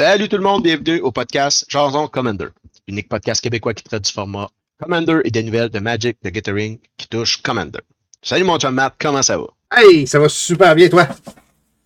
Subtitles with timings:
[0.00, 2.46] Salut tout le monde, bienvenue au podcast Jason Commander,
[2.88, 4.48] unique podcast québécois qui traite du format
[4.82, 7.80] Commander et des nouvelles de Magic de Gathering qui touchent Commander.
[8.22, 9.44] Salut mon chum Matt, comment ça va?
[9.70, 11.06] Hey, ça va super bien toi?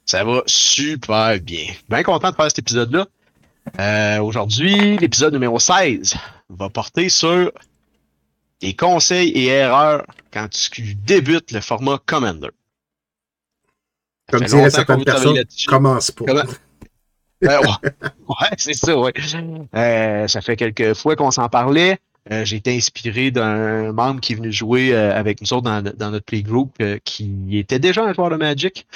[0.06, 1.66] Ça va super bien.
[1.88, 3.08] Bien content de faire cet épisode-là.
[3.80, 6.14] Euh, Aujourd'hui, l'épisode numéro 16
[6.50, 7.50] va porter sur
[8.62, 12.50] les conseils et erreurs quand tu débutes le format Commander.
[14.30, 15.36] Ça Comme dirait certaines personnes,
[15.66, 16.24] commence pas.
[16.26, 16.42] Comment...
[17.44, 17.58] Euh,
[18.28, 19.12] ouais, c'est ça, ouais.
[19.74, 21.98] Euh, ça fait quelques fois qu'on s'en parlait.
[22.30, 26.10] Euh, j'ai été inspiré d'un membre qui est venu jouer avec nous autres dans, dans
[26.10, 26.72] notre playgroup
[27.04, 28.86] qui était déjà un joueur de Magic.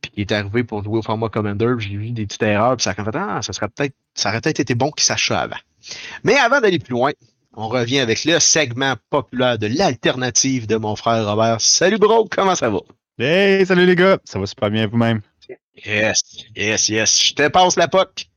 [0.00, 1.74] Puis il est arrivé pour jouer au format Commander.
[1.78, 2.76] J'ai vu des petites erreurs.
[2.76, 3.94] Puis ça a fait Ah, ça serait peut-être.
[4.14, 5.56] Ça aurait peut-être été bon qu'il sache ça avant.
[6.22, 7.12] Mais avant d'aller plus loin,
[7.54, 11.60] on revient avec le segment populaire de l'alternative de mon frère Robert.
[11.60, 12.78] Salut bro, comment ça va?
[13.18, 15.22] Hey, salut les gars, ça va super bien vous-même?
[15.84, 16.22] Yes,
[16.56, 17.22] yes, yes.
[17.22, 18.28] Je te passe la POC.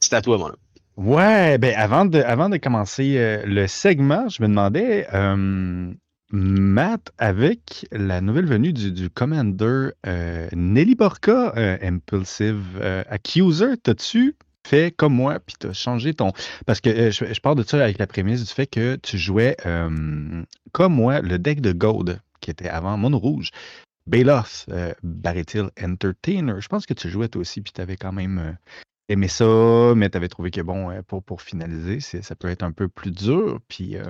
[0.00, 0.52] C'est à toi, mon.
[0.96, 5.92] Ouais, ben avant de, avant de commencer euh, le segment, je me demandais, euh,
[6.32, 14.34] Matt, avec la nouvelle venue du, Commander euh, Nelly Borka, Impulsive Accuser, t'as-tu
[14.66, 16.32] fait comme moi, puis t'as changé ton...
[16.66, 19.56] Parce que je, je, parle de ça avec la prémisse du fait que tu jouais,
[20.72, 23.52] comme moi, le deck de Gold, qui était avant Mono Rouge.
[24.08, 24.94] Bélos, euh,
[25.82, 26.60] Entertainer.
[26.60, 28.52] Je pense que tu jouais toi aussi, puis tu avais quand même euh,
[29.10, 32.62] aimé ça, mais tu avais trouvé que bon, euh, pour, pour finaliser, ça peut être
[32.62, 33.60] un peu plus dur.
[33.68, 34.02] Puis euh,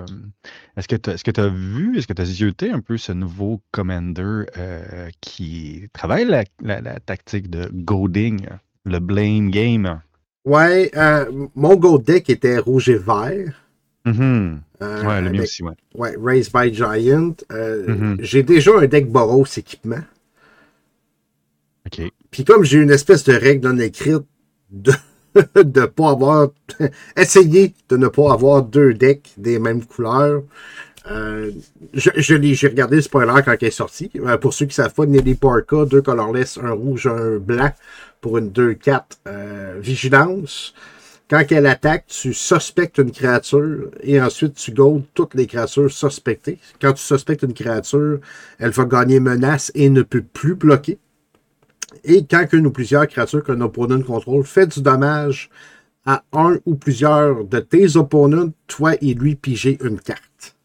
[0.77, 0.95] est-ce que
[1.31, 4.45] tu as vu, est-ce que tu as zioté un peu ce nouveau commander
[5.19, 8.47] qui travaille la, la, tactique de goading,
[8.85, 10.01] le blame game?
[10.45, 10.91] Ouais,
[11.55, 13.68] mon gold deck était rouge et vert.
[14.05, 15.73] Mm ouais, le mien aussi, ouais.
[15.95, 17.35] Ouais, Raised by Giant.
[17.51, 18.17] Euh, mm-hmm.
[18.19, 20.01] J'ai déjà un deck Boros équipement.
[21.85, 22.11] OK.
[22.31, 24.25] Puis comme j'ai une espèce de règle non écrite
[24.71, 24.93] de
[25.35, 26.49] ne pas avoir.
[27.17, 30.43] essayer de ne pas avoir deux decks des mêmes couleurs.
[31.09, 31.51] Euh,
[31.93, 34.11] je, j'ai regardé le spoiler quand il est sorti.
[34.15, 37.71] Euh, pour ceux qui savent pas, Nelly Parka, deux colorless, un rouge, un blanc
[38.21, 40.73] pour une 2-4 vigilance.
[41.29, 46.57] Quand elle attaque, tu suspectes une créature et ensuite tu goldes toutes les créatures suspectées.
[46.81, 48.19] Quand tu suspectes une créature,
[48.57, 50.97] elle va gagner menace et ne peut plus bloquer.
[52.03, 55.51] Et quand une ou plusieurs créatures qu'un opponent contrôle fait du dommage
[56.03, 60.55] à un ou plusieurs de tes opponents, toi et lui pigez une carte.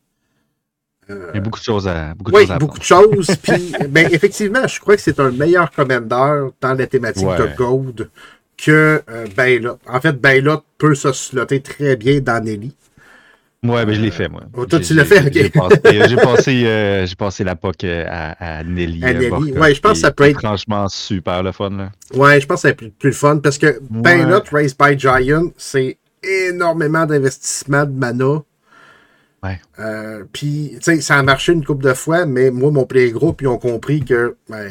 [1.11, 3.37] Il y a beaucoup de choses à beaucoup de oui, beaucoup de choses.
[3.43, 8.09] Puis, ben, effectivement, je crois que c'est un meilleur commandeur dans la thématique de Gold
[8.57, 12.75] que euh, En fait, Baylot peut se slotter très bien dans Nelly.
[13.65, 14.43] Ouais, ben je l'ai fait, moi.
[14.55, 15.33] Oh, toi, tu l'as fait, ok.
[15.33, 19.03] J'ai passé, euh, passé, la POC euh, à, à, Nelly.
[19.03, 20.39] À Nelly, ouais, je pense que ça peut être.
[20.39, 21.91] Franchement, super le fun, là.
[22.15, 24.25] Ouais, je pense que ça peut être plus, le fun parce que ouais.
[24.53, 28.43] Raised by Giant, c'est énormément d'investissement de mana.
[29.43, 29.61] Ouais.
[29.79, 33.41] Euh, puis, tu sais, ça a marché une couple de fois, mais moi, mon playgroup,
[33.41, 34.71] ils ont compris que, ben,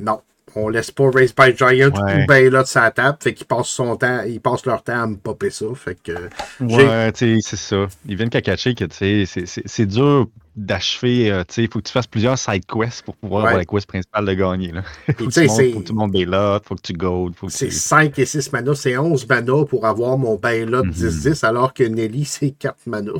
[0.00, 0.20] non,
[0.56, 3.18] on laisse pas Race by Giant ou ben là de sa table.
[3.20, 5.66] Fait qu'ils passent son temps, ils passent leur temps à me popper ça.
[5.74, 6.12] Fait que.
[6.60, 7.86] Ouais, tu sais, c'est ça.
[8.06, 11.30] Ils viennent cacacher que tu sais, c'est dur d'achever.
[11.30, 13.64] Euh, tu sais, il faut que tu fasses plusieurs side quests pour pouvoir avoir la
[13.64, 14.72] quest principale de gagner.
[14.72, 14.82] Là.
[15.18, 17.34] faut, que faut que tout le monde bailot, faut que tu gold.
[17.48, 21.34] C'est 5 et 6 mana, c'est 11 mana pour avoir mon bailot 10-10, mhm.
[21.42, 23.12] alors que Nelly, c'est 4 mana.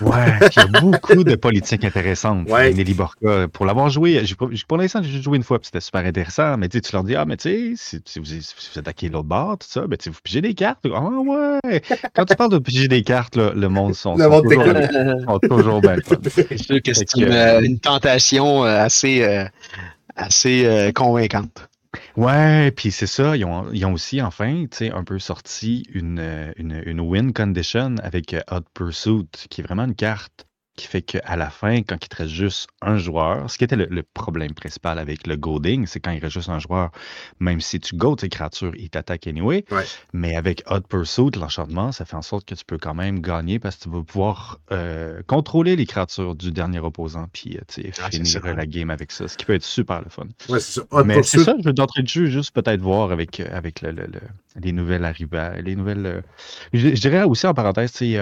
[0.00, 2.48] Ouais, il y a beaucoup de politiques intéressantes.
[2.48, 2.72] Ouais.
[2.72, 4.22] Nelly Borka, pour l'avoir joué,
[4.68, 6.56] pour l'instant, j'ai joué une fois, c'était super intéressant.
[6.56, 9.86] Mais tu leur dis, ah, mais tu sais, si, vous, attaquez l'autre bord, tout ça,
[9.86, 10.86] ben, vous pigez des cartes.
[10.94, 11.82] Ah, ouais.
[12.14, 14.64] Quand tu parles de piger des cartes, le monde sont, le monde toujours,
[15.26, 15.96] sont toujours bien
[16.30, 19.44] C'est sûr que c'est une, tentation euh, assez, euh,
[20.16, 21.68] assez euh, convaincante.
[22.16, 25.82] Ouais, puis c'est ça, ils ont, ils ont aussi enfin, tu sais, un peu sorti
[25.92, 30.46] une, euh, une, une win condition avec euh, Hot Pursuit, qui est vraiment une carte
[30.80, 33.76] qui fait qu'à la fin, quand il te reste juste un joueur, ce qui était
[33.76, 36.90] le, problème principal avec le goading, c'est quand il reste juste un joueur,
[37.38, 39.64] même si tu goades tes créatures, il t'attaque anyway.
[40.14, 43.58] Mais avec Hot Pursuit, l'enchantement, ça fait en sorte que tu peux quand même gagner
[43.58, 48.10] parce que tu vas pouvoir euh, contrôler les créatures du dernier opposant, puis euh, ah,
[48.10, 50.28] finir la game avec ça, ce qui peut être super le fun.
[50.48, 51.04] Ouais, c'est ça.
[51.04, 53.94] Mais c'est ça, je veux d'entrée de jeu juste peut-être voir avec, avec le,
[54.56, 56.22] les nouvelles arrivées, les nouvelles.
[56.72, 58.16] je, dirais aussi en parenthèse, c'est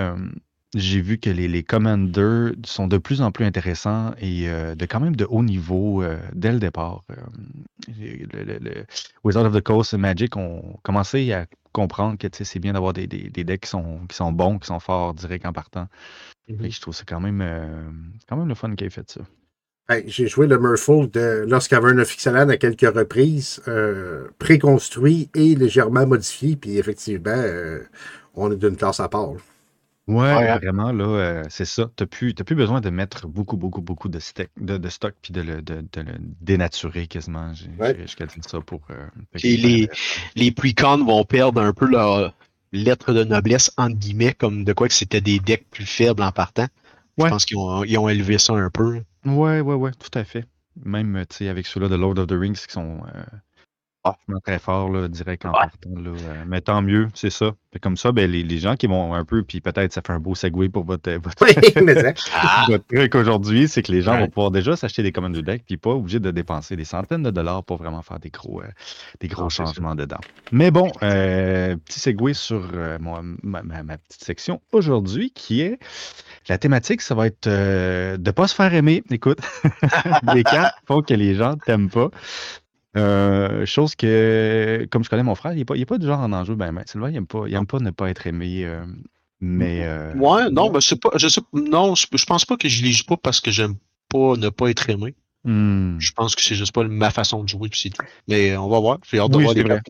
[0.75, 4.85] j'ai vu que les, les commanders sont de plus en plus intéressants et euh, de
[4.87, 7.05] quand même de haut niveau euh, dès le départ.
[7.11, 7.15] Euh,
[7.89, 8.85] le,
[9.25, 13.07] Wizard of the Coast et Magic ont commencé à comprendre que c'est bien d'avoir des,
[13.07, 15.89] des, des, decks qui sont, qui sont bons, qui sont forts direct en partant.
[16.49, 16.75] Et mm-hmm.
[16.75, 17.45] je trouve c'est quand même,
[18.29, 19.21] quand même le fun qu'ils aient fait ça.
[19.91, 25.31] Hey, J'ai joué le Murphle de Lost Cavern of Ixalan à quelques reprises, euh, préconstruit
[25.35, 27.81] et légèrement modifié, puis effectivement, euh,
[28.35, 29.33] on est d'une classe à part.
[30.09, 30.57] Ouais, Ouais, hein.
[30.59, 31.91] vraiment, là, euh, c'est ça.
[31.97, 34.19] Tu n'as plus, t'as plus besoin de mettre beaucoup, beaucoup, beaucoup de,
[34.61, 37.53] de, de stock puis de le, de, de le dénaturer quasiment.
[37.55, 37.95] J'ai Ouais.
[37.95, 38.87] j'ai- jusqu'à dire ça pour.
[38.87, 40.21] fait que Et c'est les- intéressant.
[40.37, 42.35] Les pre-cons vont perdre un peu leur
[42.73, 46.33] lettre de noblesse, entre guillemets, comme de quoi que c'était des decks plus faibles en
[46.33, 46.67] partant.
[47.19, 47.27] Ouais.
[47.27, 49.03] Je pense qu'ils ont, ils ont élevé ça un peu.
[49.27, 50.47] Ouais, ouais, ouais, tout à fait.
[50.85, 53.23] Même, tu sais, avec ceux-là de Lord of the Rings qui sont euh,
[54.29, 54.35] Ah.
[54.45, 55.59] très forts, là, direct en Ouais.
[55.61, 55.91] partant.
[56.01, 57.53] Là, euh, mais tant mieux, c'est ça.
[57.83, 60.19] Comme ça, ben, les, les gens qui vont un peu, puis peut-être ça fait un
[60.19, 61.53] beau segue pour votre, votre, Oui,
[61.85, 62.65] mais Ah!
[62.69, 64.21] votre truc aujourd'hui, c'est que les gens Ouais.
[64.21, 67.23] vont pouvoir déjà s'acheter des commandes de deck, puis pas obligés de dépenser des centaines
[67.23, 68.67] de dollars pour vraiment faire des gros, euh,
[69.21, 70.19] des gros Non, changements dedans.
[70.51, 75.61] Mais bon, euh, petit segue sur euh, moi- ma, ma- ma petite section aujourd'hui, qui
[75.61, 75.79] est
[76.49, 79.03] la thématique, ça va être de pas se faire aimer.
[79.11, 79.39] Écoute,
[80.35, 82.09] les cartes font que les gens t'aiment pas.
[82.97, 86.07] Euh, chose que, comme je connais mon frère, il n'est pas, il est pas du
[86.07, 86.55] genre en enjeu.
[86.55, 88.65] Ben, ben, Sylvain, il n'aime pas, il aime pas ne pas être aimé.
[88.65, 88.85] euh,
[89.41, 89.85] mais.
[89.87, 91.11] euh, Ouais, non, mais c'est pas.
[91.17, 93.75] Je sais, non, je, je pense pas que je les joue pas parce que j'aime
[94.09, 95.15] pas ne pas être aimé.
[95.45, 98.03] hmm, Je pense que c'est juste pas ma façon de jouer, puis c'est tout.
[98.27, 98.99] Mais on va voir.
[99.09, 99.81] J'ai hâte de Oui, voir c'est les vrai.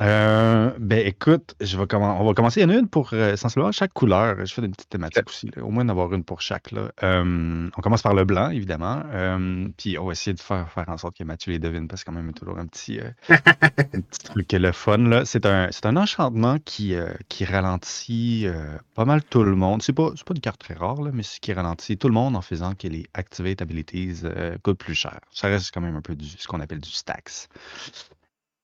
[0.00, 2.60] Euh, ben écoute, je vais on va commencer.
[2.60, 4.44] Il y en a une pour euh, sensiblement chaque couleur.
[4.44, 6.72] Je fais une petite thématique aussi, là, au moins d'avoir une pour chaque.
[6.72, 6.90] Là.
[7.02, 9.02] Euh, on commence par le blanc, évidemment.
[9.76, 12.10] Puis on va essayer de faire, faire en sorte que Mathieu les devine, parce que
[12.10, 15.24] quand même, il y a toujours un petit, euh, un petit truc le fun.
[15.24, 18.46] C'est un, un enchantement qui, euh, qui ralentit
[18.94, 19.82] pas mal tout le monde.
[19.82, 22.36] C'est pas, pas une carte très rare, là, mais c'est qui ralentit tout le monde
[22.36, 24.22] en faisant que les Activate Abilities
[24.62, 25.20] coûtent plus cher.
[25.30, 27.48] Ça reste quand même un peu du, ce qu'on appelle du stacks.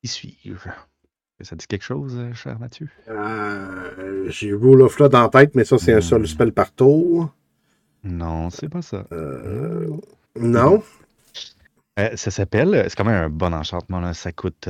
[0.03, 0.71] Y suivre.
[1.43, 2.89] Ça dit quelque chose, euh, cher Mathieu?
[3.09, 6.27] euh, J'ai Rule of Blood en tête, mais ça, c'est un seul Hmm.
[6.27, 7.35] spell par tour.
[8.05, 9.07] Non, c'est pas ça.
[9.13, 9.89] Euh,
[10.37, 10.83] non.
[11.99, 14.01] Euh, ça s'appelle, c'est quand même un bon enchantement.
[14.01, 14.15] Là.
[14.15, 14.69] Ça coûte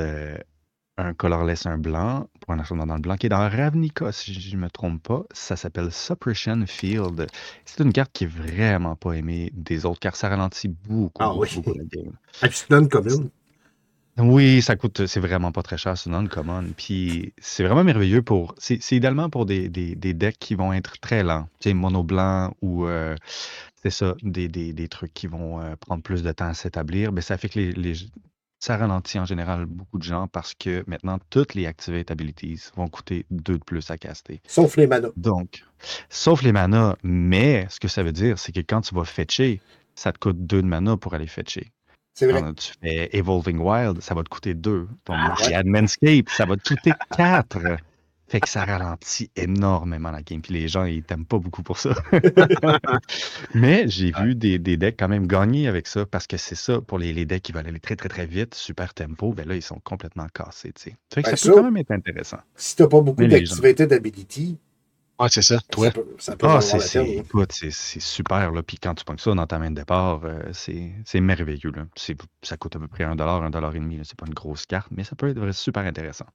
[0.97, 4.35] un colorless, un blanc, pour un enchantement dans le blanc, qui est dans Ravnica, si
[4.35, 5.25] je ne me trompe pas.
[5.33, 7.27] Ça s'appelle Suppression Field.
[7.65, 11.35] C'est une carte qui est vraiment pas aimée des autres, car ça ralentit beaucoup, Ah
[11.35, 11.49] oui.
[11.55, 12.13] beaucoup la game.
[12.43, 13.31] Ah, non commune.
[14.23, 16.65] Oui, ça coûte, c'est vraiment pas très cher, c'est non-common.
[16.77, 18.55] Puis c'est vraiment merveilleux pour.
[18.59, 21.49] C'est c'est idéalement pour des, des, des decks qui vont être très lents.
[21.61, 22.87] Tu sais, mono blanc ou.
[22.87, 23.17] euh,
[23.83, 27.13] c'est ça, des, des, des trucs qui vont euh, prendre plus de temps à s'établir.
[27.13, 27.95] Mais ça fait que les, les-
[28.59, 32.89] ça ralentit en général beaucoup de gens parce que maintenant, toutes les Activate Abilities vont
[32.89, 34.43] coûter deux de plus à caster.
[34.47, 35.09] Sauf les manas.
[35.17, 35.65] Donc,
[36.11, 39.63] sauf les manas, mais ce que ça veut dire, c'est que quand tu vas fetcher,
[39.95, 41.71] ça te coûte deux de mana pour aller fetcher.
[42.15, 42.41] C'est vrai.
[42.43, 44.89] Quand tu fais Evolving Wild, ça va te coûter 2.
[45.05, 45.55] Ton Ah, ouais.
[45.55, 47.59] Admanscape, ça va te coûter 4.
[48.29, 50.41] Fait que ça ralentit énormément la game.
[50.41, 51.95] Puis les gens, ils t'aiment pas beaucoup pour ça.
[53.55, 56.81] Mais j'ai vu des, des decks quand même gagner avec ça parce que c'est ça,
[56.81, 59.57] pour les, les decks qui veulent aller très très très vite, super tempo, ben là,
[59.57, 60.73] ils sont complètement cassés.
[60.75, 60.97] tu sais.
[61.13, 62.39] Fait que Ben, ça, ça- peut quand même être intéressant.
[62.55, 64.59] Si t'as pas beaucoup d'activité d'ability,
[65.21, 65.61] Ouais, c'est ça.
[65.71, 65.87] Toi.
[65.87, 67.23] ça peut, ça peut Ah, c'est c'est- hein.
[67.71, 68.51] c'est super.
[68.53, 68.63] Là.
[68.63, 71.71] Puis quand tu pognes ça dans ta main de départ, euh, c'est c'est merveilleux.
[71.73, 71.87] Là.
[71.95, 73.99] C'est- Ça coûte à peu près un dollar, un dollar et demi.
[73.99, 74.05] là.
[74.05, 76.27] C'est pas une grosse carte, mais ça peut être super intéressant.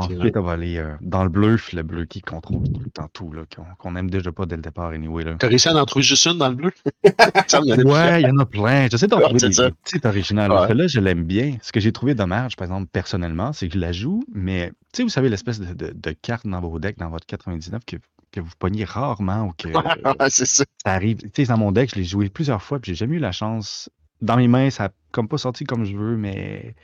[0.00, 3.08] Ensuite, on va aller euh, dans le bleu, le bleu qui contrôle tout le temps
[3.12, 3.42] tout, là,
[3.78, 5.24] qu'on aime déjà pas dès le départ anyway.
[5.24, 5.36] Là.
[5.38, 6.70] T'as réussi à en trouver juste une dans le bleu?
[7.46, 8.88] Ça Ouais, il y en a plein.
[8.90, 10.50] J'essaie d'en trouver c'est des, petites originales.
[10.50, 10.68] Ouais.
[10.68, 11.56] Celle-là, je l'aime bien.
[11.62, 14.98] Ce que j'ai trouvé dommage, par exemple, personnellement, c'est que je la joue, mais tu
[14.98, 17.96] sais, vous savez, l'espèce de, de, de carte dans vos decks, dans votre 99, que,
[18.32, 19.68] que vous pognez rarement ou que
[20.28, 20.64] c'est ça.
[20.84, 21.18] ça arrive.
[21.18, 23.32] Tu sais, dans mon deck, je l'ai joué plusieurs fois, puis j'ai jamais eu la
[23.32, 23.90] chance.
[24.20, 26.74] Dans mes mains, ça a comme pas sorti comme je veux, mais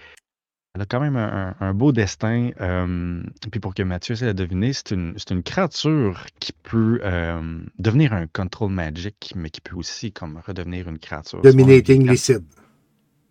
[0.76, 2.50] elle a quand même un, beau destin.
[2.60, 7.00] euh, puis pour que Mathieu essaie de deviner, c'est une, c'est une créature qui peut
[7.02, 11.40] euh, devenir un control magic, mais qui peut aussi comme redevenir une créature.
[11.40, 12.44] Dominating les Lucid.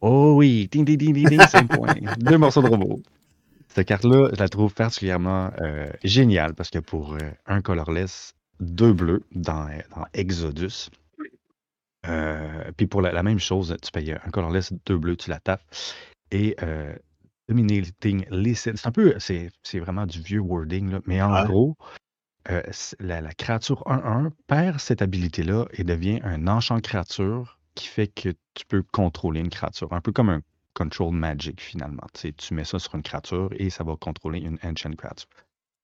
[0.01, 1.93] Oh oui, ding ding ding ding ding, 5 points.
[2.17, 2.99] Deux morceaux de robot.
[3.67, 8.93] Cette carte-là, je la trouve particulièrement euh, géniale parce que pour euh, un colorless, deux
[8.93, 10.89] bleus dans, euh, dans Exodus.
[12.07, 15.39] Euh, puis pour la, la même chose, tu payes un colorless, deux bleus, tu la
[15.39, 15.61] tapes.
[16.31, 16.93] Et euh,
[17.49, 21.43] Dominating Licit, c'est un peu, c'est c'est vraiment du vieux wording, là, mais en Ouais.
[21.43, 21.75] gros,
[22.51, 22.61] euh,
[22.99, 28.29] la, la créature 1-1 perd cette habilité-là et devient un enchant créature qui fait que
[28.55, 29.93] tu peux contrôler une créature.
[29.93, 30.41] Un peu comme un
[30.75, 32.03] control magic finalement.
[32.13, 35.29] Tu, sais, tu mets ça sur une créature et ça va contrôler une ancient créature.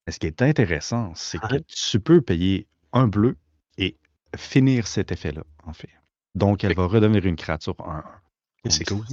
[0.08, 1.64] Mais ce qui est intéressant, c'est que Ouais.
[1.68, 3.38] tu peux payer un bleu
[3.78, 3.98] et
[4.38, 5.90] finir cet effet-là, en fait.
[6.36, 8.21] Donc, elle va redevenir une créature 1-1.
[8.70, 9.04] C'est cool.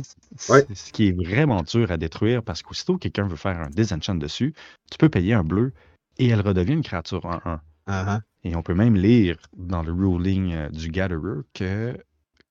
[0.51, 0.67] Ouais.
[0.75, 4.15] Ce qui est vraiment dur à détruire parce qu'aussitôt que quelqu'un veut faire un disenchant
[4.15, 4.55] dessus,
[4.91, 5.73] tu peux payer un bleu
[6.19, 7.61] et elle redevient une créature 1-1.
[7.89, 8.21] Uh-huh.
[8.45, 11.97] Et on peut même lire dans le ruling euh, du Gatherer que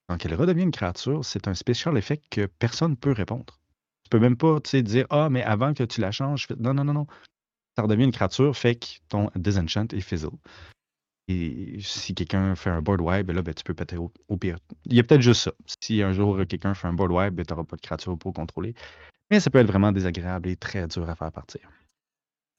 [0.08, 3.60] quand elle redevient une créature, c'est un special effect que personne ne peut répondre.
[4.04, 6.84] Tu peux même pas dire Ah, mais avant que tu la changes, fais- non, non,
[6.84, 7.08] non, non.
[7.76, 10.30] Ça redevient une créature, fait que ton disenchant est fizzle.
[11.30, 14.38] Et si quelqu'un fait un board wipe, ben là, ben, tu peux péter au, au
[14.38, 14.58] pire.
[14.86, 15.52] Il y a peut-être juste ça.
[15.82, 18.34] Si un jour quelqu'un fait un board wipe, ben, tu n'auras pas de créature pour
[18.34, 18.74] contrôler.
[19.30, 21.62] Mais ça peut être vraiment désagréable et très dur à faire partir.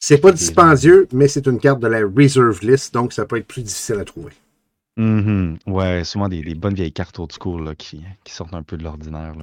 [0.00, 3.48] C'est pas dispendieux, mais c'est une carte de la reserve list, donc ça peut être
[3.48, 4.32] plus difficile à trouver.
[4.96, 5.58] Mhm.
[5.66, 8.76] Ouais, souvent des, des bonnes vieilles cartes old school là, qui, qui sortent un peu
[8.76, 9.34] de l'ordinaire.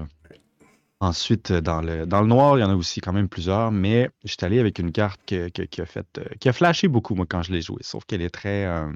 [1.06, 3.72] Ensuite, euh, dans le, dans le noir, il y en a aussi quand même plusieurs,
[3.72, 6.88] mais j'étais allé avec une carte que- que- qui a fait euh, qui a flashé
[6.88, 7.84] beaucoup, moi, quand je l'ai jouée.
[7.84, 8.66] Sauf qu'elle est très.
[8.66, 8.92] euh,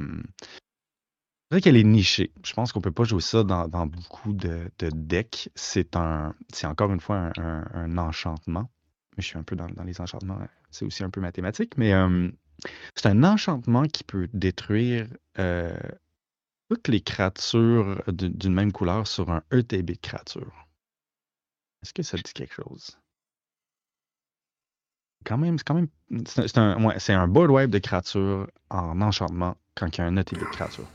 [1.62, 2.32] qu'elle est nichée.
[2.44, 5.50] Je pense qu'on peut pas jouer ça dans, dans beaucoup de, de decks.
[5.54, 6.34] C'est un.
[6.52, 8.72] C'est encore une fois un, enchantement.
[9.16, 10.40] Mais je suis un peu dans, dans les enchantements.
[10.72, 11.78] C'est aussi un peu mathématique.
[11.78, 11.92] Mais
[12.96, 15.08] c'est un enchantement qui peut détruire
[16.70, 20.69] toutes les créatures d'une d'une même couleur sur un ETB de créature.
[21.84, 22.98] Est-ce que ça dit quelque chose?
[25.26, 25.88] Quand même, c'est quand même.
[26.26, 30.02] C'est un, c'est un, ouais, c'est un board wipe de créature en enchantement quand il
[30.02, 30.86] y a un ETB de créature.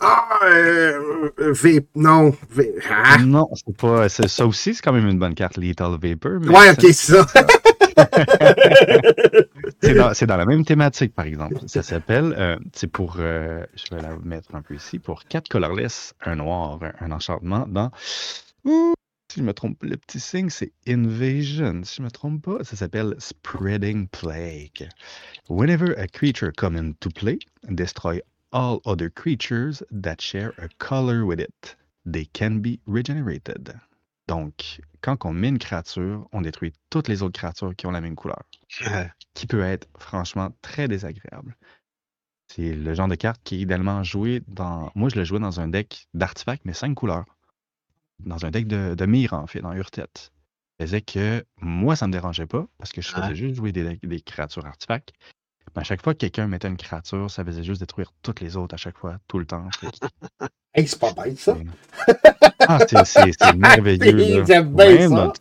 [0.00, 1.86] Ah, euh, euh, V.
[1.94, 2.34] Non.
[2.50, 2.74] V.
[2.90, 3.18] Ah.
[3.18, 4.08] Non, c'est pas.
[4.08, 6.40] c'est- Ça aussi, c'est quand même une bonne carte, Lethal Vapor.
[6.40, 7.26] mais Ouais, ok, c'est ça.
[9.82, 11.56] C'est dans, c'est dans la même thématique, par exemple.
[11.66, 15.48] Ça s'appelle, euh, c'est pour, euh, je vais la mettre un peu ici, pour 4
[15.48, 17.90] colorless, un noir, un, un enchantement dans,
[18.64, 18.94] Ouh,
[19.30, 21.84] si je me trompe, le petit signe, c'est Invasion.
[21.84, 24.88] Si je me trompe pas, ça s'appelle Spreading Plague.
[25.48, 28.20] Whenever a creature come into play, destroy
[28.50, 31.76] all other creatures that share a color with it.
[32.04, 33.72] They can be regenerated.
[34.26, 38.00] Donc, quand on met une créature, on détruit toutes les autres créatures qui ont la
[38.00, 38.42] même couleur
[39.34, 41.56] qui peut être franchement très désagréable.
[42.48, 44.90] C'est le genre de carte qui est idéalement joué dans.
[44.96, 47.26] Moi, je l'ai joué dans un deck d'artefacts, mais cinq couleurs.
[48.26, 50.04] Dans un deck de, de mire, en fait, dans Urtet.
[50.80, 53.34] Faisait que moi, ça me dérangeait pas, parce que je faisais Ouais.
[53.34, 55.12] juste jouer des, des créatures artefacts.
[55.76, 58.56] Mais à chaque fois que quelqu'un mettait une créature, ça faisait juste détruire toutes les
[58.56, 59.68] autres à chaque fois, tout le temps.
[60.72, 61.56] Hey, c'est pas bête, ça.
[62.60, 64.38] Ah, c'est- c'est c'est merveilleux.
[64.44, 64.62] là.
[64.62, 65.08] Bien Ouais, ça.
[65.08, 65.32] dans-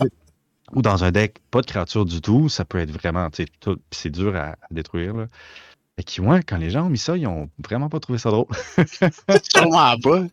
[0.74, 3.28] ou dans un deck, pas de créature du tout, ça peut être vraiment,
[3.92, 5.14] c'est dur à, à détruire.
[5.16, 5.28] Là.
[6.00, 8.30] Fait que, ouais, quand les gens ont mis ça, ils ont vraiment pas trouvé ça
[8.30, 8.46] drôle.
[9.54, 10.24] Sûrement pas.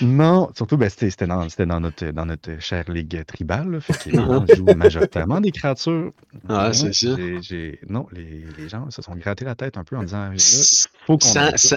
[0.00, 3.68] non, surtout, ben, c'était dans, dans notre, dans notre chère ligue tribale.
[3.72, 6.12] Là, fait que les gens jouent majoritairement des créatures.
[6.48, 9.96] Ah, Ouais, c'est j'ai- Non, les, les gens se sont grattés la tête un peu
[9.96, 10.30] en disant,
[11.08, 11.76] faut qu'on Sans, sans,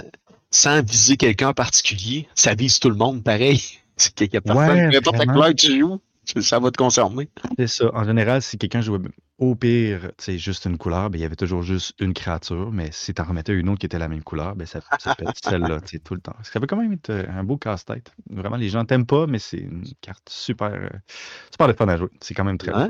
[0.52, 3.60] sans viser quelqu'un en particulier, ça vise tout le monde pareil.
[3.96, 5.32] C'est qu'il y a personne, Ouais, peu importe la vraiment.
[5.32, 6.00] couleur que tu joues,
[6.40, 7.28] ça va te concerner.
[7.58, 7.90] C'est ça.
[7.94, 8.98] En général, si quelqu'un jouait
[9.38, 12.70] au pire, tu sais, juste une couleur, ben, il y avait toujours juste une créature,
[12.72, 15.14] mais si tu en remettais une autre qui était la même couleur, ben, ça, ça
[15.14, 16.36] peut être celle-là, tout le temps.
[16.42, 18.12] Ça peut quand même être euh, un beau casse-tête.
[18.30, 20.88] Vraiment, les gens t'aiment pas, mais c'est une carte super, euh,
[21.50, 22.10] super le fun à jouer.
[22.20, 22.88] C'est quand même très fun.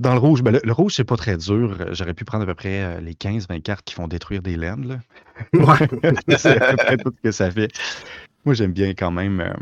[0.00, 1.94] Dans le rouge, ben, le, le rouge, c'est pas très dur.
[1.94, 4.76] J'aurais pu prendre à peu près euh, les 15-20 cartes qui font détruire des lands.
[4.82, 4.98] là.
[5.54, 5.88] Ouais.
[6.38, 7.70] c'est à peu près tout ce que ça fait.
[8.44, 9.40] Moi, j'aime bien quand même.
[9.40, 9.54] euh,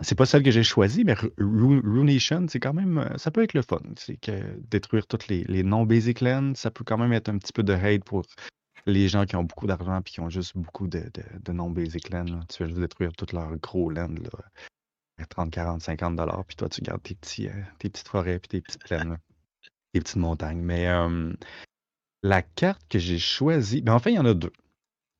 [0.00, 2.98] c'est pas celle que j'ai choisie, mais Ru- Ru- Runation, c'est quand même.
[2.98, 3.80] euh, Ça peut être le fun.
[3.96, 7.62] C'est que détruire toutes les, non-basic lands, ça peut quand même être un petit peu
[7.62, 8.22] de hate pour
[8.86, 11.04] les gens qui ont beaucoup d'argent et qui ont juste beaucoup de,
[11.52, 12.40] non-basic lands.
[12.48, 14.08] Tu veux juste détruire toutes leurs gros lands.
[14.08, 18.60] Là, 30, 40, 50 dollars, puis toi, tu gardes euh, tes petites forêts puis tes
[18.60, 19.18] petites plaines,
[19.92, 20.60] tes petites montagnes.
[20.60, 20.88] Mais
[22.24, 24.52] la carte que j'ai choisie, ben en fait, il y en a deux.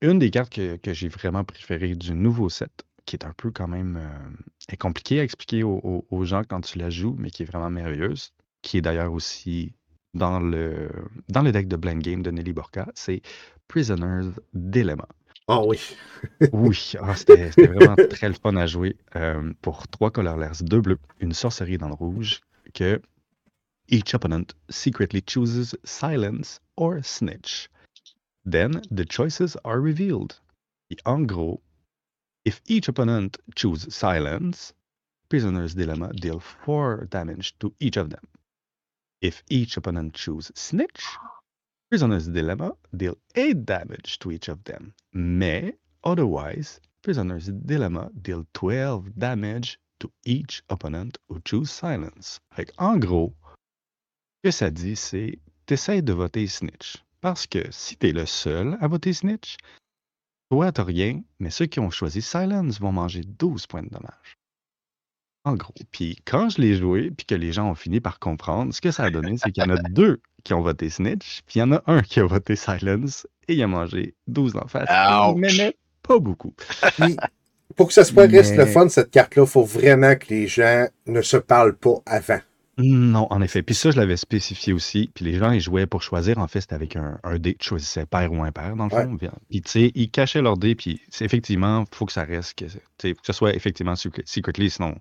[0.01, 3.51] Une des cartes que, que j'ai vraiment préférées du nouveau set, qui est un peu
[3.51, 7.17] quand même euh, est compliquée à expliquer aux, aux- aux gens quand tu la joues,
[7.19, 8.33] mais qui est vraiment merveilleuse,
[8.63, 9.75] qui est d'ailleurs aussi
[10.15, 10.89] dans le,
[11.29, 13.21] dans le deck de Blind Game de Nelly Borca, c'est
[13.69, 15.09] Prisoner's Dilemma.
[15.49, 15.79] Oh oui.
[16.53, 18.97] Oui, ah, c'était c'était vraiment très le fun à jouer.
[19.17, 22.41] euh, pour trois colorless, deux bleus, une sorcerie dans le rouge,
[22.73, 23.03] que
[23.91, 27.69] each opponent secretly chooses silence or snitch.
[28.51, 30.35] Then the choices are revealed.
[30.91, 31.61] Et en gros,
[32.45, 34.73] if each opponent chooses silence,
[35.29, 38.25] Prisoner's Dilemma deal 4 damage to each of them.
[39.21, 41.05] If each opponent chooses snitch,
[41.91, 44.95] Prisoner's Dilemma deal 8 damage to each of them.
[45.13, 45.73] Mais
[46.05, 52.41] Otherwise, Prisoner's Dilemma deal 12 damage to each opponent who choose silence.
[52.53, 53.33] Fait en gros,
[54.43, 56.99] que ça dit, c'est t'essayes de voter Snitch.
[57.23, 59.57] Parce que si t'es le seul à voter Snitch,
[60.51, 64.39] toi t'as rien, mais ceux qui ont choisi Silence vont manger 12 points de dommage.
[65.45, 65.75] En gros.
[65.91, 68.91] Puis quand je l'ai joué, puis que les gens ont fini par comprendre, ce que
[68.91, 71.59] ça a donné, c'est qu'il y en a deux qui ont voté Snitch, puis il
[71.61, 74.89] y en a un qui a voté Silence, et il a mangé 12 en face.
[75.37, 76.55] Mais, mais pas beaucoup.
[76.97, 77.17] Puis,
[77.77, 80.47] Pour que ça soit reste le Mais- fun, cette carte-là, il faut vraiment que les
[80.47, 82.41] gens ne se parlent pas avant.
[82.77, 83.63] Non, en effet.
[83.63, 85.11] Puis ça, je l'avais spécifié aussi.
[85.15, 86.39] Puis les gens, ils jouaient pour choisir.
[86.39, 87.55] En fait, c'était avec un, un dé.
[87.55, 89.05] Tu choisissais pair ou impair, dans le Ouais.
[89.05, 89.17] fond.
[89.17, 90.75] Puis, puis, tu sais, ils cachaient leur dé.
[90.75, 92.55] Puis c'est effectivement, il faut que ça reste.
[92.59, 94.97] Que, tu sais, faut que ce soit effectivement secret- secretly, sinon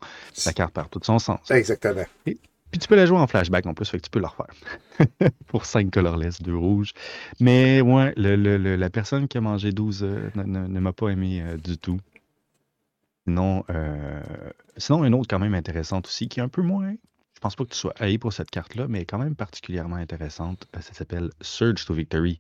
[0.46, 1.50] la carte perd tout son sens.
[1.50, 2.04] Exactement.
[2.26, 4.54] Puis tu peux la jouer en flashback en plus, fait que tu peux la refaire.
[5.48, 6.94] pour 5 colorless, 2 rouges.
[7.40, 10.80] Mais ouais, le, le- le- la personne qui a mangé 12 euh, ne, ne- ne
[10.80, 12.00] m'a pas aimé euh, du tout.
[13.28, 14.22] Sinon, euh,
[14.78, 16.96] sinon, une autre quand même intéressante aussi, qui est un peu moins.
[17.44, 20.66] Pense pas que tu sois haï pour cette carte-là, mais quand même particulièrement intéressante.
[20.78, 22.40] euh, Ça s'appelle Surge to Victory.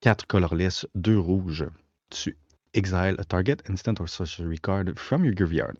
[0.00, 1.66] 4 colorless, 2 rouges.
[2.08, 2.38] Tu
[2.72, 5.76] exile a target instant or sorcery card from your graveyard.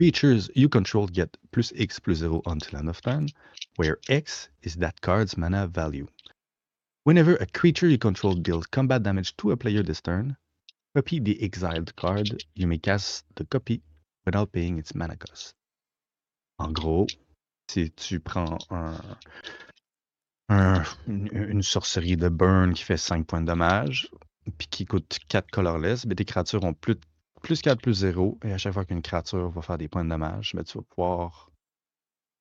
[0.00, 3.28] Creatures you control get plus X plus 0 until end of turn,
[3.76, 6.08] where X is that card's mana value.
[7.04, 10.36] Whenever a creature you control deals combat damage to a player this turn,
[10.96, 12.42] copy the exiled card.
[12.56, 13.82] You may cast the copy
[14.26, 15.54] without paying its mana cost.
[16.58, 17.06] En gros,
[17.70, 18.94] si tu prends un,
[20.48, 24.10] un- une, sorcerie de burn qui fait 5 points de dommage,
[24.58, 26.96] puis qui coûte 4 colorless, ben tes créatures ont plus,
[27.42, 30.10] plus 4 plus 0, et à chaque fois qu'une créature va faire des points de
[30.10, 31.50] dommage, ben tu vas pouvoir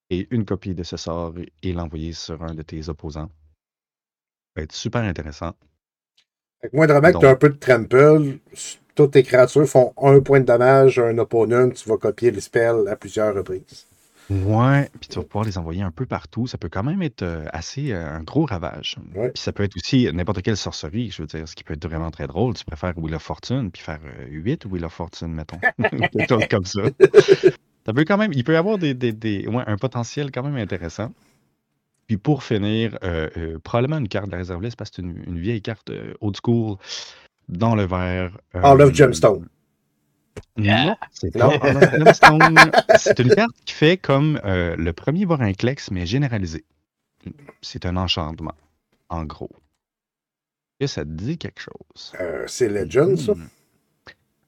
[0.10, 3.29] et une copie de ce sort et- l'envoyer sur un de tes opposants.
[3.29, 5.53] Ça va être super intéressant.
[6.62, 8.38] Fait que moindrement que tu as un peu de trample,
[8.96, 12.39] toutes tes créatures font un point de dommage à un opponent, tu vas copier le
[12.41, 13.88] spell à plusieurs reprises.
[14.30, 16.48] Ouais, puis tu vas pouvoir les envoyer un peu partout.
[16.48, 18.98] Ça peut quand même être euh, assez euh, un gros ravage.
[19.15, 19.30] Ouais.
[19.32, 21.86] Puis ça peut être aussi n'importe quelle sorcerie, je veux dire, ce qui peut être
[21.88, 22.53] vraiment très drôle.
[22.53, 25.60] Tu préfères Wheel of Fortune, puis faire euh, 8 Wheel of Fortune, mettons.
[25.77, 26.82] Quelque chose comme ça.
[27.86, 30.44] Ça peut quand même, il peut y avoir des, des- des- ouais, un potentiel quand
[30.44, 31.12] même intéressant.
[32.07, 32.98] Puis pour finir,
[33.64, 35.90] probablement une carte de la réserve list, parce que c'est une, une vieille carte
[36.22, 36.77] old school
[37.50, 38.38] dans le vert.
[38.53, 38.86] All euh,
[40.57, 41.51] Non, c'est Non.
[41.51, 46.63] une carte qui fait comme euh, le premier Vorinclex, mais généralisé.
[47.61, 48.55] C'est un enchantement,
[49.09, 49.50] en gros.
[50.79, 52.13] Est-ce que ça te dit quelque chose?
[52.19, 53.33] Euh, c'est Legend, ça?
[53.33, 53.48] Hmm.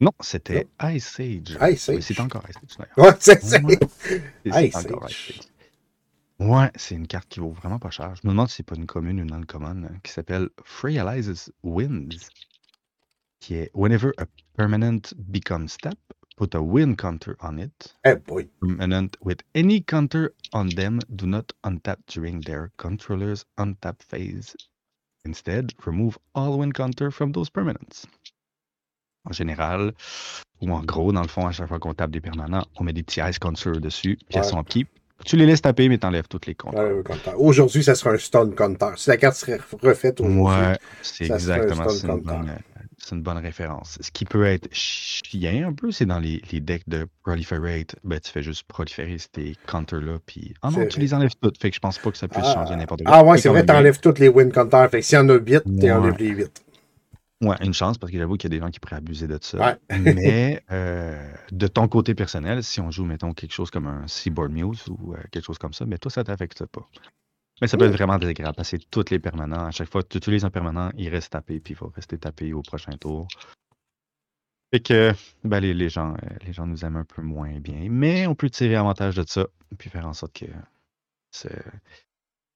[0.01, 1.57] Non, c'était Ice Age.
[1.71, 2.01] Ice Oui, Age.
[2.03, 3.11] c'est encore Ice Age, d'ailleurs.
[3.13, 3.79] Ouais, c'est c'est- Ouais,
[4.51, 5.29] c'est Ice encore Age.
[5.29, 6.47] Ice Age.
[6.47, 8.13] Ouais, c'est une carte qui vaut vraiment pas cher.
[8.21, 11.53] Je me demande si c'est pas une commune ou une non-commune hein, qui s'appelle Frealizes
[11.63, 12.09] Winds,
[13.45, 14.25] qui est Whenever a
[14.57, 15.97] permanent becomes step,
[16.35, 17.93] put a win counter on it.
[18.03, 18.47] Eh boy.
[18.59, 24.55] Permanent with any counter on them do not untap during their controller's untap phase.
[25.25, 28.07] Instead, remove all win counter from those permanents.
[29.27, 29.93] En général,
[30.61, 32.93] ou en gros, dans le fond, à chaque fois qu'on tape des permanents, on met
[32.93, 34.87] des petits ice counters dessus, puis elles sont keep.
[35.23, 36.75] Tu les laisses taper, mais t'enlèves toutes les comptes.
[36.75, 37.01] Ouais.
[37.37, 38.93] Aujourd'hui, ça sera un stun counter.
[38.97, 42.19] Si la carte serait refaite aujourd'hui, Ouais, c'est ça exactement stun
[42.97, 43.97] c'est une, bonne, référence.
[44.01, 48.19] Ce qui peut être chiant un peu, c'est dans les, les decks de Proliferate, ben,
[48.19, 51.75] tu fais juste proliférer ces counters-là, puis ah non, tu les enlèves toutes, fait que
[51.75, 53.15] je pense pas que ça puisse Ah, changer n'importe quoi.
[53.15, 54.89] ah ouais, c'est vrai, t'enlèves toutes les win counters.
[54.89, 55.87] Fait que s'il y en a 8, Ouais.
[55.87, 56.65] t'enlèves les 8.
[57.41, 59.37] Ouais, une chance, parce que j'avoue qu'il y a des gens qui pourraient abuser de
[59.41, 59.57] ça.
[59.57, 59.75] Ouais.
[59.99, 64.51] Mais euh, de ton côté personnel, si on joue, mettons, quelque chose comme un Seaboard
[64.51, 66.87] Muse ou euh, quelque chose comme ça, mais toi, ça t'affecte pas.
[67.61, 69.65] Mais ça peut être vraiment désagréable parce que c'est tous les permanents.
[69.67, 72.17] À chaque fois que tu utilises un permanent, il reste tapé, puis il va rester
[72.17, 73.27] tapé au prochain tour.
[74.73, 75.13] Fait que
[75.43, 77.87] ben, les, les gens, euh, les gens nous aiment un peu moins bien.
[77.89, 80.45] Mais on peut tirer avantage de ça, puis faire en sorte que
[81.31, 81.63] c'est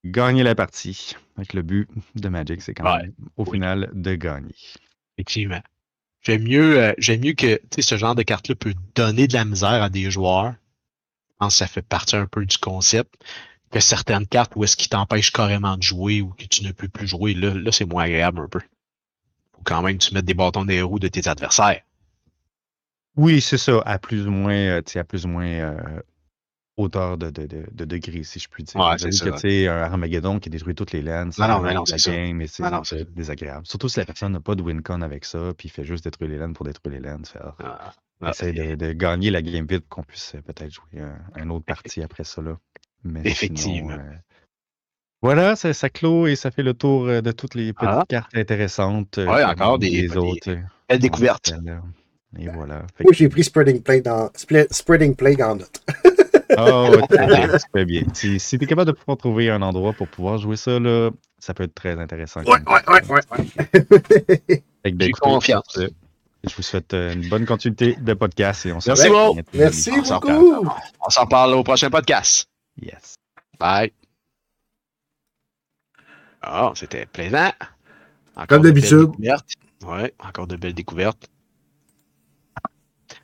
[0.05, 1.15] gagner la partie.
[1.37, 3.03] Avec le but de Magic, c'est quand Ouais.
[3.03, 3.51] même, au Oui.
[3.53, 4.55] final, de gagner.
[5.17, 5.61] Effectivement.
[6.21, 9.81] J'aime mieux, euh, j'aime mieux que ce genre de carte-là peut donner de la misère
[9.81, 10.51] à des joueurs.
[11.29, 13.13] Je pense que ça fait partie un peu du concept.
[13.71, 16.87] Que certaines cartes où est-ce qu'ils t'empêchent carrément de jouer ou que tu ne peux
[16.87, 18.59] plus jouer, là, là c'est moins agréable un peu.
[19.53, 21.81] Faut quand même que tu mettes des bâtons les roues de tes adversaires.
[23.15, 26.01] Oui, c'est ça, à plus ou moins, euh, à plus ou moins euh,
[26.77, 28.79] hauteur de, de, de, de degré, si je puis dire.
[28.79, 29.31] Ouais, c'est que, ça.
[29.31, 31.97] tu sais, un Armageddon qui détruit toutes les lands, Non, non, ça mais non, c'est
[31.97, 32.11] ça.
[32.11, 32.81] game, mais c'est Non, non,
[33.15, 33.67] désagréable.
[33.67, 36.31] Surtout si la personne n'a pas de win-con avec ça, puis il fait juste détruire
[36.31, 37.23] les lands pour détruire les lands.
[37.25, 37.39] Fait,
[38.21, 41.65] ah, de gagner la game vite pour qu'on puisse euh, peut-être jouer un, un autre
[41.65, 42.41] partie après ça.
[42.41, 42.57] Là.
[43.03, 43.91] Mais sinon, Effectivement.
[43.91, 44.15] euh,
[45.21, 48.05] voilà, ça, ça clôt et ça fait le tour euh, de toutes les petites Ah.
[48.07, 49.17] cartes intéressantes.
[49.17, 50.57] euh, Ouais, comme encore des- les autres.
[50.87, 51.53] Belle découverte.
[52.37, 52.83] Et voilà.
[52.95, 55.81] Fait Moi, j'ai pris Spreading Plague dans, Spl- Spreading Plague en note.
[56.57, 58.03] Oh, très bien, très bien.
[58.13, 61.11] Si, si tu es capable de pouvoir trouver un endroit pour pouvoir jouer ça, là,
[61.37, 62.41] ça peut être très intéressant.
[62.41, 63.21] Ouais, ouais, ouais, ouais.
[64.83, 65.79] Ben, J'ai écoutez, confiance.
[66.43, 69.09] Je vous souhaite une bonne continuité de podcast et on se Merci.
[69.53, 70.65] Merci beaucoup.
[71.05, 72.47] On s'en parle au prochain podcast.
[72.81, 73.15] Yes.
[73.59, 73.91] Bye.
[76.41, 77.51] Ah, c'était plaisant.
[78.35, 79.09] Encore Comme d'habitude.
[79.85, 81.27] Ouais, encore de belles découvertes.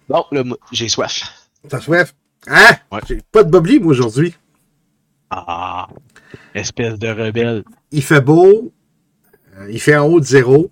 [0.10, 1.50] Bon, là, j'ai soif.
[1.68, 2.14] T'as soif?
[2.48, 2.76] Hein?
[2.92, 3.00] Ouais.
[3.08, 4.36] J'ai pas de bobli, moi, aujourd'hui.
[5.30, 5.88] Ah,
[6.54, 7.64] espèce de rebelle.
[7.92, 8.72] Il fait beau.
[9.58, 10.72] euh, il fait en haut de zéro.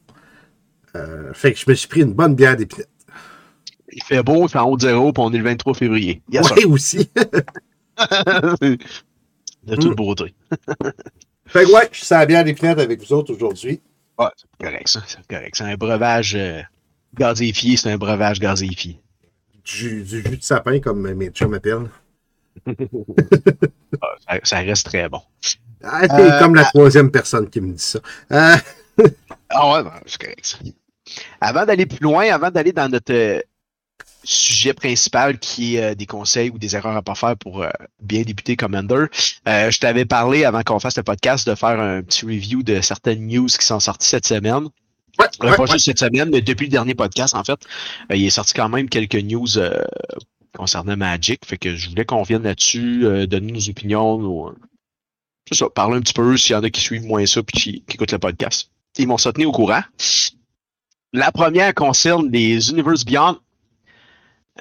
[0.95, 2.89] Euh, fait que je me suis pris une bonne bière d'épinette.
[3.91, 6.21] Il fait beau, il fait en haut de zéro, puis on est le 23 février.
[6.31, 7.09] Oui, aussi.
[8.62, 9.95] de toute Mm.
[9.95, 10.34] beauté.
[11.45, 13.82] fait que ouais, je suis à la bière d'épinette avec vous autres aujourd'hui.
[14.19, 15.01] Ouais, c'est correct, ça.
[15.08, 15.56] C'est correct.
[15.56, 16.62] C'est un breuvage euh,
[17.17, 18.99] gazéifié, c'est un breuvage gazéifié.
[19.63, 21.89] Du, du jus de sapin, comme mes chums m'appellent.
[24.01, 25.21] Ah, ça, ça reste très bon.
[25.84, 27.99] Ah, t'es Euh, comme la troisième personne qui me dit ça.
[28.32, 28.56] Euh,
[29.49, 30.58] Ah ouais, ben, c'est correct, ça.
[31.39, 33.43] Avant d'aller plus loin, avant d'aller dans notre
[34.23, 37.69] sujet principal qui est euh, des conseils ou des erreurs à pas faire pour euh,
[38.01, 39.05] bien débuter Commander,
[39.47, 42.81] euh, je t'avais parlé avant qu'on fasse le podcast de faire un petit review de
[42.81, 44.69] certaines news qui sont sorties cette semaine.
[45.19, 45.71] ouais, Euh, ouais, pas ouais.
[45.71, 47.59] juste cette semaine, mais depuis le dernier podcast, en fait,
[48.12, 49.83] euh, il est sorti quand même quelques news euh,
[50.55, 51.45] concernant Magic.
[51.45, 54.17] Fait que je voulais qu'on vienne là-dessus, euh, donner nos opinions.
[54.19, 54.55] Nos, euh,
[55.49, 57.59] c'est ça, parler un petit peu s'il y en a qui suivent moins ça puis
[57.59, 58.69] qui, qui écoutent le podcast.
[58.97, 59.81] Ils m'ont tenu au courant.
[61.12, 63.38] La première concerne les Universe Beyond.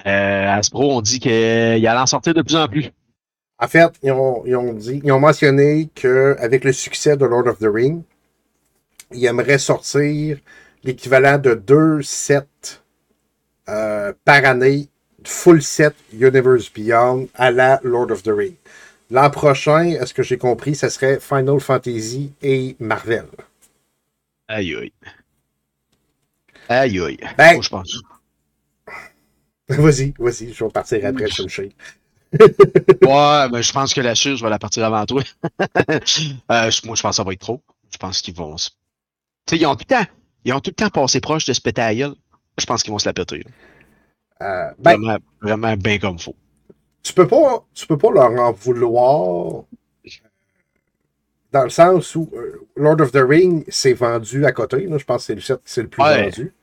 [0.06, 2.90] Euh, Hasbro, on dit qu'il allait en sortir de plus en plus.
[3.58, 7.46] En fait, ils ont, ils ont dit, ils ont mentionné qu'avec le succès de Lord
[7.46, 8.02] of the Ring,
[9.12, 10.38] ils aimeraient sortir
[10.82, 12.80] l'équivalent de deux sets
[13.68, 14.88] euh, par année,
[15.24, 18.54] full set Universe Beyond à la Lord of the Ring.
[19.10, 23.26] L'an prochain, est-ce que j'ai compris, ça serait Final Fantasy et Marvel.
[24.48, 24.92] Aïe aïe.
[26.68, 27.18] Aïe aïe.
[27.36, 28.02] Ben- je pense.
[29.68, 31.76] vas-y, vas-y, je vais partir après sur le shake.
[33.02, 35.22] Ouais, mais je pense que la je vais la partir avant toi.
[36.50, 37.62] Euh, moi, je pense que ça va être trop.
[37.92, 38.56] Je pense qu'ils vont.
[38.56, 38.70] se-
[39.46, 40.10] Tu sais, ils ont tout le temps.
[40.44, 42.14] Ils ont tout le temps passé proche de se péter à la gueule.
[42.58, 43.44] Je pense qu'ils vont se la péter.
[44.40, 46.34] Euh, ben, Vraiment, vraiment bien comme faut.
[47.02, 49.64] tu peux pas, tu peux pas leur en vouloir
[51.52, 54.86] dans le sens où euh, Lord of the Ring s'est vendu à côté.
[54.86, 54.96] là.
[54.98, 56.24] je pense que c'est le le plus Ouais.
[56.30, 56.54] vendu.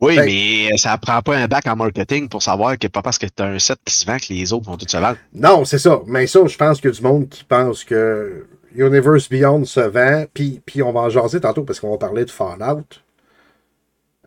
[0.00, 3.18] Oui, Ben- mais ça prend pas un bac en marketing pour savoir que pas parce
[3.18, 5.18] que tu as un set qui se vend que les autres vont tout se vendre.
[5.34, 6.00] Non, c'est ça.
[6.06, 9.80] Mais ça, je pense qu'il y a du monde qui pense que Universe Beyond se
[9.80, 10.24] vend.
[10.32, 12.84] Puis, puis on va en jaser tantôt parce qu'on va parler de Fallout.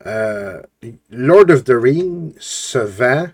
[0.06, 0.62] Euh,
[1.10, 3.28] Lord of the Ring se vend.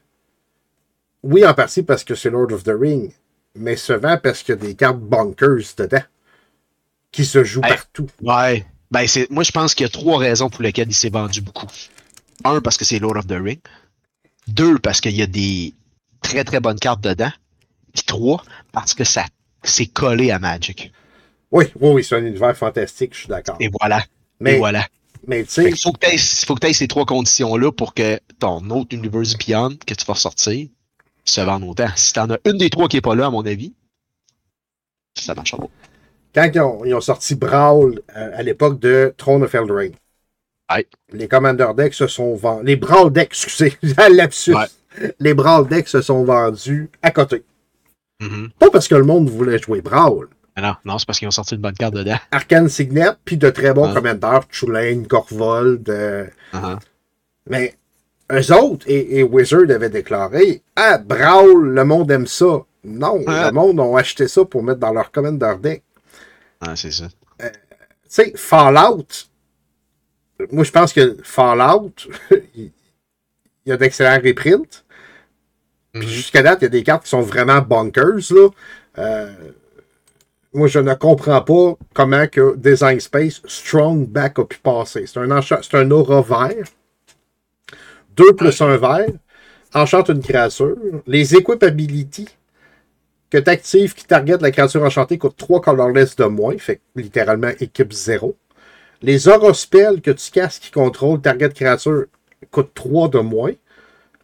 [1.23, 3.11] Oui, en partie parce que c'est Lord of the Ring.
[3.55, 6.03] Mais se vend parce qu'il y a des cartes bunkers dedans.
[7.11, 7.71] Qui se jouent Hey.
[7.75, 8.07] partout.
[8.21, 8.65] Ouais.
[8.91, 11.41] Ben, c'est, moi, je pense qu'il y a trois raisons pour lesquelles il s'est vendu
[11.41, 11.65] beaucoup.
[12.45, 13.59] Un, parce que c'est Lord of the Ring.
[14.47, 15.73] Deux, parce qu'il y a des
[16.21, 17.31] très très bonnes cartes dedans.
[17.93, 19.25] Puis trois, parce que ça
[19.63, 20.91] c'est collé à Magic.
[21.51, 23.57] Oui, oui, oui, c'est un univers fantastique, je suis d'accord.
[23.59, 24.03] Et voilà.
[24.39, 24.87] Mais, Et voilà.
[25.27, 28.95] mais tu sais, que faut que tu t'aies ces trois conditions-là pour que ton autre
[28.95, 30.69] Universe Beyond que tu vas sortir
[31.25, 31.89] se vende autant.
[31.95, 33.73] Si t'en as une des trois qui est pas là, à mon avis,
[35.15, 35.67] ça marche pas.
[36.33, 39.93] quand ils ont, ils ont sorti Brawl euh, à l'époque de Throne of Eldraine,
[41.11, 42.65] Les Commander Decks se sont vendus.
[42.65, 43.77] Les Brawl Decks, excusez,
[44.11, 44.53] lapsus.
[44.53, 44.65] Ouais.
[45.19, 47.43] Les Brawl Decks se sont vendus à côté.
[48.21, 48.49] Mhm.
[48.59, 50.27] Pas parce que le monde voulait jouer Brawl.
[50.55, 52.17] Mais non, non, c'est parce qu'ils ont sorti une bonne carte dedans.
[52.31, 53.93] Arcane Signet, puis de très bons Ouais.
[53.93, 55.03] commandeurs, Chulain,
[55.89, 56.77] euh, Uh-huh.
[57.47, 57.75] mais
[58.31, 62.59] eux autres et, et Wizard avaient déclaré Ah, Brawl, le monde aime ça.
[62.83, 63.45] Non, Ouais.
[63.45, 65.83] le monde a acheté ça pour mettre dans leur Commander Deck.
[66.61, 67.07] Ah, c'est ça.
[67.39, 67.47] tu
[68.09, 69.05] sais, Fallout,
[70.51, 71.93] moi je pense que Fallout,
[72.55, 72.71] il
[73.65, 74.83] y a d'excellents reprints.
[75.93, 76.07] Puis Mhm.
[76.07, 78.31] jusqu'à date, il y a des cartes qui sont vraiment bonkers.
[78.31, 78.49] Là.
[78.99, 79.31] Euh,
[80.53, 85.05] moi, je ne comprends pas comment que Design Space Strong Back a pu passer.
[85.07, 86.65] C'est un, un aura vert.
[88.15, 89.07] 2 plus 1 vert.
[89.73, 90.75] Enchante une créature.
[91.05, 92.27] Les equip ability
[93.29, 96.57] que tu actives qui target la créature enchantée coûtent 3 colorless de moins.
[96.57, 98.35] Fait que littéralement équipe 0.
[99.01, 102.05] Les aura spells que tu casses qui contrôlent target créature
[102.51, 103.53] coûtent 3 de moins.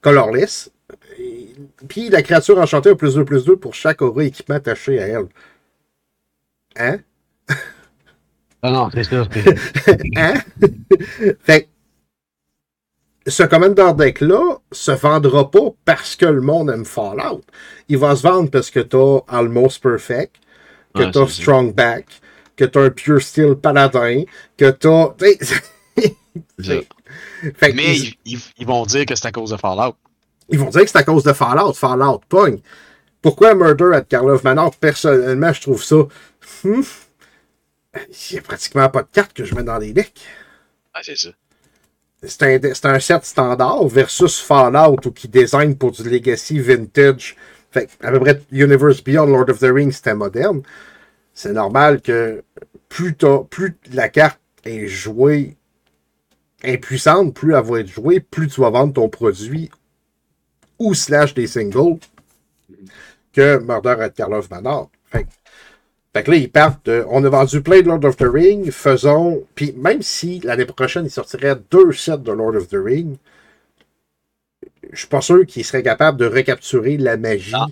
[0.02, 0.70] Colorless.
[1.18, 1.54] Et-
[1.88, 5.08] Puis la créature enchantée a plus 2 plus 2 pour chaque aura équipement attaché à
[5.08, 5.28] elle.
[6.78, 6.98] Hein?
[8.68, 9.28] Ah non, c'est ça.
[10.18, 10.34] Hein?
[11.44, 11.70] fait
[13.28, 17.42] ce Commander Deck-là se vendra pas parce que le monde aime Fallout.
[17.90, 20.36] Il va se vendre parce que t'as Almost Perfect,
[20.96, 21.28] que Ouais, t'as.
[21.28, 22.06] Strong Back,
[22.56, 24.24] que t'as un Pure Steel Paladin,
[24.58, 25.14] que t'as.
[26.60, 29.96] fait que Mais ils, ils, ils- ils vont dire que c'est à cause de Fallout.
[30.50, 31.74] ils vont dire que c'est à cause de Fallout.
[31.74, 32.60] Fallout pogne.
[33.22, 34.76] Pourquoi Murder at Karlov Manor?
[34.76, 35.96] Personnellement, je trouve ça.
[36.64, 36.82] hmm,
[37.96, 40.22] Il n'y a pratiquement pas de cartes que je mets dans les decks.
[40.94, 41.30] Ah, c'est ça.
[42.24, 47.36] c'est un, c'est un set standard versus Fallout ou qui design pour du legacy vintage.
[47.72, 50.62] Fait à peu près Universe Beyond Lord of the Rings, c'était moderne.
[51.36, 52.44] C'est normal que
[52.90, 53.16] plus,
[53.50, 55.58] plus la carte est jouée
[56.64, 59.70] impuissante, plus elle va être jouée, plus tu vas vendre ton produit
[60.80, 62.00] ou slash des singles
[63.34, 64.90] que Murder at Carlos Manor.
[65.06, 65.28] Fait,
[66.14, 68.72] fait que là, ils partent de, On a vendu plein de Lord of the Ring,
[68.72, 69.44] faisons.
[69.56, 73.18] Puis même si l'année prochaine, il sortirait deux sets de Lord of the Ring,
[74.92, 77.52] je suis pas sûr qu'ils seraient capables de recapturer la magie.
[77.54, 77.68] Ah.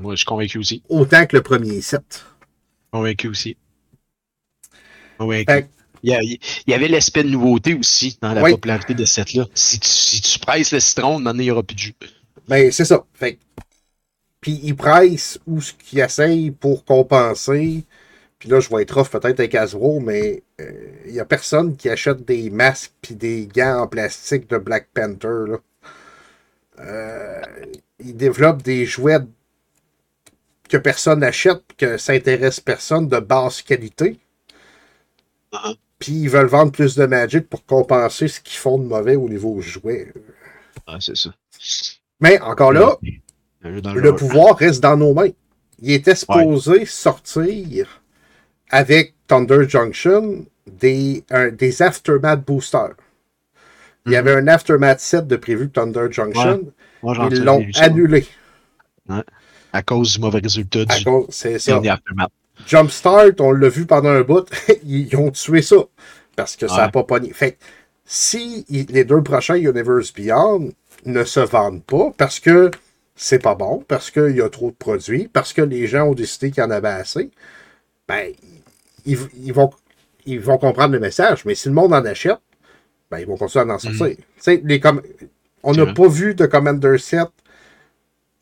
[0.00, 0.82] Moi, je suis convaincu aussi.
[0.88, 2.24] Autant que le premier set.
[2.92, 3.56] Convaincu aussi.
[5.18, 5.66] Convaincu.
[6.04, 9.46] Il y, avait l'aspect de nouveauté aussi dans la popularité de ce set-là.
[9.54, 11.94] Si tu, si tu presses le citron, il n'y aura plus de jus.
[12.48, 13.04] Ben, c'est ça.
[13.14, 13.38] Fait
[14.42, 17.84] puis ils pressent ou ce qu'ils essayent pour compenser.
[18.40, 21.76] Puis là, je vais être off peut-être avec Hasbro, mais il euh, n'y a personne
[21.76, 25.46] qui achète des masques puis des gants en plastique de Black Panther.
[25.46, 25.58] Là.
[26.80, 27.40] Euh,
[28.00, 29.20] ils développent des jouets
[30.72, 34.18] que personne n'achète, que ça intéresse personne de basse qualité.
[35.52, 35.76] Uh-huh.
[35.98, 39.28] Puis ils veulent vendre plus de Magic pour compenser ce qu'ils font de mauvais au
[39.28, 40.14] niveau jouet.
[40.86, 41.30] Ah, c'est ça.
[42.20, 42.96] Mais encore là,
[43.60, 45.28] le pouvoir reste dans nos mains.
[45.78, 48.00] Il était supposé sortir
[48.70, 52.94] avec Thunder Junction des, des Aftermath boosters.
[54.06, 56.72] Il y avait un Aftermath set de prévu Thunder Junction.
[57.02, 58.26] Ils l'ont annulé.
[59.72, 61.04] À cause du mauvais résultat du
[61.58, 61.80] ça.
[62.66, 64.48] Jumpstart, on l'a vu pendant un bout,
[64.84, 65.76] ils ont tué ça.
[66.36, 67.32] Parce que ça n'a pas pogné.
[67.32, 67.58] Fait
[68.04, 70.72] si les deux prochains Universe Beyond
[71.06, 72.70] ne se vendent pas, parce que
[73.14, 76.14] c'est pas bon, parce qu'il y a trop de produits, parce que les gens ont
[76.14, 77.30] décidé qu'il y en avait assez,
[78.08, 78.32] ben,
[79.04, 79.70] ils, vont,
[80.26, 81.44] ils vont comprendre le message.
[81.44, 82.40] Mais si le monde en achète,
[83.10, 84.16] ben, ils vont continuer à en sortir.
[84.46, 84.60] Mhm.
[84.64, 84.80] Les
[85.62, 87.28] On n'a pas vu de Commander 7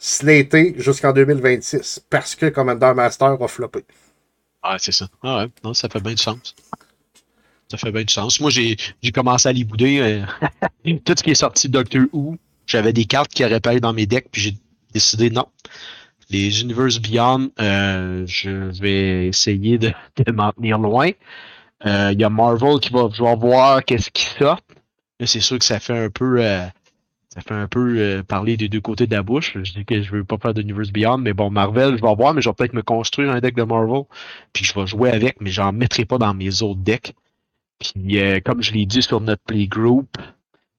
[0.00, 3.84] slaté jusqu'en 2026 parce que Commander Master a floppé.
[4.62, 5.06] Ah, c'est ça.
[5.22, 6.54] Ah ouais, non, ça fait bien du sens.
[7.70, 8.40] Ça fait bien du sens.
[8.40, 8.76] Moi, j'ai
[9.14, 10.26] commencé à les bouder.
[10.86, 12.36] Euh, tout ce qui est sorti de Doctor Who,
[12.66, 14.56] j'avais des cartes qui auraient pas dans mes decks, puis j'ai
[14.92, 15.46] décidé non.
[16.30, 19.92] Les Universe Beyond, euh, je vais essayer de,
[20.24, 21.10] de m'en tenir loin.
[21.84, 24.60] Il euh, y a Marvel qui va, voir qu'est-ce qui sort.
[25.24, 26.40] C'est sûr que ça fait un peu
[27.32, 29.56] ça fait un peu parler des deux côtés de la bouche.
[29.62, 32.14] Je dis que je veux pas faire de Universe Beyond, mais bon, Marvel, je vais
[32.14, 34.02] voir, mais je vais peut-être me construire un deck de Marvel.
[34.52, 37.14] Puis je vais jouer avec, mais j'en mettrai pas dans mes autres decks.
[37.78, 40.08] Puis comme je l'ai dit sur notre playgroup,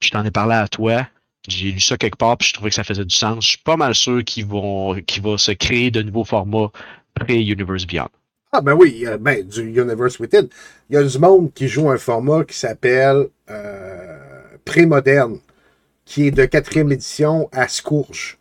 [0.02, 1.08] je t'en ai parlé à toi.
[1.48, 3.44] J'ai lu ça quelque part, puis je trouvais que ça faisait du sens.
[3.44, 4.96] Je suis pas mal sûr qu'ils vont
[5.38, 6.70] se créer de nouveaux formats
[7.14, 8.10] pré-Universe Beyond.
[8.54, 10.48] Ah ben oui, ben, du Universe Within.
[10.90, 14.20] Il y a du monde qui joue un format qui s'appelle euh,
[14.66, 15.40] Pré-Moderne,
[16.06, 18.38] qui est de quatrième édition à Scourge.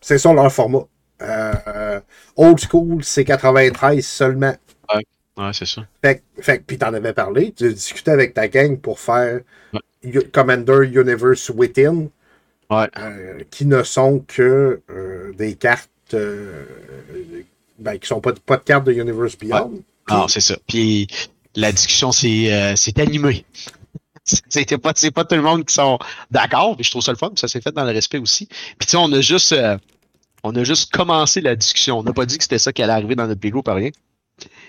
[0.00, 0.86] C'est ça leur format.
[1.22, 2.00] Euh,
[2.36, 4.54] old School, c'est 93 seulement.
[5.38, 5.86] Ouais, c'est ça.
[6.02, 9.40] Fait, fait puis t'en avais parlé, tu discutais avec ta gang pour faire
[10.32, 12.08] Commander Universe Within,
[12.72, 15.90] euh, qui ne sont que euh, des cartes
[17.78, 19.82] ben, qui sont pas, pas de cartes de Universe Beyond.
[20.08, 20.56] Ah, c'est ça.
[20.66, 21.06] Puis
[21.54, 23.44] la discussion s'est animée.
[24.48, 25.98] C'était pas, pas tout le monde qui sont
[26.30, 28.46] d'accord, mais je trouve ça le fun, ça s'est fait dans le respect aussi.
[28.46, 29.54] Puis tu sais, on a juste
[30.42, 31.98] on a juste commencé la discussion.
[31.98, 33.90] On n'a pas dit que c'était ça qui allait arriver dans notre Lego, pas rien.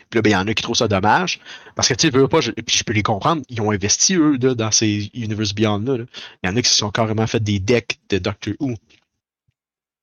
[0.10, 1.40] Puis là, ben, il y en a qui trouvent ça dommage.
[1.76, 4.38] Parce que, tu sais, pas, je, puis je peux les comprendre, ils ont investi, eux,
[4.38, 6.06] dans ces Universe Beyond-là.
[6.44, 8.76] Il y en a qui se sont carrément fait des decks de Doctor Who.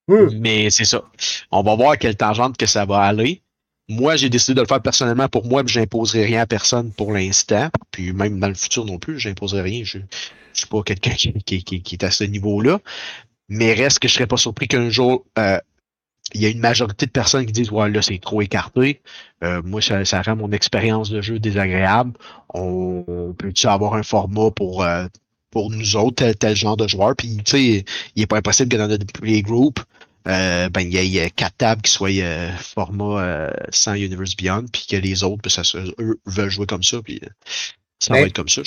[0.07, 1.03] Mais c'est ça.
[1.51, 3.41] On va voir quelle tangente que ça va aller.
[3.87, 7.13] Moi, j'ai décidé de le faire personnellement pour moi, mais j'imposerai rien à personne pour
[7.13, 7.69] l'instant.
[7.91, 9.83] Puis même dans le futur non plus, j'imposerai rien.
[9.83, 10.03] Je ne
[10.53, 12.79] suis pas quelqu'un qui, qui, est à ce niveau-là.
[13.47, 15.59] Mais reste que je serais pas surpris qu'un jour, euh,
[16.33, 19.01] il y a une majorité de personnes qui disent Ouais, là, c'est trop écarté.
[19.43, 22.13] Euh, moi, ça, ça, rend mon expérience de jeu désagréable.
[22.53, 25.05] On, peut-tu avoir un format pour, euh,
[25.51, 27.15] pour nous autres, tel, genre de joueurs?
[27.15, 29.79] Puis, tu sais, il n'est pas impossible que dans notre playgroup,
[30.27, 34.85] euh, ben, il y, ait quatre tables qui soient euh, format sans Universe Beyond, puis
[34.89, 35.61] que les autres, ben, ça,
[35.99, 37.21] eux, veulent jouer comme ça, puis
[37.99, 38.61] ça va être comme ça.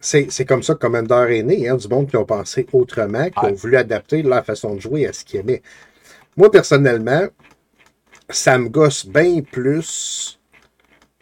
[0.00, 3.44] C'est comme ça que Commander est né, hein, du monde qui ont pensé autrement, qui
[3.44, 5.62] ont voulu adapter leur façon de jouer à ce qu'ils aimaient.
[6.36, 7.26] Moi, personnellement,
[8.28, 10.40] ça me gosse bien plus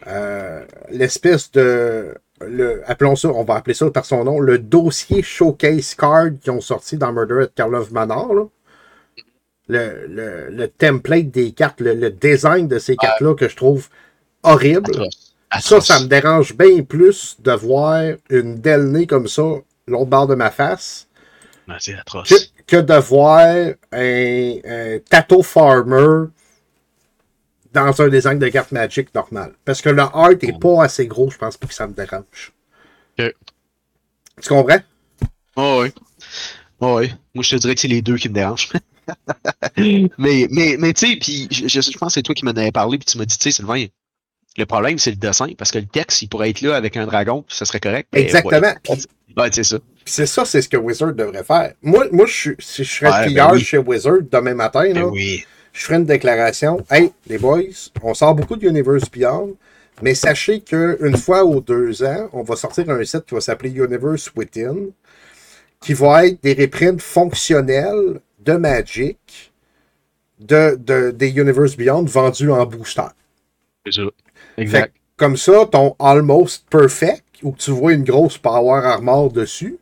[0.06, 2.14] euh, l'espèce de.
[2.42, 6.48] Le, appelons ça, on va appeler ça par son nom, le dossier showcase card qui
[6.48, 8.50] ont sorti dans Murder at Karlov Manor.
[9.70, 13.88] Le, le, template des cartes, le, design de ces cartes-là que je trouve
[14.42, 14.90] horrible.
[15.60, 19.42] Ça, ça me dérange bien plus de voir une Delney comme ça
[19.86, 21.08] l'autre barre de ma face
[21.66, 22.52] Ben, c'est atroce.
[22.66, 26.28] que de voir un, un Tato Farmer
[27.72, 29.54] dans un design de carte Magic normal.
[29.64, 32.52] Parce que le art est pas assez gros, je pense, pour que ça me dérange.
[33.16, 34.80] Tu comprends?
[35.56, 35.92] Oh, oui.
[36.80, 37.12] Oh, oui.
[37.34, 38.70] Moi, je te dirais que c'est les deux qui me dérangent.
[40.18, 42.50] mais, mais, mais tu sais, puis je, je, je pense que c'est toi qui m'en
[42.52, 43.86] avais parlé, puis tu m'as dit, tu sais, Sylvain,
[44.56, 47.06] le problème, c'est le dessin, parce que le texte, il pourrait être là avec un
[47.06, 48.08] dragon, puis ça serait correct.
[48.12, 48.72] Exactement.
[49.36, 49.78] Ouais, c'est ça.
[50.04, 51.72] c'est ça, c'est ce que Wizard devrait faire.
[51.82, 53.60] Moi, moi je, si je serais ben pilleur oui.
[53.60, 55.44] chez Wizard demain matin, Ben là, oui.
[55.72, 56.84] je ferais une déclaration.
[56.90, 57.60] Hey, les boys,
[58.02, 59.54] on sort beaucoup de Universe Beyond,
[60.02, 63.70] mais sachez qu'une fois ou deux ans, on va sortir un set qui va s'appeler
[63.70, 64.88] Universe Within,
[65.80, 69.52] qui va être des reprints fonctionnels de Magic
[70.38, 73.02] de, de- des Universe Beyond vendus en booster.
[73.86, 74.02] C'est ça.
[74.56, 74.94] Fait Exact.
[75.16, 79.78] comme ça, ton Almost Perfect, où tu vois une grosse Power Armor dessus,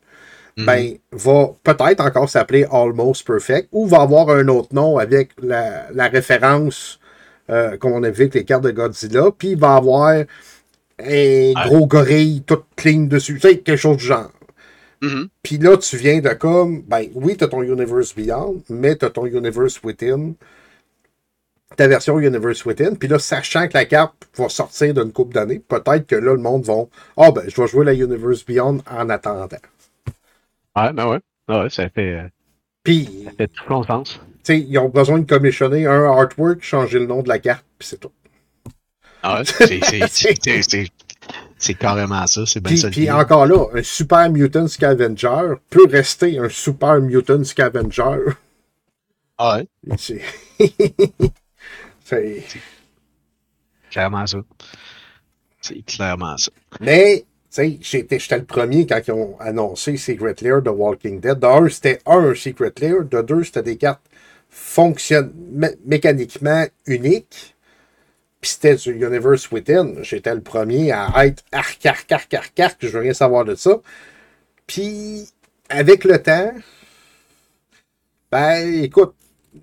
[0.57, 0.67] Mhm.
[0.67, 5.87] ben, va peut-être encore s'appeler Almost Perfect ou va avoir un autre nom avec la,
[5.93, 6.99] la référence
[7.51, 10.25] euh, qu'on a vu avec les cartes de Godzilla, puis il va avoir
[10.99, 14.33] un gros gorille tout clean dessus, tu sais, quelque chose du genre.
[15.01, 15.29] Mhm.
[15.43, 19.05] Puis là, tu viens de comme, ben oui, tu as ton Universe Beyond, mais tu
[19.05, 20.33] as ton Universe Within,
[21.77, 22.95] ta version Universe Within.
[22.97, 26.41] Puis là, sachant que la carte va sortir d'une coupe d'années, peut-être que là, le
[26.41, 26.85] monde va,
[27.17, 29.49] ah ben, je vais jouer la Universe Beyond en attendant.
[30.77, 31.21] Ouais, ben ouais.
[31.47, 32.29] Ah ouais, ça fait, euh,
[32.83, 34.15] Puis, ça fait tout sens.
[34.15, 37.65] tu sais, ils ont besoin de commissionner un artwork, changer le nom de la carte,
[37.79, 38.13] puis c'est tout.
[39.23, 39.45] Ah ouais,
[40.09, 40.89] c'est-
[41.59, 42.45] c'est- carrément ça.
[42.47, 42.91] C'est bien ça.
[42.91, 48.19] puis encore là, un Super Mutant Scavenger peut rester un Super Mutant Scavenger.
[49.39, 49.69] Ah ouais,
[49.99, 50.21] C'est.
[52.05, 52.43] c'est.
[53.91, 54.39] clairement ça.
[55.61, 56.51] C'est clairement ça.
[56.81, 61.21] Mais, tu sais, j'étais j'étais le premier quand ils ont annoncé Secret Lair de Walking
[61.21, 61.39] Dead.
[61.39, 63.05] De un, c'était un Secret Lair.
[63.05, 64.01] De deux, c'était des cartes
[64.51, 67.55] fonctionnent mé- mécaniquement uniques.
[68.41, 70.03] Puis c'était du Universe Within.
[70.03, 72.77] J'étais le premier à être arc, arc, arc, arc, arc.
[72.81, 73.81] Je veux rien savoir de ça.
[74.67, 75.29] Puis,
[75.71, 76.53] avec le temps,
[78.31, 79.15] ben, écoute,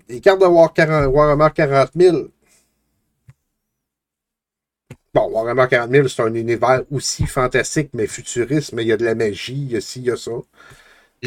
[0.08, 2.30] les cartes de War 40 Warhammer 40 000,
[5.14, 8.96] Bon, Warhammer 40 000, c'est un univers aussi fantastique, mais futuriste, mais il y a
[8.96, 10.30] de la magie, il y a ci, il y a ça.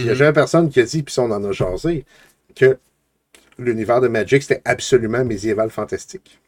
[0.04, 0.16] Il y a Mhm.
[0.16, 2.06] jamais personne qui a dit, puis ça, on en a jasé,
[2.56, 2.80] que
[3.60, 6.40] l'univers de Magic, c'était absolument médiéval fantastique.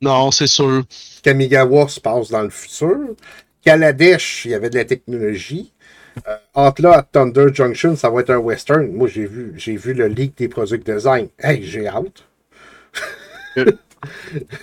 [0.00, 0.84] Non, c'est sûr.
[1.22, 3.16] Kamigawa se passe dans le futur.
[3.62, 5.72] Kaladesh, il y avait de la technologie.
[6.26, 8.86] Euh, Atla à Thunder Junction, ça va être un western.
[8.92, 11.28] Moi, j'ai vu, j'ai vu le leak des product design.
[11.38, 12.24] Hey, j'ai hâte.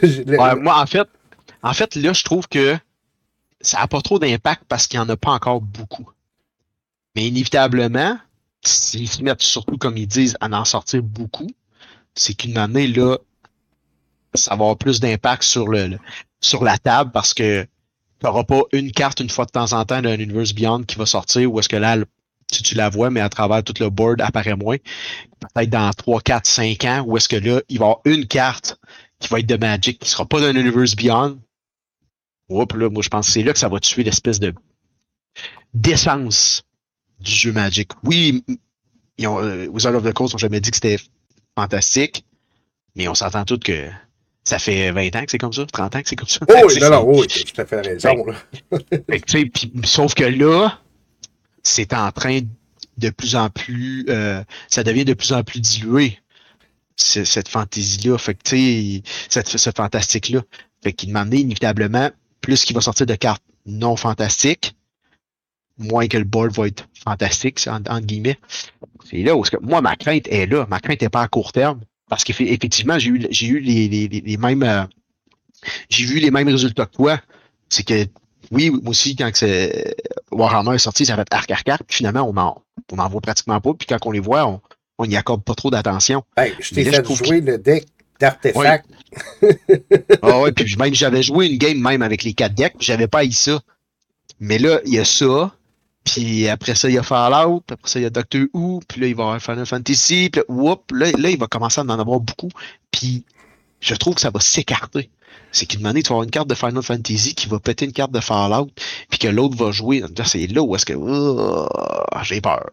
[0.01, 1.07] Ouais, moi, en fait,
[1.61, 2.77] en fait, là, je trouve que
[3.59, 6.09] ça n'a pas trop d'impact parce qu'il n'y en a pas encore beaucoup.
[7.15, 8.17] Mais inévitablement,
[8.63, 11.49] s'ils se mettent surtout, comme ils disent, à en sortir beaucoup,
[12.13, 13.17] c'est qu'une année, là,
[14.35, 15.97] ça va avoir plus d'impact sur le,
[16.41, 19.85] sur la table parce que tu n'auras pas une carte une fois de temps en
[19.85, 21.97] temps d'un Universe Beyond qui va sortir ou est-ce que là,
[22.51, 24.77] tu, tu la vois, mais à travers tout le board apparaît moins.
[25.39, 28.27] Peut-être dans 3, 4, 5 ans, où est-ce que là, il va y avoir une
[28.27, 28.77] carte
[29.19, 31.39] qui va être de Magic, qui sera pas d'un Universe Beyond.
[32.49, 34.53] Oups, là, moi, je pense que c'est là que ça va tuer l'espèce de
[35.73, 36.63] d'essence
[37.19, 37.91] du jeu Magic.
[38.03, 38.43] Oui,
[39.17, 40.99] ils ont, euh, Wizards of the Coast ont jamais dit que c'était
[41.57, 42.25] fantastique,
[42.95, 43.89] mais on s'entend tous que
[44.45, 46.39] ça fait 20 ans que c'est comme ça, 30 ans que c'est comme ça.
[46.47, 48.25] Oh, oui, non, non, oui, tu as tout à fait raison.
[48.25, 48.35] là.
[49.09, 50.79] fait tu sais, puis- sauf que là,
[51.63, 52.39] c'est en train
[52.97, 56.19] de plus en plus, euh, ça devient de plus en plus dilué,
[56.95, 58.17] ce- cette fantaisie-là.
[58.17, 60.41] Fait que, tu sais, cette, ce fantastique-là.
[60.83, 64.75] Fait qu'il demandait inévitablement, plus qu'il va sortir de cartes non fantastiques,
[65.77, 68.37] moins que le board va être fantastique, c'est en- entre guillemets.
[69.09, 70.65] C'est là où, moi, ma crainte est là.
[70.69, 71.81] Ma crainte n'est pas à court terme.
[72.09, 74.83] Parce qu'effectivement, j'ai eu, j'ai eu les, les- les- mêmes, euh,
[75.89, 77.19] j'ai vu les mêmes résultats que toi.
[77.69, 78.05] C'est que
[78.51, 79.95] oui, moi aussi, quand c'est
[80.31, 83.21] Warhammer est sorti, ça fait arc, arc, arc, puis finalement, on en, on en voit
[83.21, 84.61] pratiquement pas, puis quand on les voit, on,
[84.99, 86.23] on n'y accorde pas trop d'attention.
[86.37, 87.87] Hey, je t'ai je fait trouve jouer le deck
[88.19, 88.85] d'artefacts.
[90.21, 93.25] Ah ouais, puis même j'avais joué une game même avec les quatre decks, j'avais pas
[93.25, 93.59] eu ça.
[94.39, 95.55] Mais là, il y a ça,
[96.05, 98.81] puis après ça, il y a Fallout, puis après ça, il y a Doctor Who,
[98.87, 101.47] puis là, il va y avoir Final Fantasy, puis là, whoop, là, là, il va
[101.47, 102.49] commencer à en avoir beaucoup,
[102.91, 103.25] puis
[103.81, 105.09] je trouve que ça va s'écarter.
[105.51, 107.93] C'est qu'une année, tu vas avoir une carte de Final Fantasy qui va péter une
[107.93, 108.69] carte de Fallout,
[109.09, 110.03] puis que l'autre va jouer.
[110.25, 110.93] C'est là où est-ce que.
[110.93, 111.67] Oh,
[112.23, 112.71] j'ai peur.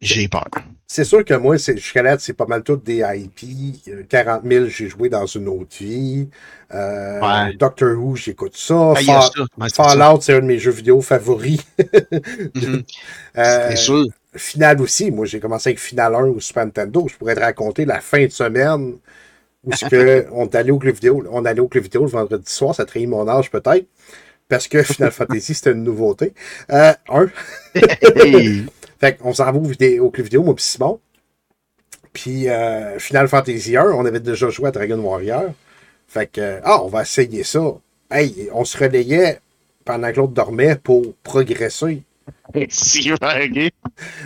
[0.00, 0.48] J'ai peur.
[0.86, 3.88] C'est sûr que moi, jusqu'à là, c'est pas mal tout des IP.
[3.88, 6.28] Euh, 40 000, j'ai joué dans une autre vie.
[6.72, 7.52] Euh, Ouais.
[7.54, 8.94] Doctor Who, j'écoute ça.
[8.96, 9.30] Ah, ça.
[9.68, 9.84] Ça.
[9.84, 11.60] Fallout, c'est un de mes jeux vidéo favoris.
[12.54, 12.82] Mhm.
[13.36, 14.04] Euh, C'est sûr.
[14.34, 15.10] Final aussi.
[15.10, 17.06] Moi, j'ai commencé avec Final 1 au Super Nintendo.
[17.10, 18.94] Je pourrais te raconter la fin de semaine
[19.64, 21.24] où que on est allé au club vidéo.
[21.30, 22.74] On allait au club vidéo le vendredi soir.
[22.74, 23.86] Ça trahit mon âge peut-être.
[24.48, 26.32] Parce que Final Fantasy, c'était une nouveauté.
[26.70, 27.26] Euh, un.
[29.00, 31.00] Fait qu'on s'en va au, vidéo- au club vidéo, moi puis Simon.
[32.12, 35.52] Puis euh, Final Fantasy 1, on avait déjà joué à Dragon Warrior.
[36.08, 37.60] Fait que, ah, on va essayer ça.
[38.10, 39.40] Hey, on se relayait
[39.84, 42.02] pendant que l'autre dormait pour progresser.
[42.70, 43.70] Si, ok.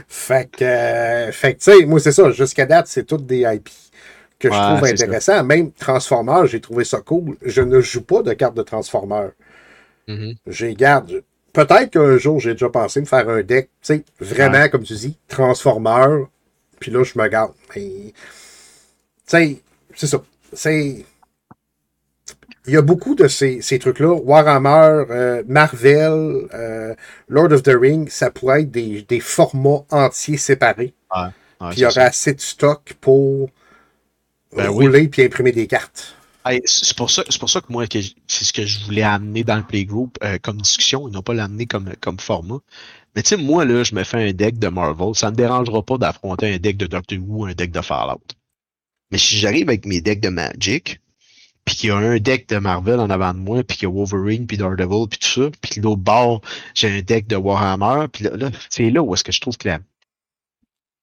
[0.09, 2.31] Fait que, euh, fait que tu sais, moi, c'est ça.
[2.31, 3.69] Jusqu'à date, c'est toutes des IP
[4.39, 4.93] que je trouve ça.
[5.05, 5.45] intéressants.
[5.45, 7.37] Même Transformers, j'ai trouvé ça cool.
[7.43, 9.31] Je ne joue pas de carte de Transformers.
[10.09, 10.35] Mhm.
[10.47, 11.23] Je les garde.
[11.53, 14.95] Peut-être qu'un jour, j'ai déjà pensé me faire un deck, tu sais, vraiment, comme tu
[14.95, 16.27] dis, Transformers.
[16.81, 17.53] Puis là, je me garde.
[17.77, 18.13] Mais, tu
[19.27, 19.63] sais,
[19.95, 20.23] c'est ça.
[20.53, 21.05] C'est.
[22.67, 24.15] Il y a beaucoup de ces, ces trucs-là.
[24.15, 26.95] Warhammer, euh, Marvel, euh,
[27.29, 30.95] Lord of the Rings, ça pourrait être des, des formats entiers séparés.
[31.15, 31.29] Ouais,
[31.71, 33.51] Puis il y aurait assez de stock pour
[34.57, 34.87] Ben oui.
[34.87, 36.17] rouler puis imprimer des cartes.
[36.45, 39.45] Hey, c'est pour ça, c'est pour ça que moi, c'est ce que je voulais amener
[39.45, 42.59] dans le playgroup euh, comme discussion et non pas l'amener comme, comme format.
[43.15, 45.15] Mais tu sais, moi, là, je me fais un deck de Marvel.
[45.15, 47.81] Ça ne me dérangera pas d'affronter un deck de Doctor Who ou un deck de
[47.81, 48.23] Fallout.
[49.13, 51.01] Mais si j'arrive avec mes decks de Magic,
[51.65, 53.93] puis qu'il y a un deck de Marvel en avant de moi, puis qu'il y
[53.93, 56.41] a Wolverine, puis Daredevil, puis tout ça, puis l'autre bord,
[56.75, 59.57] j'ai un deck de Warhammer, puis là, là, c'est là où est-ce que je trouve
[59.57, 59.79] que la,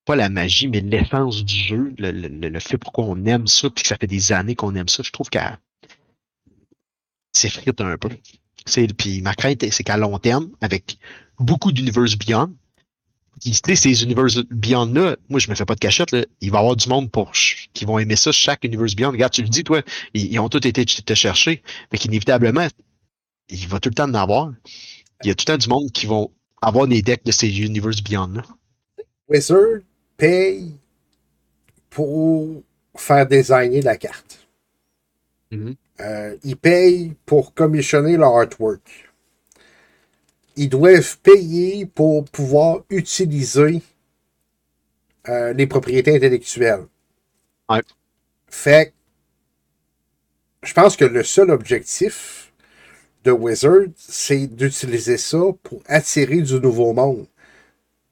[0.10, 3.70] pas la magie, mais l'essence du jeu, le, le, le- fait pourquoi on aime ça,
[3.70, 5.60] puis que ça fait des années qu'on aime ça, je trouve qu'elle
[7.32, 8.10] s'effrite un peu.
[8.97, 10.97] Puis ma crainte, c'est qu'à long terme, avec
[11.38, 12.55] beaucoup d'Universe Beyond,
[13.39, 16.57] tu sais, ces Universe Beyond-là, moi, je me fais pas de cachette, là, il va
[16.57, 17.32] y avoir du monde pour
[17.74, 19.12] qui vont aimer ça, chaque Universe Beyond.
[19.12, 19.84] Regarde, tu le dis, toi,
[20.16, 22.68] ils, ont tous été te chercher, mais qu'inévitablement,
[23.49, 24.51] il va tout le temps en avoir.
[25.24, 26.32] Il y a tout le temps du monde qui vont
[26.64, 28.41] avoir des decks de ces Universe Beyond-là.
[29.28, 29.84] Wizard
[30.20, 30.76] paye
[31.90, 32.62] pour
[32.96, 34.48] faire designer la carte.
[35.52, 35.76] Mhm.
[36.02, 39.10] Euh, ils payent pour commissionner leur artwork.
[40.56, 43.82] Ils doivent payer pour pouvoir utiliser
[45.28, 46.86] euh, les propriétés intellectuelles.
[47.70, 47.82] Ouais.
[48.48, 52.52] Fait que je pense que le seul objectif
[53.24, 57.26] de Wizard, c'est d'utiliser ça pour attirer du nouveau monde.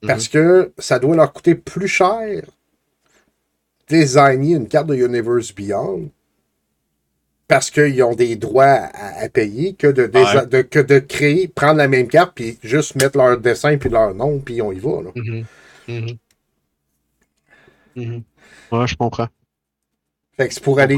[0.05, 2.43] Parce que ça doit leur coûter plus cher
[3.89, 6.09] designer une carte de Universe Beyond
[7.47, 10.47] parce qu'ils ont des droits à, à payer que de, désa- Ouais.
[10.47, 14.13] de- que de créer, prendre la même carte puis juste mettre leur dessin puis leur
[14.13, 15.01] nom puis on y va.
[15.03, 15.11] là.
[15.15, 15.45] Mhm.
[15.87, 16.17] Mhm.
[17.95, 18.23] Mhm.
[18.73, 19.29] Ouais, je comprends.
[20.35, 20.97] Fait que c'est pour aller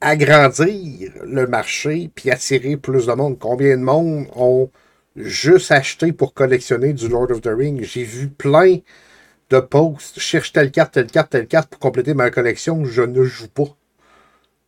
[0.00, 3.38] agrandir le marché puis attirer plus de monde.
[3.38, 4.70] Combien de monde ont
[5.16, 7.82] juste acheté pour collectionner du Lord of the Rings?
[7.82, 8.78] J'ai vu plein
[9.50, 10.18] de posts.
[10.20, 12.84] Cherche telle carte, telle carte, telle carte pour compléter ma collection.
[12.84, 13.76] Je ne joue pas.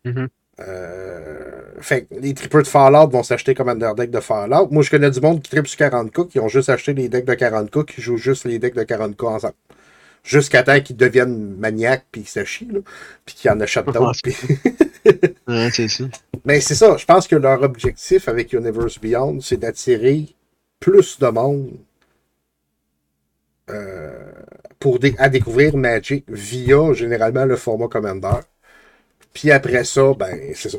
[0.05, 0.29] Mhm.
[0.61, 4.69] Euh, fait que les tripeurs de Fallout vont s'acheter comme Underdeck de Fallout.
[4.71, 7.25] Moi, je connais du monde qui tripe sur 40K, qui ont juste acheté les decks
[7.25, 9.55] de 40K, qui jouent juste les decks de 40K ensemble.
[10.25, 12.81] Jusqu'à temps qu'ils deviennent maniaques, puis qu'ils se chient, là,
[13.25, 14.21] puis qu'ils en achètent d'autres.
[15.49, 16.05] Ouais, c'est ça.
[16.45, 20.27] Mais c'est ça, je pense que leur objectif avec Universe Beyond, c'est d'attirer
[20.81, 21.71] plus de monde
[23.71, 24.33] euh,
[24.79, 28.41] pour à découvrir Magic via généralement le format Commander.
[29.33, 30.79] Puis après ça, ben, c'est ça.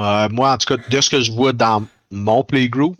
[0.00, 2.96] Euh, moi, en tout cas, de ce que je vois dans mon playgroup,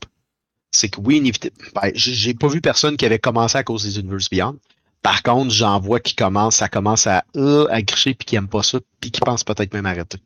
[0.70, 1.32] c'est que oui.
[1.74, 4.58] Ben, j'ai pas vu personne qui avait commencé à cause des Universe Beyond.
[5.02, 8.62] Par contre, j'en vois qui commencent, ça commence à, euh, gricher puis qui aiment pas
[8.62, 10.18] ça, puis qui pensent peut-être même arrêter.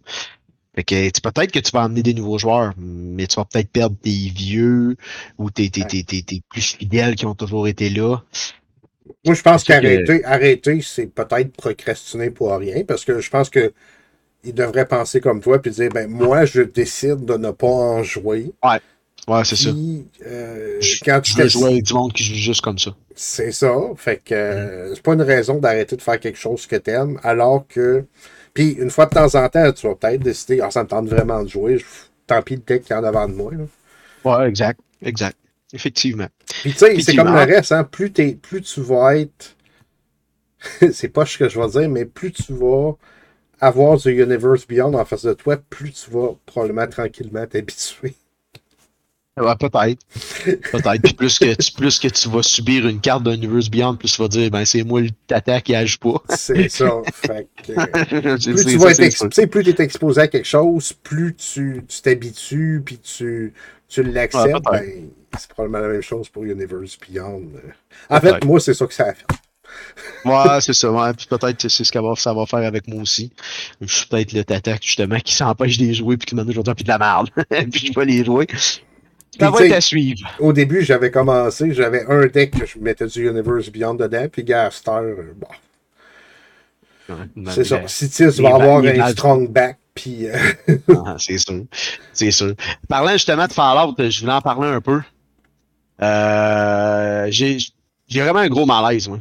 [0.79, 3.97] Fait que peut-être que tu vas amener des nouveaux joueurs, mais tu vas peut-être perdre
[4.01, 4.97] tes vieux
[5.37, 8.23] ou tes, tes, tes, tes, tes plus fidèles qui ont toujours été là.
[9.25, 13.73] Moi, je pense qu'arrêter, arrêter, c'est peut-être procrastiner pour rien, parce que je pense que
[14.45, 18.05] ils devraient penser comme toi puis dire, ben, moi, je décide de ne pas en
[18.05, 18.53] jouer.
[19.27, 19.71] Ouais, c'est ça.
[19.71, 22.95] Euh, Je, quand je veux jouer avec du monde qui joue juste comme ça.
[23.17, 23.75] C'est ça.
[23.97, 24.37] Fait que Mm.
[24.37, 28.05] euh, c'est pas une raison d'arrêter de faire quelque chose que t'aimes, alors que.
[28.55, 31.09] Puis une fois de temps en temps, tu vas peut-être décider, ah, ça me tente
[31.09, 31.85] vraiment de jouer,
[32.27, 33.53] tant pis le deck qu'il y en a avant de moi.
[33.53, 33.65] là.
[34.25, 34.81] Ouais, exact.
[35.03, 35.37] Exact.
[35.73, 36.29] Effectivement.
[36.63, 39.57] Puis tu sais, c'est comme le reste, hein, plus, plus tu vas être.
[40.93, 42.95] c'est pas ce que je vais dire, mais plus tu vas
[43.61, 48.15] avoir du Universe Beyond en face de toi, plus tu vas probablement tranquillement t'habituer.
[49.41, 50.01] Ouais, peut-être.
[50.71, 51.03] Peut-être.
[51.03, 54.13] Puis plus que, tu, plus que tu vas subir une carte d'un Universe Beyond, plus
[54.13, 56.23] tu vas dire, ben c'est moi le tata qui agit pas.
[56.37, 56.91] C'est ça.
[57.13, 60.93] Fait que, euh, plus tu ça, vas être plus tu es exposé à quelque chose,
[60.93, 63.53] plus tu tu t'habitues, puis tu,
[63.89, 67.43] tu l'acceptes, Ouais, ben, c'est probablement la même chose pour Universe Beyond.
[68.09, 69.27] En fait, moi, c'est ça que ça a fait.
[70.25, 70.91] Ouais, c'est ça.
[70.91, 71.13] Ouais.
[71.15, 73.31] Puis peut-être que c'est ce que ça va faire avec moi aussi.
[73.81, 76.75] Je suis peut-être le tata justement qui s'empêche de les jouer puis qui m'a aujourd'hui
[76.75, 77.31] puis de la merde.
[77.71, 78.47] puis je vais les jouer.
[79.41, 80.29] À suivre.
[80.41, 84.43] Au début, j'avais commencé, j'avais un deck que je mettais du Universe Beyond dedans, puis
[84.43, 85.47] Gaster, euh, bon,
[87.51, 87.81] c'est ça.
[87.87, 90.37] Sitis les va avoir un strong back, puis euh,
[91.07, 91.65] Ah, c'est sûr.
[92.13, 92.55] C'est sûr.
[92.89, 95.01] Parlant justement de Fallout, je voulais en parler un peu.
[96.03, 97.59] Euh, j'ai
[98.21, 99.19] vraiment un gros malaise, moi.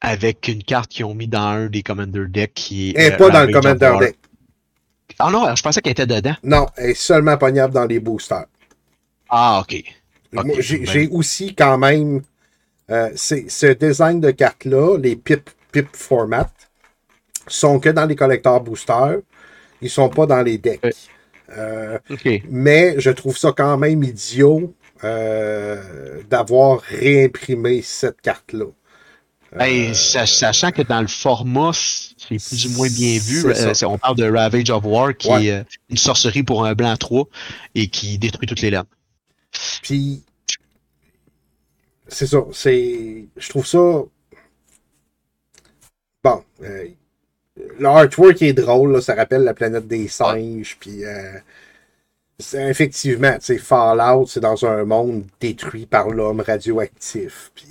[0.00, 2.94] Avec une carte qu'ils ont mis dans un des Commander decks qui est.
[2.96, 4.16] elle n'est euh, pas dans le Commander deck.
[5.18, 6.34] Ah non, je pensais qu'elle était dedans.
[6.42, 8.46] Non, elle est seulement pognable dans les boosters.
[9.36, 9.82] Ah, ok.
[10.36, 10.86] Ok, Moi, J'ai ben.
[10.86, 12.22] j'ai aussi quand même
[12.90, 16.50] euh, ce design de cartes-là, les pip, pip format,
[17.48, 19.18] sont que dans les collecteurs boosters.
[19.82, 20.80] Ils sont pas dans les decks.
[21.58, 21.98] Euh,
[22.48, 24.72] mais je trouve ça quand même idiot
[25.02, 28.66] euh, d'avoir réimprimé cette carte-là.
[29.56, 33.44] Ben, sa- sachant que dans le format, c'est plus ou moins bien vu.
[33.46, 35.46] Euh, on parle de Ravage of War, qui Ouais.
[35.46, 37.26] est une sorcerie pour un blanc 3
[37.74, 38.86] et qui détruit toutes les lames.
[39.82, 40.22] Puis,
[42.08, 42.44] c'est ça.
[42.52, 44.02] C'est, je trouve ça.
[46.22, 46.88] Bon, euh,
[47.78, 50.76] le artwork est drôle, là, ça rappelle la planète des singes.
[50.80, 51.38] Puis, euh,
[52.38, 57.52] c'est effectivement, tu Fallout, c'est dans un monde détruit par l'homme radioactif.
[57.54, 57.66] Puis,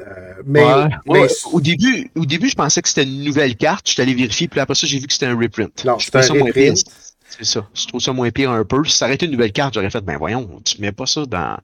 [0.00, 0.84] euh, mais, Ouais.
[1.06, 3.86] mais Ouais, au, début, au début, je pensais que c'était une nouvelle carte.
[3.88, 5.84] Je suis allé vérifier, puis après ça, j'ai vu que c'était un reprint.
[5.84, 6.84] non, c'est un reprint.
[7.28, 7.66] C'est ça.
[7.74, 8.84] Je trouve ça moins pire un peu.
[8.84, 11.26] Si ça aurait été une nouvelle carte, j'aurais fait, ben voyons, tu mets pas ça
[11.26, 11.56] dans.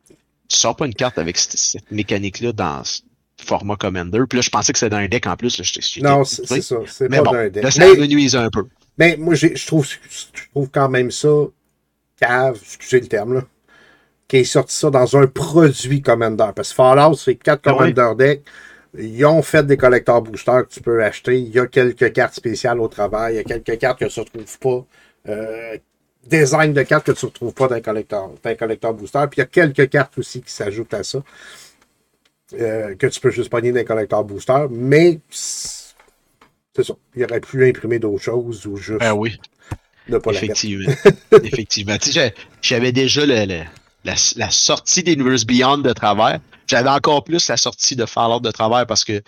[0.49, 3.03] Tu sors pas une carte avec cette, cette mécanique-là dans ce
[3.45, 4.21] format Commander.
[4.29, 5.59] Puis là, je pensais que c'était dans un deck en plus.
[5.59, 6.77] Là, j'étais Non, c'est ça.
[6.87, 7.63] C'est Mais pas bon, d'un deck.
[7.63, 8.65] là, ça Mais- me nuise un peu.
[8.99, 11.29] Mais moi, je trouve, je trouve quand même ça
[12.21, 13.43] cave, excusez le terme, là,
[14.29, 16.51] qui ait sorti ça dans un produit Commander.
[16.55, 17.73] Parce que Fallout, c'est quatre Ah?
[17.73, 18.43] Commander decks.
[18.99, 21.39] Ils ont fait des collecteurs boosters que tu peux acheter.
[21.39, 23.35] Il y a quelques cartes spéciales au travail.
[23.35, 24.85] Il y a quelques cartes que tu ne retrouves pas.
[25.29, 25.77] Euh,
[26.27, 29.25] design de cartes que tu ne retrouves pas dans un collecteur, dans un collecteur booster.
[29.31, 31.23] Puis il y a quelques cartes aussi qui s'ajoutent à ça.
[32.55, 34.67] euh, que tu peux juste pogner dans un collecteur booster.
[34.71, 36.95] Mais c'est ça.
[37.17, 39.39] Il aurait pu imprimer d'autres choses ou juste Ben oui.
[40.09, 40.39] ne pas la.
[40.43, 40.93] Effectivement.
[41.45, 41.97] Effectivement.
[41.99, 43.65] Tu sais, j'ai- j'avais déjà le- le-
[44.05, 46.41] la, la sortie d'Universe Beyond de travers.
[46.67, 49.21] J'avais encore plus la sortie de Fallout de travers parce que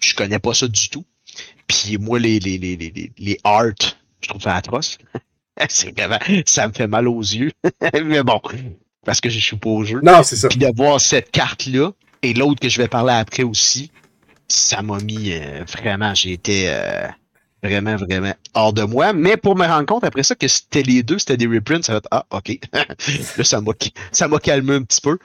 [0.00, 1.04] je connais pas ça du tout.
[1.66, 3.72] Puis moi, les, les, les, les, les- les art,
[4.22, 4.98] je trouve ça atroce.
[5.68, 7.52] C'est vraiment, ça me fait mal aux yeux.
[8.04, 8.40] Mais bon,
[9.04, 10.00] parce que je suis pas au jeu.
[10.02, 10.48] Non, c'est ça.
[10.48, 11.92] Puis d'avoir cette carte-là
[12.22, 13.90] et l'autre que je vais parler après aussi,
[14.48, 17.06] ça m'a mis euh, vraiment, j'ai été euh,
[17.62, 19.12] vraiment, vraiment hors de moi.
[19.12, 21.92] Mais pour me rendre compte après ça que c'était les deux, c'était des reprints, ça
[21.92, 22.58] va être Ah, ok.
[23.36, 23.72] Là, ça m'a
[24.12, 25.18] ça m'a calmé un petit peu.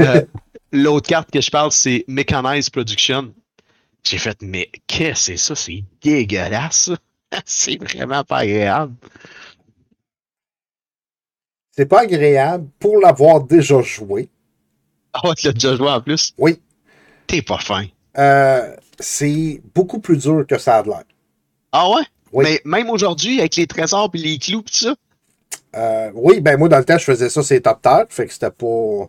[0.00, 0.22] Euh,
[0.72, 3.32] l'autre carte que je parle, c'est Mechanized Production.
[4.04, 5.54] J'ai fait, mais qu'est-ce que c'est ça?
[5.54, 6.90] C'est dégueulasse.
[7.44, 8.94] c'est vraiment pas agréable.
[11.78, 14.28] C'est pas agréable pour l'avoir déjà joué.
[15.12, 16.34] Ah ouais, tu l'as déjà joué en plus?
[16.36, 16.60] Oui.
[17.28, 17.84] T'es pas fin.
[18.18, 21.04] Euh, c'est beaucoup plus dur que ça a l'air.
[21.70, 22.02] Ah ouais?
[22.32, 22.44] Oui.
[22.48, 24.96] Mais même aujourd'hui, avec les trésors et les clous pis ça?
[25.76, 28.32] Euh, oui, ben moi, dans le temps, je faisais ça, c'est top terre, fait que
[28.32, 29.08] c'était pas.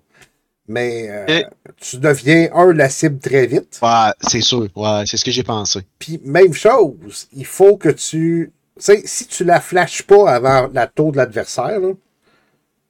[0.68, 1.46] Mais euh, Et-
[1.78, 3.80] tu deviens, un, la cible très vite.
[3.82, 4.68] Ouais, c'est sûr.
[4.76, 5.80] Ouais, c'est ce que j'ai pensé.
[5.98, 8.52] Puis, même chose, il faut que tu.
[8.76, 11.94] Tu sais, si tu la flashes pas avant la tour de l'adversaire, là,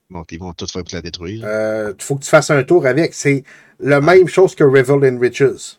[0.10, 1.44] Bon, ils vont tout faire pour la détruire.
[1.46, 3.14] euh, il faut que tu fasses un tour avec.
[3.14, 3.44] C'est
[3.80, 5.78] la même chose que Revel in Riches.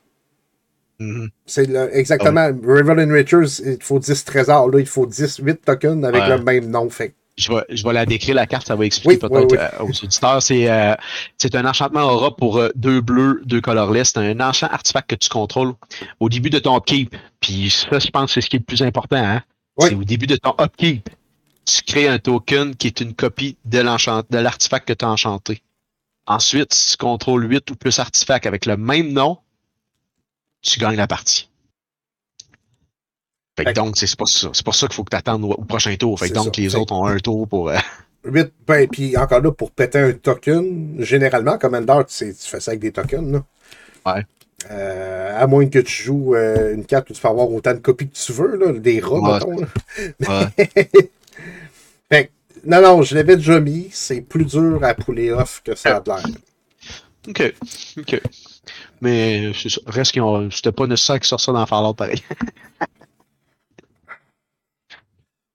[1.01, 1.31] Mhm.
[1.47, 2.51] C'est exactement.
[2.53, 4.71] Ah Revel in Riches, il faut 10 trésors.
[4.71, 6.29] Là, il faut 10, 8 tokens avec Ouais.
[6.39, 6.89] le même nom.
[6.91, 9.59] Fait Je vais, je vais la décrire, la carte, ça va expliquer Oui, peut-être oui,
[9.59, 10.43] euh, aux auditeurs.
[10.43, 10.95] C'est euh,
[11.39, 14.13] c'est un enchantement aura pour euh, deux bleus, deux colorless.
[14.15, 15.73] C'est un enchant artefact que tu contrôles
[16.21, 17.17] au début de ton upkeep.
[17.41, 19.17] Puis ça, je pense que c'est ce qui est le plus important.
[19.17, 19.43] Hein?
[19.79, 21.09] C'est au début de ton upkeep.
[21.77, 25.63] Tu crées un token qui est une copie de l'artefact que tu as enchanté.
[26.27, 29.39] Ensuite, si tu contrôles 8 ou plus artefacts avec le même nom,
[30.63, 31.49] tu gagnes la partie.
[33.57, 34.51] Fait que donc, c'est pour ça.
[34.53, 36.19] C'est pour ça qu'il faut que tu attendes au, au prochain tour.
[36.19, 36.63] Fait que donc, ça.
[36.63, 37.69] les Fait- autres ont un tour pour.
[37.71, 37.77] euh,
[38.25, 42.71] 8, ben, puis encore là, pour péter un token, généralement, Commander, tu, tu fais ça
[42.73, 43.33] avec des tokens.
[43.33, 43.43] Là.
[44.07, 44.25] Ouais.
[44.71, 47.79] Euh, à moins que tu joues euh, une carte où tu peux avoir autant de
[47.79, 49.33] copies que tu veux, là, des rats, Ouais.
[49.35, 49.57] mettons.
[50.29, 50.51] là.
[50.57, 50.91] Ouais.
[52.11, 52.31] Fait que
[52.65, 53.89] Non, non, je l'avais déjà mis.
[53.93, 56.27] C'est plus dur à pouler off que ça a de l'air.
[57.29, 57.55] Ok.
[57.99, 58.21] Ok.
[59.01, 59.81] Mais c'est ça.
[59.87, 60.51] Reste qu'ils ont.
[60.51, 62.23] C'était pas nécessaire qu'ils sortent ça dans Fallout pareil.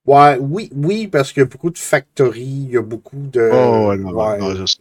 [0.05, 3.49] Ouais, oui, oui, parce qu'il y a beaucoup de factories, il y a beaucoup de.
[3.51, 4.37] Oh, ouais, non, ouais.
[4.37, 4.77] non, je sais.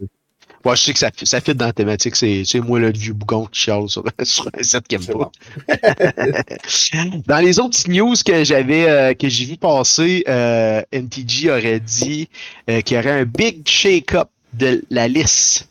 [0.65, 2.17] Ouais, je sais que ça, ça fit dans la thématique.
[2.17, 5.31] C'est c'est moi le vieux bougon qui chiale sur, sur un set qui aime pas.
[7.27, 12.29] Dans les autres news que j'avais euh, que j'ai vu passer, euh, MTG aurait dit
[12.71, 15.69] euh, qu'il y aurait un big shake-up de la liste,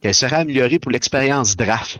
[0.00, 1.98] qu'elle serait améliorée pour l'expérience draft.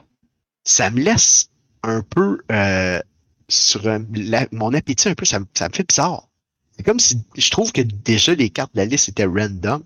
[0.65, 1.49] Ça me laisse
[1.83, 3.01] un peu euh,
[3.49, 6.29] sur un- la- mon appétit un peu, ça, ça me fait bizarre.
[6.77, 9.83] C'est comme si je trouve que déjà les cartes de la liste étaient random.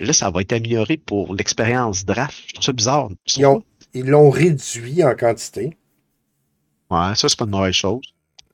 [0.00, 2.38] Là, ça va être amélioré pour l'expérience draft.
[2.46, 3.08] Je trouve ça bizarre.
[3.36, 5.76] Ils ont- Ils l'ont réduit en quantité.
[6.90, 8.02] Ouais, ça, c'est pas une mauvaise chose.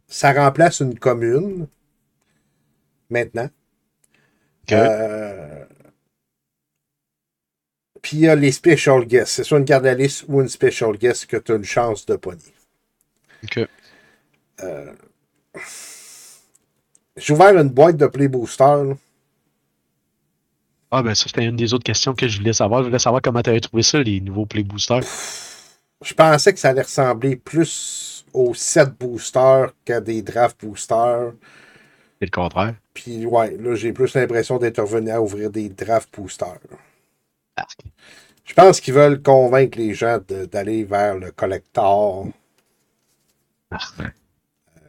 [0.07, 1.67] Ça remplace une commune.
[3.11, 3.49] Maintenant.
[4.63, 4.73] Ok.
[4.73, 5.65] Euh,
[8.01, 9.29] Puis il y a les special guests.
[9.35, 12.17] C'est soit une carte liste ou une special guest que tu as une chance de
[12.17, 12.43] pogner.
[13.45, 13.67] Ok.
[17.17, 18.65] J'ai ouvert une boîte de Play Booster.
[18.65, 18.95] là.
[20.91, 22.83] Ah, ben ça, c'était une des autres questions que je voulais savoir.
[22.83, 25.03] Je voulais savoir comment tu avais trouvé ça, les nouveaux Play Boosters.
[26.03, 31.33] Je pensais que ça allait ressembler plus aux 7 boosters qu'à des draft boosters.
[32.21, 32.75] C'est le contraire.
[32.93, 36.59] Puis ouais, là, j'ai plus l'impression d'être revenu à ouvrir des draft boosters.
[37.57, 37.67] Ah.
[38.45, 42.27] Je pense qu'ils veulent convaincre les gens de- d'aller vers le collector.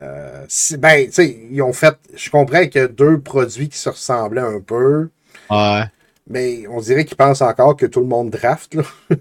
[0.02, 1.98] Euh, si- ben, tu sais, ils ont fait.
[2.16, 5.10] Je comprends qu'il y a deux produits qui se ressemblaient un peu,
[5.49, 5.83] Ouais.
[6.27, 8.75] mais on dirait qu'ils pensent encore que tout le monde draft.
[8.75, 8.83] Là.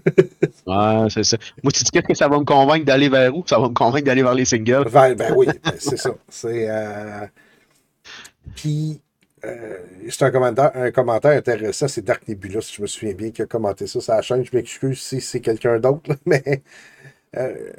[0.67, 1.37] Ouais, c'est ça.
[1.63, 3.43] Moi, tu dis qu'est-ce que ça va me convaincre d'aller vers où?
[3.45, 4.89] Ça va me convaincre d'aller vers les singles.
[4.91, 6.11] Ben, ben oui, ben, c'est ça.
[6.29, 6.69] C'est.
[6.69, 7.27] euh,
[8.55, 9.01] Puis,
[9.43, 9.77] euh,
[10.09, 11.87] c'est un commentaire, un commentaire intéressant.
[11.87, 14.43] C'est Dark Nebula, si je me souviens bien, qui a commenté ça sur la chaîne.
[14.45, 16.63] Je m'excuse si c'est quelqu'un d'autre, mais.
[17.37, 17.71] euh,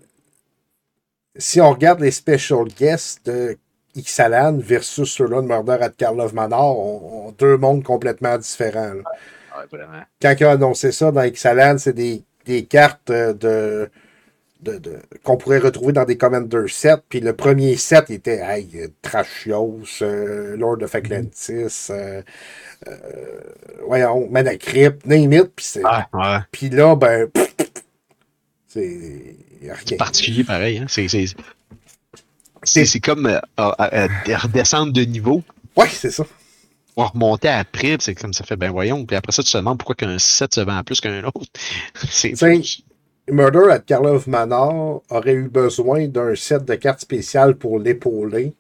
[1.37, 3.57] si on regarde les special guests de
[3.97, 8.95] Ixalan versus ceux-là de Murder at Karlov Manor, on, on- deux mondes complètement différents.
[8.95, 9.03] là.
[9.59, 10.03] Ouais, vraiment.
[10.23, 13.91] Quand ils ont annoncé ça dans Ixalan, c'est des, des cartes euh, de,
[14.61, 17.03] de, de- qu'on pourrait retrouver dans des Commander sets.
[17.09, 18.69] Puis le premier set était hey,
[19.03, 22.23] Trashios, euh, Lord of Atlantis, euh,
[22.87, 23.41] euh,
[23.87, 25.51] voyons, Manacrypt, name it.
[25.57, 27.29] Puis, Ouais, puis là, ben,
[29.71, 29.75] a.
[29.85, 30.79] C'est particulier pareil.
[30.79, 30.87] Hein?
[30.89, 31.09] C'est,
[32.67, 35.43] c'est, comme euh, euh, euh, redescendre de niveau.
[35.77, 36.25] Ouais, c'est ça.
[36.97, 39.05] On remonter après, c'est comme ça fait, ben voyons.
[39.05, 41.51] Puis après ça, tu te demandes pourquoi qu'un set se vend plus qu'un autre.
[42.11, 42.33] C'est
[43.29, 48.55] Murder at Karlov Manor aurait eu besoin d'un set de cartes spéciales pour l'épauler.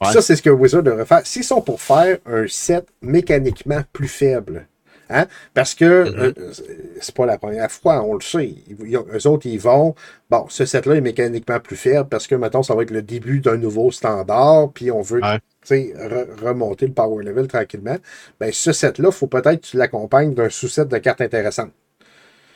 [0.00, 0.12] Ouais.
[0.12, 1.26] Ça, c'est ce que Wizard devrait faire.
[1.26, 4.66] S'ils sont pour faire un set mécaniquement plus faible,
[5.14, 5.26] hein?
[5.54, 6.32] parce que euh,
[7.00, 8.54] c'est pas la première fois, on le sait.
[8.68, 9.94] Ils, eux autres, ils vont,
[10.30, 13.40] bon, ce set-là est mécaniquement plus faible parce que, mettons, ça va être le début
[13.40, 15.38] d'un nouveau standard, puis on veut Ouais.
[15.70, 17.96] re- remonter le power level tranquillement.
[18.40, 21.72] Ben, ce set-là, il faut peut-être que tu l'accompagnes d'un sous-set de cartes intéressantes.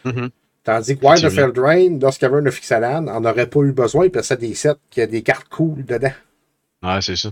[0.05, 0.31] Mhm.
[0.65, 1.47] Tandis que Wild of Effectivement.
[1.47, 4.75] Eldraine, Lost Cavern of Ixalan, en aurait pas eu besoin parce que c'est des sets
[4.91, 6.13] qui a des cartes cool dedans.
[6.83, 7.31] Ouais, c'est ça.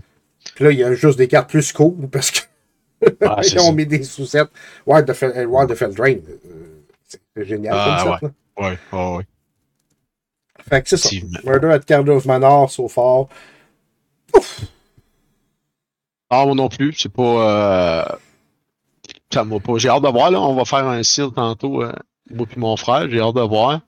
[0.55, 2.39] Puis là, il y a juste des cartes plus cool parce que
[3.01, 3.71] Ouais, c'est ils ont ça.
[3.73, 4.49] mis des sous-sets.
[4.85, 8.21] Wild of, El- Wild of Eldraine, euh, c'est génial Ah, comme set.
[8.23, 8.29] là.
[8.69, 9.25] Ouais, ouais, ouais.
[10.67, 11.09] Fait que c'est ça.
[11.43, 13.27] Murder at Cardiff Manor, so far.
[16.29, 17.21] Ah, moi non plus, c'est pas.
[18.11, 18.15] Euh...
[19.31, 19.77] Ça m'a pas.
[19.77, 20.41] J'ai hâte de voir, là.
[20.41, 21.93] On va faire un seal tantôt, euh,
[22.31, 23.09] moi puis mon frère.
[23.09, 23.81] J'ai hâte de voir.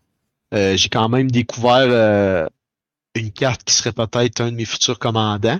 [0.53, 2.47] Euh, j'ai quand même découvert euh,
[3.15, 5.59] une carte qui serait peut-être un de mes futurs commandants.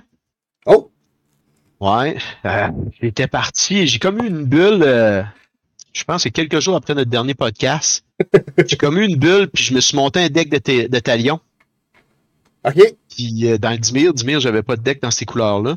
[1.80, 2.18] Ouais.
[2.44, 2.68] Euh,
[3.00, 4.82] J'étais parti et j'ai comme eu une bulle.
[4.82, 5.22] euh,
[5.92, 8.04] je pense que c'est quelques jours après notre dernier podcast.
[8.66, 10.98] j'ai comme eu une bulle, puis je me suis monté un deck de, ta- de
[10.98, 11.40] talion.
[12.66, 12.80] OK.
[13.08, 15.76] Puis euh, dans le Dimir, Dimir, j'avais pas de deck dans ces couleurs-là.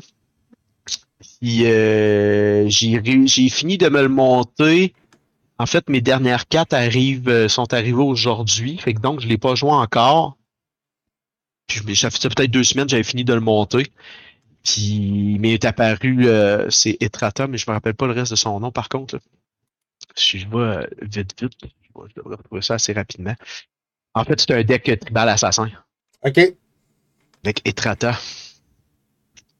[1.40, 4.94] Puis euh, j'ai fini de me le monter.
[5.58, 8.76] En fait, mes dernières cartes arrivent, euh, sont arrivées aujourd'hui.
[8.78, 10.36] Fait que donc, je l'ai pas joué encore.
[11.66, 13.86] Puis ça fait peut-être deux semaines que j'avais fini de le monter.
[14.64, 14.82] Puis
[15.34, 18.58] il m'est apparu, euh, c'est Etrata, mais je me rappelle pas le reste de son
[18.60, 19.16] nom par contre.
[19.16, 19.20] là.
[20.16, 23.34] Si je vois euh, vite, vite, je devrais retrouver ça assez rapidement.
[24.14, 25.70] En fait, c'est un deck tribal assassin.
[26.24, 26.38] OK.
[27.44, 28.18] Avec Etrata.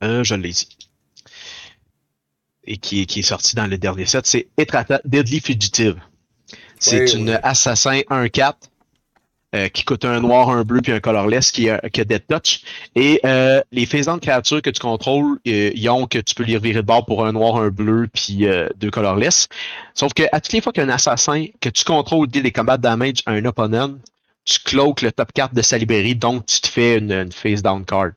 [0.02, 0.68] Euh, je l'ai dit.
[2.66, 6.00] Et qui, qui est sorti dans le dernier set, c'est Etrata Deadly Fugitive.
[6.78, 7.36] C'est Oui, une oui.
[7.42, 8.54] assassin 1-4
[9.54, 12.26] euh, qui coûte un noir, un bleu, puis un colorless qui a, qui a Dead
[12.26, 12.62] Touch.
[12.94, 16.44] Et euh, les faisans de créatures que tu contrôles, euh, ils ont que tu peux
[16.44, 19.48] les revirer de bord pour un noir, un bleu, puis euh, deux colorless.
[19.94, 22.82] Sauf que à toutes les fois qu'un assassin que tu contrôles dit des combats de
[22.82, 23.94] damage à un opponent,
[24.44, 27.62] tu cloques le top 4 de sa librairie, donc tu te fais une, une face
[27.62, 28.10] down card.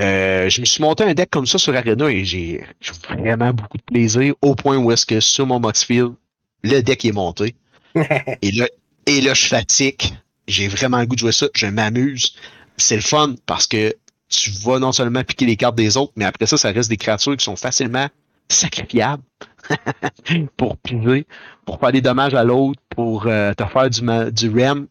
[0.00, 3.52] Euh, je me suis monté un deck comme ça sur Arena et j'ai j'ai vraiment
[3.52, 6.14] beaucoup de plaisir au point où est-ce que sur mon Moxfield,
[6.62, 7.54] le deck est monté.
[7.94, 8.66] et là,
[9.06, 10.02] et là, je fatigue.
[10.46, 11.46] J'ai vraiment le goût de jouer ça.
[11.54, 12.34] Je m'amuse.
[12.76, 13.94] C'est le fun parce que
[14.28, 16.96] tu vas non seulement piquer les cartes des autres, mais après ça, ça reste des
[16.96, 18.08] créatures qui sont facilement
[18.48, 19.22] sacrifiables
[20.56, 21.26] pour piver,
[21.64, 24.00] pour faire des dommages à l'autre, pour euh, te faire du,
[24.32, 24.88] du ramp.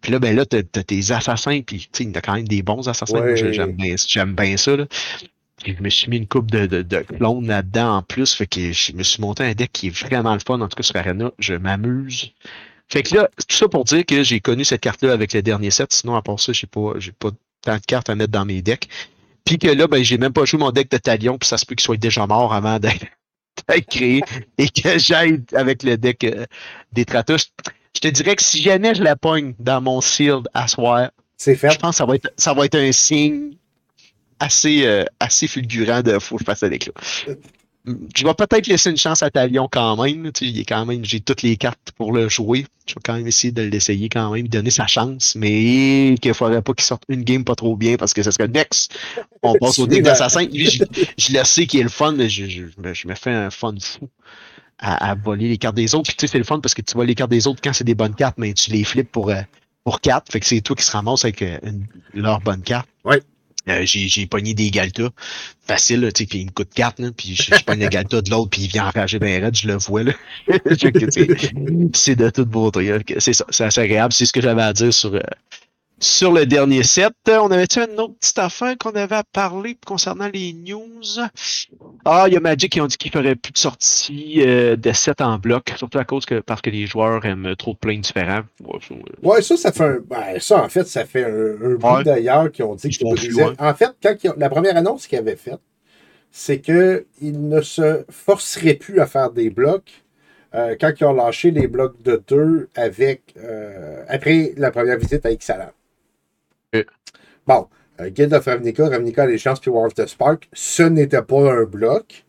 [0.00, 2.62] Puis là, ben là, t'as t'as tes assassins, puis tu sais, a quand même des
[2.62, 3.34] bons assassins.
[3.34, 3.96] J'aime bien,
[4.26, 4.76] bien ça.
[4.76, 4.86] Là.
[5.62, 8.34] Puis je me suis mis une coupe de, de, de clones là-dedans en plus.
[8.34, 10.76] Fait que je me suis monté un deck qui est vraiment le fun, en tout
[10.76, 11.30] cas sur Arena.
[11.38, 12.32] Je m'amuse.
[12.88, 15.70] Fait que là, tout ça pour dire que j'ai connu cette carte-là avec le dernier
[15.70, 15.92] set.
[15.92, 17.30] Sinon, à part ça, j'ai pas, j'ai pas
[17.62, 18.88] tant de cartes à mettre dans mes decks.
[19.44, 21.66] Puis que là, ben, j'ai même pas joué mon deck de Talion, puis ça se
[21.66, 23.06] peut qu'il soit déjà mort avant d'être
[23.90, 24.22] créé
[24.58, 26.46] et que j'aille avec le deck euh,
[26.92, 27.52] des Tratus.
[27.94, 31.54] Je te dirais que si jamais je la pogne dans mon shield à soir, C'est
[31.54, 31.70] fait.
[31.70, 33.52] je pense que ça va être, ça va être un signe
[34.38, 36.92] assez, euh, assez fulgurant de faut que je fasse ce deck-là.
[37.86, 40.32] Je vais peut-être laisser une chance à Talion quand même.
[40.32, 42.66] Tu sais, il est quand même, j'ai toutes les cartes pour le jouer.
[42.86, 46.34] Je vais quand même essayer de l'essayer quand même, donner sa chance, mais qu'il ne
[46.34, 48.92] faudrait pas qu'il sorte une game pas trop bien parce que ce serait next.
[49.42, 50.44] On passe au deck d'assassin.
[50.46, 50.82] Lui, je,
[51.16, 52.62] je le sais qu'il est le fun, mais je, je,
[52.92, 54.08] je me- fais un fun fou
[54.78, 56.08] à, à voler les cartes des autres.
[56.08, 57.72] Puis tu sais, c'est le fun parce que tu voles les cartes des autres quand
[57.72, 59.40] c'est des bonnes cartes, mais tu les flippes pour, euh,
[59.84, 60.32] pour 4.
[60.32, 62.88] Fait que c'est toi qui se ramasse avec euh, une- leur bonne carte.
[63.04, 63.22] Ouais.
[63.68, 65.10] Euh, j'ai, pogné des Galta.
[65.66, 67.88] Facile, là, tu sais, puis il me coûte 4, là, puis je, je pogne le
[67.88, 70.12] Galta de l'autre, puis il vient enrager ben raide, je le vois, là.
[71.94, 72.84] C'est de toute beauté.
[72.84, 72.98] là.
[73.18, 74.12] C'est ça, c'est assez agréable.
[74.12, 75.20] C'est ce que j'avais à dire sur, euh,
[75.98, 77.12] sur le dernier set.
[77.28, 81.02] On avait-tu une autre petite affaire qu'on avait à parler concernant les news?
[82.04, 84.92] Ah, il y a Magic qui ont dit qu'il ferait plus de sortie euh, de
[84.92, 88.42] set en bloc, surtout à cause que parce que les joueurs aiment trop de différents.
[88.62, 89.98] Ouais, ça, euh, Ouais, ça, ça fait un.
[90.06, 92.04] Ben, ça, en fait, ça fait un, un bout Ouais.
[92.04, 93.54] d'ailleurs qui ont dit Ils qu'ils brisaient-.
[93.58, 95.60] En fait, quand ont- la première annonce qu'ils avaient faite,
[96.30, 97.04] c'est qu'ils
[97.48, 99.90] ne se forceraient plus à faire des blocs
[100.54, 105.24] euh, quand ils ont lâché les blocs de deux avec euh, après la première visite
[105.24, 105.70] à Ixalan.
[107.46, 107.68] Bon,
[108.00, 111.64] euh, Guild of Ravnica, Ravnica Allégeance puis War of the Spark, ce n'était pas un
[111.64, 112.24] bloc.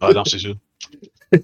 [0.00, 0.56] Ah non, c'est sûr.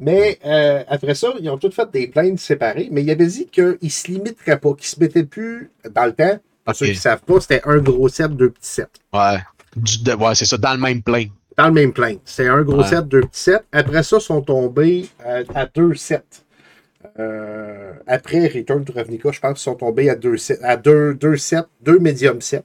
[0.00, 3.46] Mais euh, après ça, ils ont tous fait des plaintes séparées, mais il avait dit
[3.46, 6.38] qu'ils ne se limiteraient pas, qu'ils ne se mettaient plus dans le temps.
[6.64, 6.76] Pour Ok.
[6.76, 8.88] ceux qui ne savent pas, c'était un gros set, deux petits sets.
[9.12, 9.38] Ouais.
[10.16, 11.28] Ouais, c'est ça, dans le même plane.
[11.56, 12.18] Dans le même plane.
[12.24, 12.88] C'est un gros Ouais.
[12.88, 13.62] set, deux petits sets.
[13.70, 16.22] Après ça, ils sont tombés à, à deux sets.
[17.18, 21.14] Euh, après Return to Ravnica, je pense qu'ils sont tombés à deux sets, à deux,
[21.14, 22.64] deux sets, deux médium sets.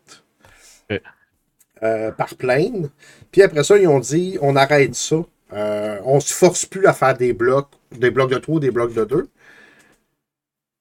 [1.84, 2.90] Euh, par plane.
[3.32, 5.16] Puis après ça, ils ont dit on arrête ça.
[5.54, 8.94] Euh, on se force plus à faire des blocs, des blocs de 3, des blocs
[8.94, 9.28] de 2.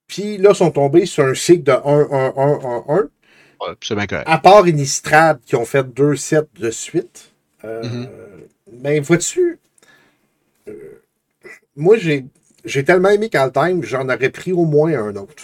[0.07, 2.97] Puis là, ils sont tombés sur un cycle de 1, 1, 1, 1, 1.
[2.99, 4.27] Ouais, c'est bien correct.
[4.29, 7.33] À part Innistrad qui ont fait deux sets de suite.
[7.65, 8.09] Euh, Mhm.
[8.83, 9.59] Mais vois-tu,
[10.69, 11.03] euh,
[11.77, 12.27] moi j'ai
[12.65, 15.43] j'ai tellement aimé Caltime, j'en aurais pris au moins un autre.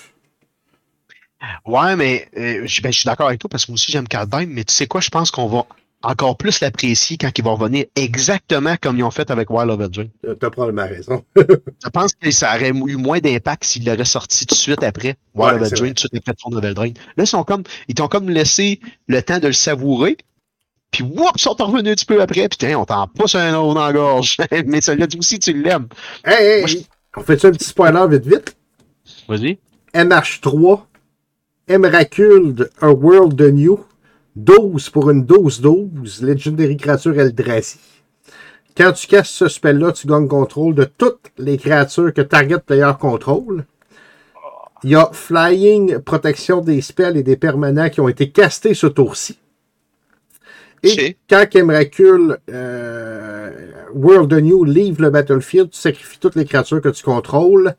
[1.67, 4.09] Ouais, mais euh, je ben, je suis d'accord avec toi parce que moi aussi j'aime
[4.09, 5.65] Caldheim, mais tu sais quoi, je pense qu'on va
[6.03, 9.91] encore plus l'apprécier quand il va revenir exactement comme ils ont fait avec Wild of
[9.91, 10.09] Dream.
[10.25, 11.25] Euh, T'as probablement raison.
[11.37, 15.17] Je pense que ça aurait eu moins d'impact s'il l'aurait sorti tout de suite après
[15.35, 15.89] Ouais, Wild Dream, vrai.
[15.89, 16.73] tout de suite après Fond Drain.
[16.73, 16.93] Là,
[17.25, 20.17] ils sont comme, ils t'ont comme laissé le temps de le savourer.
[20.93, 22.49] Puis, whoop, ils sont revenus un petit peu après.
[22.49, 24.37] Puis, tiens, on t'en pousse un autre dans la gorge.
[24.67, 25.89] mais celui-là aussi, tu l'aimes.
[26.25, 26.87] hey, hey,
[27.17, 28.57] on fait un petit spoiler vite vite?
[29.29, 29.59] Vas-y.
[29.95, 30.81] MH3,
[31.69, 33.81] Emrakuld, A World New,
[34.37, 37.79] 12 pour une 12-12, Legendary Créature Eldrazi.
[38.77, 42.93] Quand tu casses ce spell-là, tu gagnes contrôle de toutes les créatures que Target Player
[43.01, 43.65] contrôle.
[44.85, 48.87] Il y a Flying, protection des spells et des permanents qui ont été castés ce
[48.87, 49.39] tour-ci.
[50.83, 53.51] Et quand Emrakul euh,
[53.95, 57.75] World New livre le battlefield, tu sacrifies toutes les créatures que tu contrôles.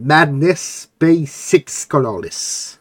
[0.00, 2.80] Madness paye 6 colorless.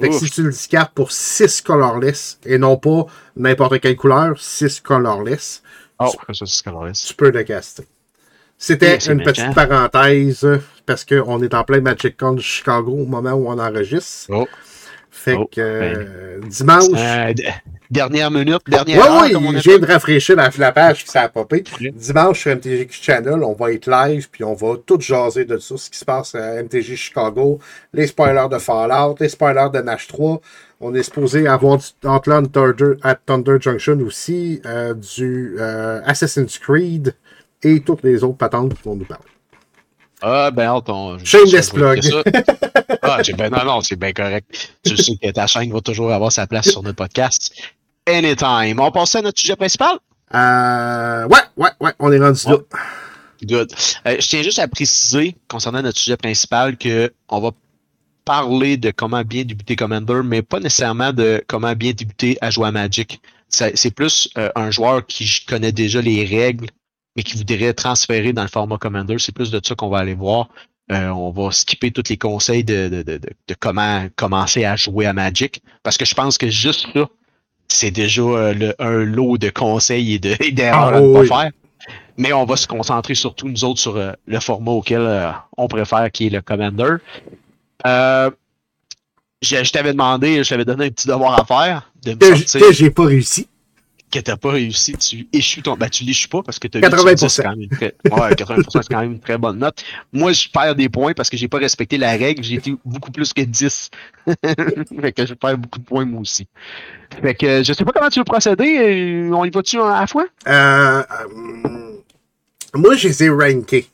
[0.00, 4.38] Fait que si tu le discartes pour 6 colorless et non pas n'importe quelle couleur,
[4.38, 5.62] 6 colorless,
[6.00, 7.04] Oh, ça, c'est colorless.
[7.04, 7.86] tu peux le caster.
[8.58, 9.30] C'était Eh, une méchant.
[9.32, 10.46] petite parenthèse
[10.86, 14.26] parce qu'on est en plein Magic Con de Chicago au moment où on enregistre.
[14.30, 14.48] Oh.
[15.16, 17.32] Fait Oh, que euh, dimanche, Euh,
[17.90, 19.60] dernière minute, dernière Ouais, heure, je appelle.
[19.60, 21.62] viens de rafraîchir la, la page puis ça a popé.
[21.80, 21.92] Oui.
[21.92, 25.76] Dimanche sur MTG Channel, on va être live puis on va tout jaser de ça,
[25.76, 27.60] ce qui se passe à MTG Chicago,
[27.92, 30.40] les spoilers de Fallout, les spoilers de Nash 3.
[30.80, 36.58] On est supposé avoir du Outland Thunder, at Thunder Junction aussi, euh, du euh, Assassin's
[36.58, 37.14] Creed
[37.62, 39.24] et toutes les autres patentes qui vont nous parler.
[40.22, 41.18] Ah, ben, on.
[41.24, 42.00] Shameless plug.
[43.02, 44.72] Ah, ben, non, non, c'est bien correct.
[44.84, 47.52] Tu sais que ta chaîne va toujours avoir sa place sur notre podcast.
[48.06, 48.80] Anytime.
[48.80, 49.98] On passe à notre sujet principal?
[50.34, 52.56] Euh, ouais, ouais, ouais, on est rendu là.
[53.42, 53.72] Good.
[54.06, 57.50] Euh, je tiens juste à préciser, concernant notre sujet principal, que on va
[58.24, 62.68] parler de comment bien débuter Commander, mais pas nécessairement de comment bien débuter à jouer
[62.68, 63.20] à Magic.
[63.48, 66.66] C'est plus euh, un joueur qui connaît déjà les règles,
[67.16, 69.16] mais qui voudrait transférer dans le format Commander.
[69.18, 70.48] C'est plus de ça qu'on va aller voir.
[70.92, 75.06] Euh, on va skipper tous les conseils de, de, de, de- comment commencer à jouer
[75.06, 75.62] à Magic.
[75.82, 77.08] Parce que je pense que juste ça,
[77.68, 81.12] c'est déjà euh, le- un lot de conseils et de- et d'erreurs Ah, à ne
[81.14, 81.28] pas oui.
[81.28, 81.50] faire.
[82.16, 85.68] Mais on va se concentrer surtout, nous autres, sur euh, le format auquel euh, on
[85.68, 86.96] préfère, qui est le Commander.
[89.42, 92.90] Je je t'avais demandé, je t'avais donné un petit devoir à faire, de que j'ai
[92.90, 93.46] pas réussi.
[94.14, 95.74] Que t'as pas réussi, tu échoues ton.
[95.76, 97.28] Ben, tu l'échoues pas parce que t'as 80%.
[97.28, 97.94] c'est quand même une très...
[98.10, 99.84] Ouais, 80%, c'est quand même une très bonne note.
[100.12, 102.42] Moi, je perds des points parce que j'ai pas respecté la règle.
[102.42, 103.90] J'ai été beaucoup plus que 10.
[105.00, 106.46] fait que je perds beaucoup de points, moi aussi.
[107.20, 108.78] Fait que je sais pas comment tu veux procéder.
[108.78, 110.26] euh, On y va-tu à la fois?
[110.46, 111.98] Euh, euh,
[112.74, 113.86] moi, je les ai rankés.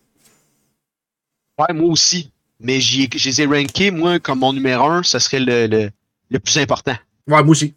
[1.58, 2.30] Ouais, moi aussi.
[2.60, 5.90] Mais je les ai rankés, moi, comme mon numéro 1, ce serait le, le,
[6.30, 6.94] le plus important.
[7.26, 7.74] Ouais, moi aussi.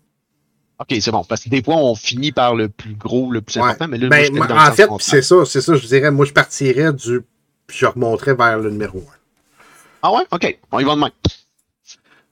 [0.90, 1.24] Ok, c'est bon.
[1.24, 3.64] Parce que des fois, on finit par le plus gros, le plus Ouais.
[3.64, 3.88] important.
[3.88, 6.34] Mais là, Ben, moi, dans en fait, c'est ça, c'est ça, je dirais, moi, je
[6.34, 7.22] partirais du.
[7.66, 9.02] Puis je remonterais vers le numéro 1.
[10.02, 10.24] Ah ouais?
[10.32, 11.12] Ok, on y va demain.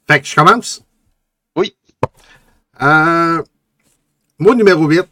[0.09, 0.83] Fait que je commence?
[1.55, 1.73] Oui.
[2.81, 3.41] Euh,
[4.37, 5.03] moi, numéro 8,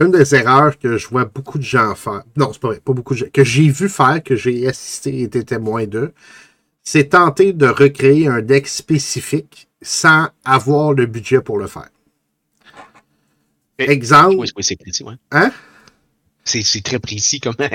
[0.00, 2.94] une des erreurs que je vois beaucoup de gens faire, non, c'est pas vrai, pas
[2.94, 6.14] beaucoup de gens, que j'ai vu faire, que j'ai assisté et été témoin d'eux,
[6.82, 11.90] c'est tenter de recréer un deck spécifique sans avoir le budget pour le faire.
[13.88, 14.36] Exemple?
[14.38, 15.14] Oui, oui, c'est précis, ouais.
[15.32, 15.50] Hein?
[16.44, 17.54] C'est c'est très précis comme.
[17.60, 17.68] Ouais,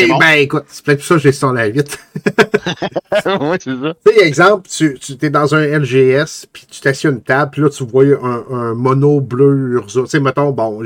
[0.00, 0.18] c'est bon.
[0.18, 1.76] ben écoute, c'est peut-être pour ça que j'ai sonné à 8.
[1.78, 3.94] ouais, c'est ça.
[4.04, 7.50] Tu sais, exemple, tu, tu es dans un LGS, puis tu t'assieds à une table,
[7.52, 10.02] puis là, tu vois un, un mono bleu Urza.
[10.02, 10.82] Tu sais, mettons, bon,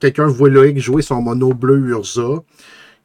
[0.00, 2.42] quelqu'un voit Loïc jouer son mono bleu Urza,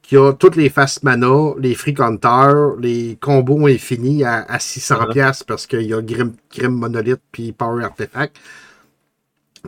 [0.01, 5.13] qui a toutes les fast mana, les free counters, les combos infinis à, à 600$
[5.13, 8.35] piastres parce qu'il y a Grim, Grim Monolith puis Power Artifact.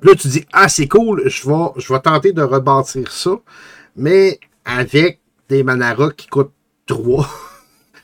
[0.02, 3.32] Là, tu dis, ah, c'est cool, je vais, je vais tenter de rebâtir ça,
[3.96, 5.20] mais avec
[5.50, 6.52] des Manara qui coûtent
[6.88, 7.28] 3.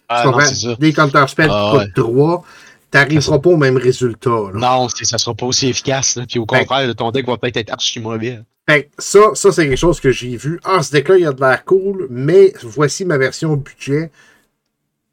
[0.08, 0.76] Ah, non, ça.
[0.76, 1.86] Des counter spells Ah, qui ouais.
[1.86, 2.44] coûtent 3,
[2.92, 4.30] t'arriveras pas au même résultat.
[4.30, 4.52] Là.
[4.54, 6.16] Non, ça sera pas aussi efficace.
[6.16, 6.26] là.
[6.28, 8.40] Puis au Ben- contraire, ton deck va peut-être être archi mauvais.
[8.68, 10.60] Que ça, ça c'est quelque chose que j'ai vu.
[10.64, 14.12] Ah, ce deck-là, il a de l'air cool, mais voici ma version budget.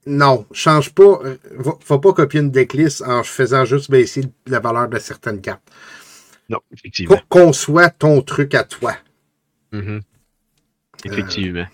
[0.07, 1.21] Non, change pas.
[1.59, 5.63] va- Faut pas copier une decklist en faisant juste baisser la valeur de certaines cartes.
[6.49, 7.17] Non, effectivement.
[7.17, 8.97] Pour qu'on soit ton truc à toi.
[9.73, 10.01] Mhm.
[11.05, 11.67] Effectivement.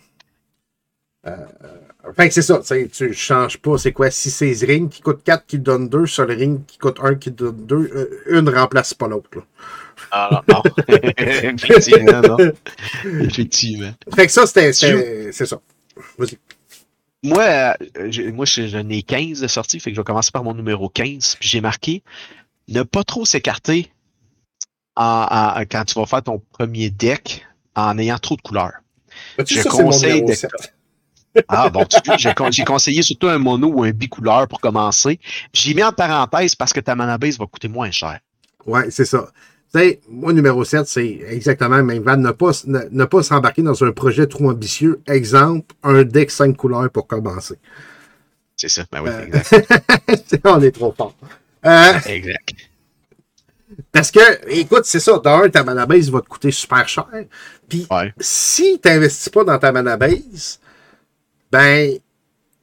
[2.16, 2.60] Fait que c'est ça,
[2.92, 3.78] tu changes pas.
[3.78, 4.10] C'est quoi?
[4.10, 6.98] Si c'est ce ring qui coûte 4 qui donne 2, sur le ring qui coûte
[7.00, 9.28] 1 qui donne 2, une remplace pas l'autre.
[10.10, 10.72] Ah, non, non.
[11.16, 12.36] Effectivement, non.
[13.20, 13.92] Effectivement.
[14.16, 14.72] Fait que ça, c'était.
[14.72, 15.60] C'est ça.
[16.18, 16.38] Vas-y.
[17.22, 20.42] Moi, euh, moi je- j'en ai 15 de sortie, fait que je vais commencer par
[20.42, 21.36] mon numéro 15.
[21.38, 22.02] Puis j'ai marqué
[22.66, 23.92] ne pas trop s'écarter
[24.96, 28.72] quand tu vas faire ton premier deck en ayant trop de couleurs.
[29.46, 30.50] Je ça, conseille numéro de- 7.
[31.48, 31.86] Ah bon,
[32.18, 35.18] j'ai con- j'ai conseillé surtout un mono ou un bicouleur pour commencer.
[35.54, 38.20] J'ai mis en parenthèse parce que ta mana base va coûter moins cher.
[38.66, 39.28] Ouais, c'est ça.
[40.10, 42.18] Moi, numéro 7, c'est exactement le même van.
[42.18, 45.00] Ne pas, ne, ne pas s'embarquer dans un projet trop ambitieux.
[45.06, 47.54] Exemple, un deck 5 couleurs pour commencer.
[48.54, 48.84] C'est ça.
[48.92, 50.40] Ben oui, Euh, exact.
[50.44, 51.14] On est trop fort.
[51.64, 52.52] Euh, exact.
[53.92, 55.18] Parce que, écoute, c'est ça.
[55.18, 57.06] D'un, ta mana base va te coûter super cher.
[57.68, 58.12] Puis, Ouais.
[58.18, 60.58] si tu n'investis pas dans ta mana base,
[61.50, 61.98] ben,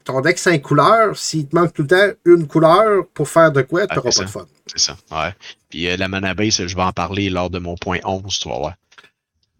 [0.04, 3.62] ton deck 5 couleurs, s'il te manque tout le temps une couleur pour faire de
[3.62, 4.46] quoi, tu n'auras pas de fun.
[4.66, 4.96] C'est ça.
[5.10, 5.34] Ouais.
[5.68, 8.48] Puis euh, la mana base, je vais en parler lors de mon point 11, tu
[8.48, 8.74] vas voir.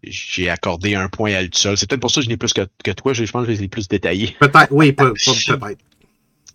[0.03, 1.77] J'ai accordé un point à lui seul.
[1.77, 3.13] C'est peut-être pour ça que je n'ai plus que, que toi.
[3.13, 4.35] Je pense que je les ai plus détaillés.
[4.39, 5.77] Peut-être, oui, pas- peut-être.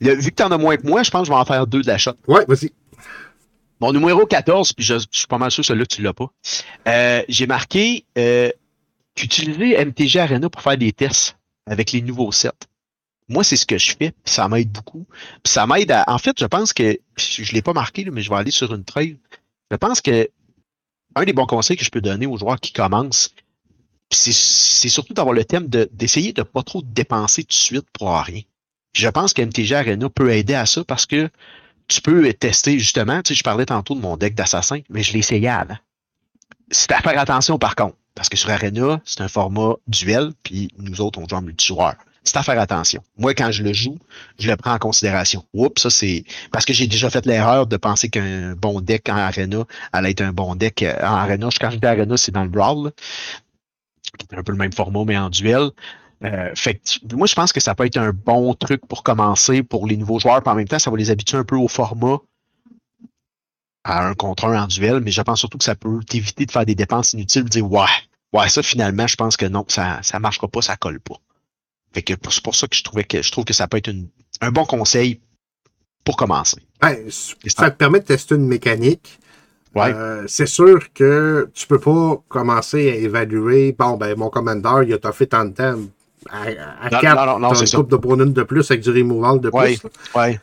[0.01, 1.67] Vu que tu en as moins que moi, je pense que je vais en faire
[1.67, 2.12] deux de la shot.
[2.27, 2.73] Ouais, vas-y.
[3.81, 6.31] Mon numéro 14, puis je, suis pas mal sûr que celui-là, tu l'as pas.
[6.89, 8.51] Euh, J'ai marqué euh,
[9.14, 12.51] qu'utiliser MTG Arena pour faire des tests avec les nouveaux sets.
[13.29, 15.05] Moi, c'est ce que je fais, ça m'aide beaucoup.
[15.43, 16.05] Puis ça m'aide à.
[16.07, 16.99] En fait, je pense que.
[17.16, 19.18] Je l'ai pas marqué, là, mais je vais aller sur une trail.
[19.70, 20.29] Je pense que
[21.16, 23.35] un des bons conseils que je peux donner aux joueurs qui commencent,
[24.11, 28.14] c'est surtout d'avoir le thème d'essayer de ne pas trop dépenser tout de suite pour
[28.16, 28.43] rien.
[28.95, 31.29] Je pense que MTG Arena peut aider à ça parce que
[31.89, 35.12] tu peux tester justement, tu sais, je parlais tantôt de mon deck d'assassin, mais je
[35.12, 35.76] l'ai essayé avant.
[36.70, 40.70] C'est à faire attention par contre, parce que sur Arena, c'est un format duel, puis
[40.78, 41.95] nous autres, on joue en multijoueur.
[42.26, 43.03] C'est à faire attention.
[43.18, 43.99] Moi, quand je le joue,
[44.41, 45.45] je le prends en considération.
[45.55, 46.24] Oups, ça c'est.
[46.51, 50.22] Parce que j'ai déjà fait l'erreur de penser qu'un bon deck en Arena allait être
[50.22, 51.49] un bon deck euh, en Arena.
[51.61, 52.91] Quand je dis Arena, c'est dans le Brawl,
[54.18, 55.70] qui est un peu le même format, mais en duel.
[56.25, 56.81] Euh, fait
[57.12, 60.19] moi, je pense que ça peut être un bon truc pour commencer pour les nouveaux
[60.19, 60.43] joueurs.
[60.43, 62.19] Puis en même temps, ça va les habituer un peu au format
[63.85, 65.01] à un contre un en duel.
[65.01, 67.45] Mais je pense surtout que ça peut t'éviter de faire des dépenses inutiles.
[67.45, 67.85] De dire, ouais,
[68.33, 71.17] ouais, ça finalement, je pense que non, ça ne marchera pas, ça colle pas.
[71.93, 73.91] Fait que c'est pour ça que je trouvais que je trouve que ça peut être
[74.41, 75.21] un bon conseil
[76.05, 76.59] pour commencer.
[77.47, 79.19] ça te permet de tester une mécanique.
[79.77, 84.95] Euh, c'est sûr que tu peux pas commencer à évaluer, bon, ben, mon commandeur, il
[84.95, 85.77] a fait tant de temps
[86.31, 89.81] à, 4, non, une coupe de bonus de plus avec du removal de plus.
[90.14, 90.39] Oui,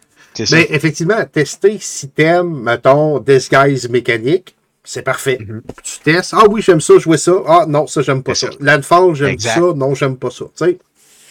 [0.51, 5.37] Mais effectivement, tester si t'aimes, mettons, disguise mécanique, c'est parfait.
[5.39, 5.61] Mm-hmm.
[5.83, 7.33] Tu testes, ah oui, j'aime ça, jouer ça.
[7.47, 8.49] Ah non, ça, j'aime pas ça.
[8.59, 9.59] Landfall, j'aime ça.
[9.59, 10.45] Non, j'aime pas ça.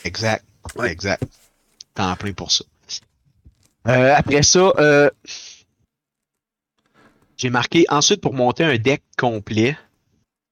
[0.04, 0.44] Exact.
[0.84, 1.22] Exact.
[1.94, 2.64] T'es en plein pour ça.
[3.88, 5.10] Euh, après ça, euh,
[7.36, 9.76] j'ai marqué ensuite pour monter un deck complet,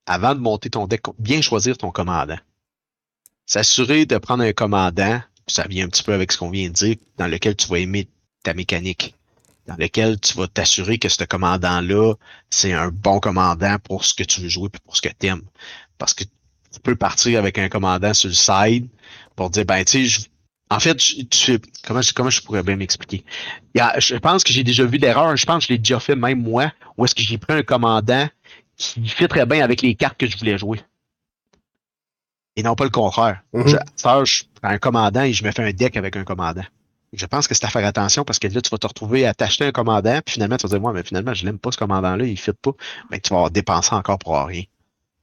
[0.06, 2.38] avant de monter ton deck, bien choisir ton commandant
[3.50, 6.72] s'assurer de prendre un commandant, ça vient un petit peu avec ce qu'on vient de
[6.72, 8.06] dire, dans lequel tu vas aimer
[8.44, 9.16] ta mécanique,
[9.66, 12.14] dans lequel tu vas t'assurer que ce commandant-là,
[12.50, 15.26] c'est un bon commandant pour ce que tu veux jouer et pour ce que tu
[15.26, 15.42] aimes.
[15.98, 18.88] Parce que tu peux partir avec un commandant sur le side
[19.34, 20.28] pour dire, ben, tu sais,
[20.70, 23.24] en fait, tu, comment, comment je pourrais bien m'expliquer?
[23.74, 26.40] Je pense que j'ai déjà vu l'erreur, je pense que je l'ai déjà fait même
[26.40, 28.28] moi, où est-ce que j'ai pris un commandant
[28.76, 30.80] qui très bien avec les cartes que je voulais jouer
[32.60, 33.40] et non pas le contraire.
[33.54, 33.68] Mhm.
[33.68, 34.24] je, prends
[34.62, 36.64] un commandant et je me fais un deck avec un commandant.
[37.14, 39.34] Je pense que c'est à faire attention parce que là, tu vas te retrouver à
[39.34, 41.78] t'acheter un commandant, puis finalement, tu vas dire, moi, mais finalement, je l'aime pas ce
[41.78, 42.72] commandant-là, il ne fit pas.
[43.10, 44.62] Mais ben, tu vas dépensé encore pour rien.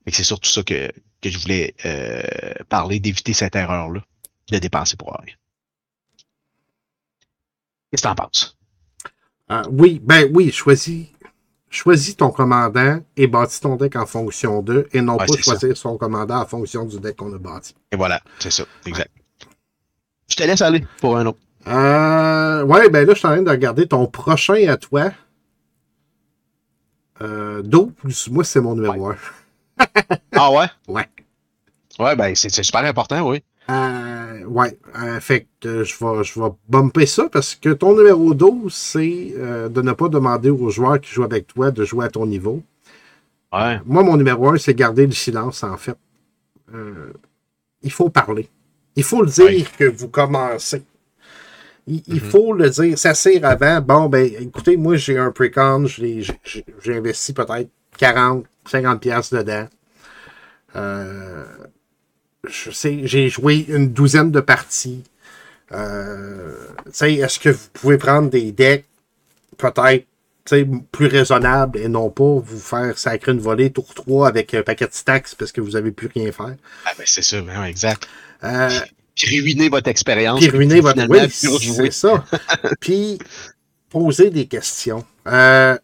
[0.05, 2.23] Et c'est surtout ça que, que je voulais euh,
[2.67, 4.01] parler, d'éviter cette erreur-là,
[4.49, 5.35] de dépenser pour rien.
[7.91, 8.57] Qu'est-ce que tu en penses?
[9.51, 11.05] Euh, oui, ben oui, choisis
[11.69, 15.97] choisis ton commandant et bâtis ton deck en fonction d'eux et non pas choisir son
[15.97, 17.75] commandant en fonction du deck qu'on a bâti.
[17.91, 19.11] Et voilà, c'est ça, exact.
[20.29, 21.39] Je te laisse aller pour un autre.
[21.67, 25.11] Euh, ouais, ben là, je suis en train de regarder ton prochain à toi.
[27.21, 29.15] Euh, 12, moi, c'est mon numéro 1.
[30.35, 30.67] ah ouais?
[30.87, 31.07] Ouais.
[31.99, 33.43] Ouais, ben c'est super important, oui.
[33.69, 38.33] Euh, ouais, euh, fait que je vais, je vais bumper ça parce que ton numéro
[38.33, 42.05] 12, c'est euh, de ne pas demander aux joueurs qui jouent avec toi de jouer
[42.05, 42.63] à ton niveau.
[43.53, 43.79] Ouais.
[43.85, 45.97] Moi, mon numéro 1, c'est garder le silence, en fait.
[47.81, 48.49] il faut parler.
[48.95, 50.83] Il faut le dire que vous commencez.
[51.85, 52.19] Il, mm-hmm.
[52.19, 52.97] faut le dire.
[52.97, 53.79] Ça sert avant.
[53.79, 56.25] Bon, ben, écoutez, moi, j'ai un précon, j'ai
[56.87, 59.67] investi peut-être 40, 50 pièces dedans.
[60.75, 61.45] Euh,
[62.49, 65.03] je sais, j'ai joué une douzaine de parties.
[65.71, 66.55] Euh,
[67.01, 68.85] est-ce que vous pouvez prendre des decks
[69.57, 70.05] peut-être
[70.91, 74.87] plus raisonnables et non pas vous faire sacrer une volée tour 3 avec un paquet
[74.87, 76.55] de stacks parce que vous n'avez plus rien faire?
[76.85, 78.07] Ah ben c'est ça, ben, exact.
[78.43, 78.69] Euh,
[79.15, 80.39] puis, ruiner votre expérience.
[80.39, 81.05] Puis ruiner votre...
[81.09, 82.23] Oui, c'est ça.
[82.79, 83.19] puis
[83.89, 85.05] poser des questions.
[85.27, 85.77] Euh,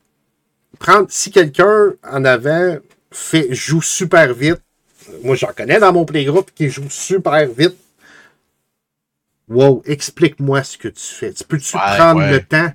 [0.79, 2.77] prendre, si quelqu'un en avant
[3.11, 4.61] fait, joue super vite,
[5.23, 7.75] moi j'en connais dans mon playgroup qui joue super vite.
[9.49, 11.33] Wow, explique-moi ce que tu fais.
[11.33, 12.71] Tu peux-tu prendre le temps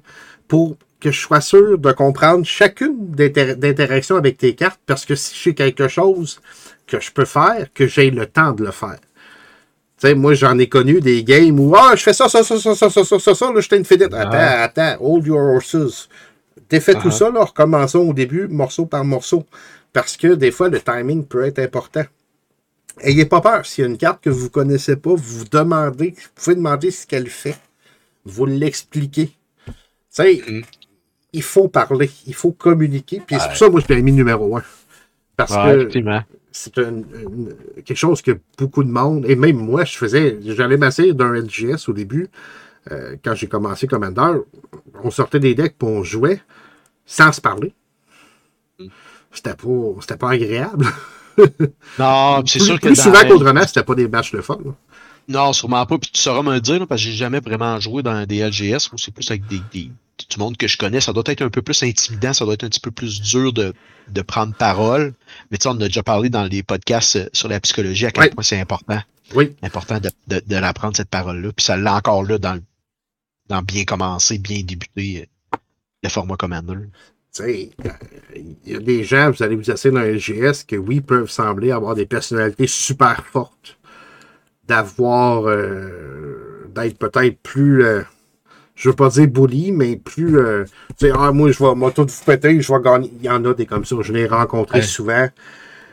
[0.47, 4.81] pour que je sois sûr de comprendre chacune d'interactions avec tes cartes?
[4.87, 6.41] Parce que si j'ai quelque chose
[6.87, 8.99] que je peux faire, que j'ai le temps de le faire.
[10.01, 12.59] Tu sais, moi, j'en ai connu des games où, ah, je fais ça, ça, ça,
[12.59, 14.15] ça, ça, ça, ça, ça, ça, là, je t'ai une fédite.
[14.15, 16.09] Attends, attends, hold your horses.
[16.71, 19.45] Défais tout ça, là, recommençons au début, morceau par morceau.
[19.93, 22.05] Parce que des fois, le timing peut être important.
[23.01, 23.67] Ayez pas peur.
[23.67, 26.91] S'il y a une carte que vous ne connaissez pas, vous demandez, vous pouvez demander
[26.91, 27.59] ce qu'elle fait.
[28.25, 29.33] Vous l'expliquez.
[29.67, 29.73] Tu
[30.11, 30.65] sais, mm-hmm.
[31.33, 33.23] il faut parler, il faut communiquer.
[33.27, 34.63] Puis c'est pour ça que moi, je l'ai mis numéro un.
[35.37, 35.89] Parce que
[36.51, 36.75] c'est
[37.85, 41.89] quelque chose que beaucoup de monde, et même moi, je faisais, j'allais m'asseoir d'un LGS
[41.89, 42.29] au début,
[42.91, 44.41] euh, quand j'ai commencé Commander,
[45.05, 46.41] on sortait des decks et on jouait
[47.07, 47.75] sans se parler.
[48.79, 48.87] Mm.
[49.31, 50.87] C'était pas, pas agréable.
[51.99, 52.87] non, c'est sûr que.
[52.89, 54.59] Plus souvent qu'autrement, c'était pas des matchs de fun.
[55.29, 55.99] Non, sûrement pas.
[55.99, 58.39] Puis tu sauras me le dire, là, parce que j'ai jamais vraiment joué dans des
[58.49, 58.89] LGS.
[58.91, 59.91] Moi, c'est plus avec des, des-
[60.31, 61.01] du monde que je connais.
[61.01, 62.33] Ça doit être un peu plus intimidant.
[62.33, 63.75] Ça doit être un petit peu plus dur de,
[64.09, 65.13] de prendre parole.
[65.51, 68.11] Mais tu sais, on a déjà parlé dans les podcasts euh, sur la psychologie à
[68.11, 69.01] quel point c'est important.
[69.35, 69.55] Oui.
[69.63, 71.51] Important de, de, de l'apprendre, cette parole-là.
[71.55, 72.59] Puis ça l'a encore là dans,
[73.49, 75.57] dans bien commencer, bien débuter euh,
[76.03, 76.75] le format Commander.
[77.47, 81.31] Il y a des gens, vous allez vous essayer dans un LGS, que oui, peuvent
[81.31, 83.77] sembler avoir des personnalités super fortes.
[84.67, 85.45] D'avoir.
[85.47, 87.85] euh, d'être peut-être plus.
[87.85, 88.03] euh,
[88.75, 90.39] je veux pas dire bully, mais plus.
[90.39, 90.65] euh,
[90.99, 93.11] tu sais, ah, moi, je vais moi, tout vous péter, je vais gagner.
[93.19, 94.85] Il y en a des comme ça, je l'ai rencontré Ouais.
[94.85, 95.29] souvent.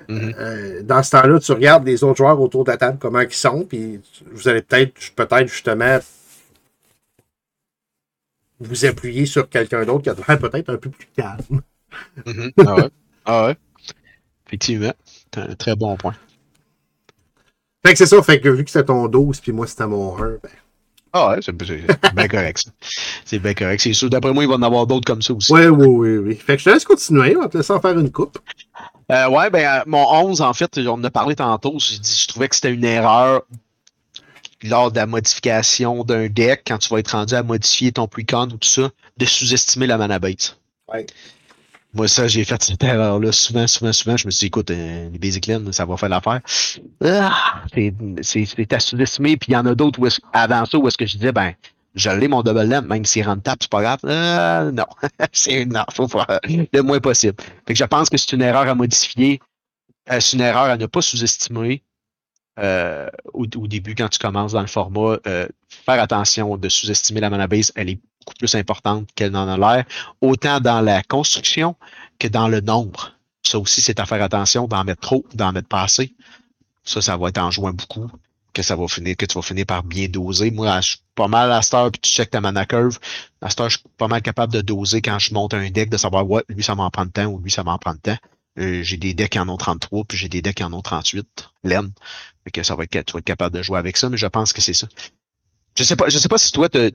[0.07, 0.33] Mhm.
[0.37, 3.33] Euh, dans ce temps-là, tu regardes les autres joueurs autour de la table, comment ils
[3.33, 3.99] sont, puis
[4.33, 5.97] vous allez peut-être, peut-être justement,
[8.59, 11.61] vous appuyer sur quelqu'un d'autre qui a l'air peut-être un peu plus calme.
[12.25, 12.51] Mhm.
[12.65, 12.89] Ah ouais.
[13.25, 13.55] Ah ouais.
[14.47, 14.93] Effectivement.
[15.33, 16.15] C'est un très bon point.
[17.85, 20.17] Fait que c'est ça, fait que vu que c'était ton 12, puis moi c'était mon
[20.17, 20.49] 1, ben,
[21.13, 22.71] Ah ouais, c'est c'est bien correct, ça.
[23.25, 23.79] C'est bien correct.
[23.81, 24.09] C'est sûr.
[24.09, 25.53] D'après moi, il va en avoir d'autres comme ça aussi.
[25.53, 26.35] Oui, oui, oui, oui.
[26.35, 28.37] Fait que je te laisse continuer, on va te laisser en faire une coupe.
[29.11, 31.75] Euh, ouais, ben, euh, mon 11, en fait, on en a parlé tantôt.
[31.79, 33.43] J'ai dit, je trouvais que c'était une erreur
[34.63, 38.43] lors de la modification d'un deck, quand tu vas être rendu à modifier ton precon
[38.45, 40.55] ou tout ça, de sous-estimer la mana base.
[40.91, 41.05] Ouais.
[41.93, 44.17] Moi, ça, j'ai fait cette erreur-là souvent, souvent, souvent.
[44.17, 46.41] Je me suis dit, écoute, euh, les Basic Land, ça va faire l'affaire.
[47.01, 49.37] Ah, c'est- à sous-estimer.
[49.37, 50.01] Puis il y en a d'autres
[50.33, 51.53] avant ça où est-ce que je disais, ben,
[51.95, 53.99] je l'ai mon double land, même s'il rentre tape, c'est pas grave.
[54.03, 54.85] Euh, non.
[55.31, 57.35] c'est non, faut faire le moins possible.
[57.65, 59.39] Fait que je pense que c'est une erreur à modifier.
[60.11, 61.81] Euh, c'est une erreur à ne pas sous-estimer.
[62.59, 67.19] Euh, au, au début, quand tu commences dans le format, euh, faire attention de sous-estimer
[67.19, 69.85] la mana base, elle est beaucoup plus importante qu'elle n'en a l'air,
[70.21, 71.75] autant dans la construction
[72.19, 73.13] que dans le nombre.
[73.43, 76.15] Ça aussi, c'est à faire attention d'en mettre trop, d'en mettre pas assez.
[76.83, 78.09] Ça, ça va être en jouant beaucoup
[78.55, 80.49] que ça va finir, que tu vas finir par bien doser.
[80.49, 82.97] Moi, je suis pas mal à cette heure, puis tu check ta mana curve.
[83.41, 85.89] À cette heure, je suis pas mal capable de doser quand je monte un deck,
[85.89, 87.99] de savoir, ouais, lui, ça m'en prend de temps, ou lui, ça m'en prend de
[87.99, 88.17] temps.
[88.57, 90.81] Euh, j'ai des decks qui en ont 33, puis j'ai des decks qui en ont
[90.81, 91.91] 38, laine.
[92.53, 94.53] Que ça va être, tu vas être capable de jouer avec ça, mais je pense
[94.53, 94.87] que c'est ça.
[95.77, 96.89] Je sais pas, je sais pas si toi, t'as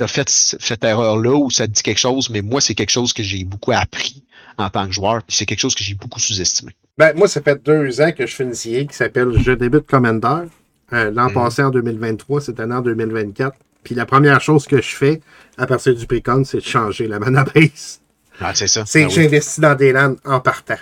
[0.00, 3.12] as fait cette erreur-là ou ça te dit quelque chose, mais moi, c'est quelque chose
[3.14, 4.22] que j'ai beaucoup appris
[4.58, 6.72] en tant que joueur, puis c'est quelque chose que j'ai beaucoup sous-estimé.
[6.98, 9.86] Ben, moi, ça fait deux ans que je fais une série qui s'appelle Je débute
[9.86, 10.48] Commander.
[10.92, 11.34] Euh, L'an Mhm.
[11.34, 13.56] passé, en 2023, cette année en 2024.
[13.84, 15.20] Puis la première chose que je fais
[15.56, 18.00] à partir du précon, c'est de changer la mana base.
[18.40, 18.84] Ah, c'est ça.
[18.86, 19.14] C'est Ah que oui.
[19.22, 20.76] j'investis dans des lands en partant.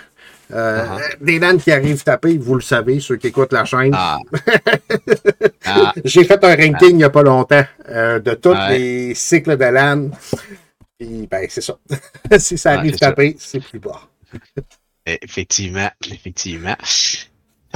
[0.53, 0.85] Euh.
[1.21, 3.91] Des lands qui arrivent taper, vous le savez, ceux qui écoutent la chaîne.
[3.93, 4.19] Ah.
[5.67, 8.77] Ah, J'ai fait un ranking il n'y a pas longtemps euh, de tous Ouais.
[8.77, 10.09] les cycles de LAN.
[10.99, 11.77] Puis, ben, c'est ça.
[12.37, 14.01] si ça arrive taper, c'est plus bas.
[15.05, 16.75] effectivement, effectivement.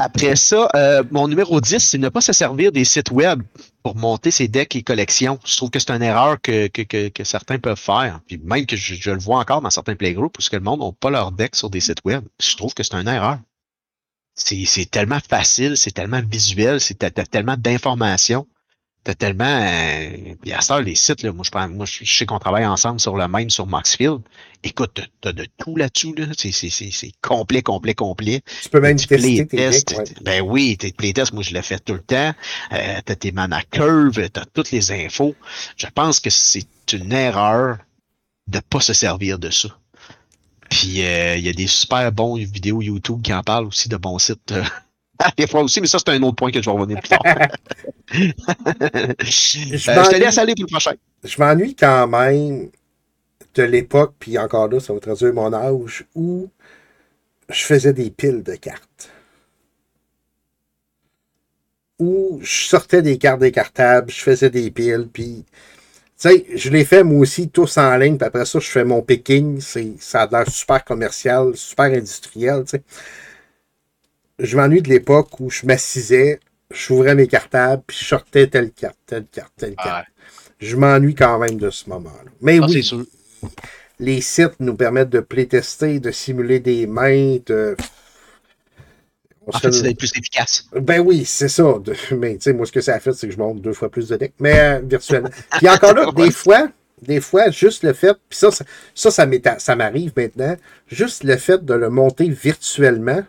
[0.01, 3.43] Après ça, euh, mon numéro 10, c'est ne pas se servir des sites web
[3.83, 5.37] pour monter ses decks et collections.
[5.45, 6.69] Je trouve que c'est une erreur que,
[7.23, 8.21] certains peuvent faire.
[8.25, 10.91] Puis même que je, le vois encore dans certains playgroups où que le monde n'a
[10.97, 12.23] pas leur deck sur des sites web.
[12.41, 13.39] Je trouve que c'est une erreur.
[14.35, 18.47] C'est tellement facile, c'est tellement visuel, c'est t'as- tellement d'informations.
[19.03, 19.43] T'as tellement.
[19.45, 22.65] Euh, puis à heure, les sites, là, moi, je, prends, moi, je sais qu'on travaille
[22.65, 24.21] ensemble sur le même sur Maxfield.
[24.63, 26.13] Écoute, t'as- de tout là-dessus.
[26.17, 26.25] Là.
[26.37, 28.41] C'est c'est- c'est- c'est complet, complet, complet.
[28.61, 29.87] Tu peux même Du tester tes playtest.
[29.89, 29.97] decks.
[29.97, 30.05] ouais.
[30.21, 32.33] Ben oui, tes playtests, moi je l'ai fait tout le temps.
[32.73, 35.33] Euh, t'as tes mana curve, t'as toutes les infos.
[35.77, 37.77] Je pense que c'est une erreur
[38.47, 39.69] de pas se servir de ça.
[40.69, 43.95] Puis euh, il y a des super bons vidéos YouTube qui en parlent aussi de
[43.97, 44.51] bons sites.
[44.51, 44.63] euh,
[45.37, 47.21] des fois aussi, mais ça c'est un autre point que je vais revenir plus tard.
[48.11, 50.93] Euh, je te laisse aller pour le prochain.
[51.23, 52.69] Je m'ennuie quand même
[53.59, 56.49] de l'époque, puis encore là, ça va traduire mon âge, où
[57.49, 59.11] je faisais des piles de cartes.
[61.99, 65.45] Où je sortais des cartes décartables, je faisais des piles, puis.
[66.21, 68.83] Tu sais, je les fais moi aussi tous en ligne, puis après ça, je fais
[68.83, 69.61] mon picking.
[69.61, 72.83] c'est- Ça a l'air super commercial, super industriel, tu sais.
[74.39, 76.39] Je m'ennuie de l'époque où je m'assisais,
[76.71, 80.07] j'ouvrais mes cartables, puis je sortais telle carte, telle carte, telle carte.
[80.59, 82.31] Je m'ennuie quand même de ce moment-là.
[82.41, 82.83] Mais Ah, oui.
[83.99, 87.75] Les sites nous permettent de playtester, de simuler des mains, de.
[89.47, 90.65] On En fait, c'est d'être plus efficace.
[90.73, 91.73] Ben oui, c'est ça.
[92.11, 93.89] Mais tu sais, moi, ce que ça a fait, c'est que je monte deux fois
[93.89, 95.29] plus de decks, mais euh, virtuellement.
[95.57, 96.69] Puis encore là, des fois,
[97.01, 98.63] des fois, juste le fait, puis ça, ça,
[98.93, 100.55] ça, ça m'est- ça m'arrive maintenant,
[100.87, 103.23] juste le fait de le monter virtuellement,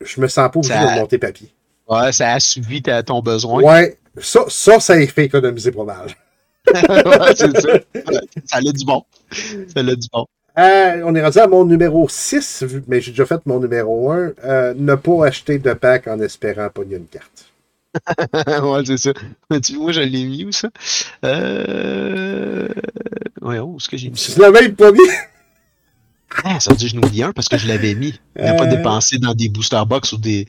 [0.00, 1.52] je me sens pas obligé Ça- de le monter papier.
[1.88, 3.62] Ouais, ça a suivi ton besoin.
[3.62, 6.08] Ouais, ça, ça, ça a fait économiser pas mal.
[6.74, 7.78] Ouais, c'est ça.
[8.44, 9.04] Ça a du bon.
[9.32, 10.26] Ça a du bon.
[10.58, 14.10] Euh, on est rendu à mon numéro 6, vu- mais j'ai déjà fait mon numéro
[14.10, 14.32] 1.
[14.44, 17.46] Euh, ne pas acheter de pack en espérant pogner une carte.
[18.64, 19.12] ouais, c'est ça.
[19.62, 20.68] Tu vois, je l'ai mis où ça?
[21.24, 22.68] Euh...
[23.42, 24.40] Ouais, où est-ce que j'ai mis ça?
[24.40, 24.98] L'as même pas mis?
[26.44, 28.18] Ah, ça veut dire que je n'oublie un parce que je l'avais mis.
[28.38, 28.76] Il n'a pas Euh.
[28.76, 30.46] dépensé dans des booster box ou des,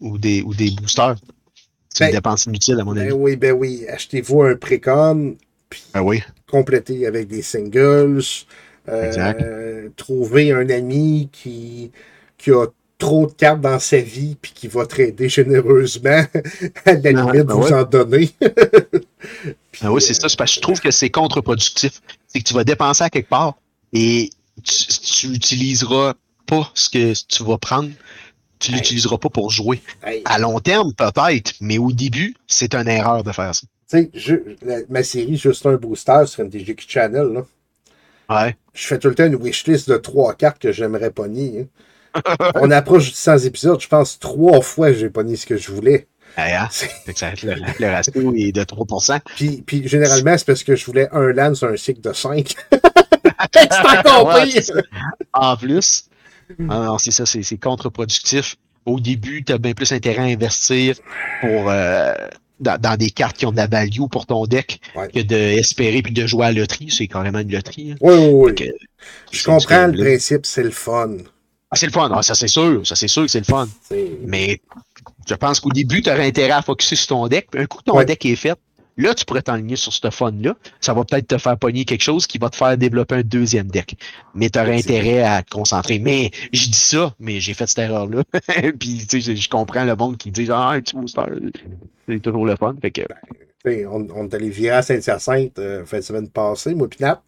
[0.00, 1.16] ou des, ou des boosters.
[1.88, 3.12] C'est une Ben, dépense inutile, à mon Ben avis.
[3.12, 3.84] oui, ben oui.
[3.88, 5.36] Achetez-vous un précom,
[5.70, 6.22] puis Ah oui.
[6.50, 8.20] complétez avec des singles.
[8.88, 9.44] Euh, Exact.
[9.96, 11.90] Trouvez un ami qui,
[12.36, 12.66] qui a
[12.98, 16.24] trop de cartes dans sa vie puis qui va trader généreusement.
[16.84, 17.72] à la Ah, limite, ben vous ouais.
[17.72, 18.30] en donner.
[19.72, 20.28] Puis, Ah oui, c'est ça.
[20.36, 22.00] Parce que je trouve que c'est contre-productif.
[22.26, 23.54] C'est que tu vas dépenser à quelque part
[23.92, 24.30] et
[24.62, 26.14] tu, tu utiliseras
[26.46, 27.90] pas ce que tu vas prendre.
[28.58, 28.76] Tu Hey.
[28.76, 29.80] l'utiliseras pas pour jouer.
[30.04, 33.66] hey, À long terme, peut-être, mais au début, c'est une erreur de faire ça.
[33.90, 37.42] Tu sais, ma série Juste un booster sur MTGQ Channel, là,
[38.28, 38.56] Ouais.
[38.74, 41.66] je fais tout le temps une wishlist de trois cartes que j'aimerais pogner.
[42.14, 42.20] hein.
[42.56, 45.70] On approche du 100 épisodes, je pense trois fois que j'ai pogné ce que je
[45.72, 46.06] voulais.
[46.36, 49.20] Ah, ça- le, le ratio est de 3%.
[49.36, 52.54] Puis, puis généralement, c'est parce que je voulais un land sur un cycle de 5.
[53.52, 54.52] c'est encore Ouais, pire.
[54.54, 54.80] c'est ça.
[55.32, 56.08] En plus,
[56.68, 58.56] ah c'est ça, c'est c'est contre-productif.
[58.86, 60.96] Au début, tu as bien plus intérêt à investir
[61.40, 62.14] pour euh,
[62.60, 65.08] dans, dans des cartes qui ont de la value pour ton deck Ouais.
[65.08, 66.90] que d'espérer puis de jouer à la loterie.
[66.90, 67.92] C'est carrément une loterie.
[67.92, 67.96] hein.
[68.00, 68.70] Oui, oui, oui.
[69.32, 71.16] Je comprends le principe, c'est le fun.
[71.72, 73.68] Ah, c'est le fun, Ah, ça c'est sûr, ça c'est sûr que c'est le fun.
[74.24, 74.60] Mais
[75.28, 77.46] je pense qu'au début, tu aurais intérêt à focuser sur ton deck.
[77.50, 78.04] Puis un coup que ton Ouais.
[78.04, 78.58] deck est fait,
[79.00, 80.56] là, tu pourrais t'enligner sur ce fun-là.
[80.80, 83.68] Ça va peut-être te faire pogner quelque chose qui va te faire développer un deuxième
[83.68, 83.96] deck.
[84.34, 85.98] Mais tu aurais intérêt à te concentrer.
[85.98, 88.22] Mais je dis ça, mais j'ai fait cette erreur-là.
[88.78, 91.22] Puis, tu sais, je, comprends le monde qui dit Ah, un petit booster,
[92.08, 92.74] c'est toujours le fun.
[92.80, 93.02] Fait que,
[93.64, 96.98] sais, on, on est allé virer à Saint-Hyacinthe euh, fin de semaine passée, moi, puis
[97.00, 97.22] Nat.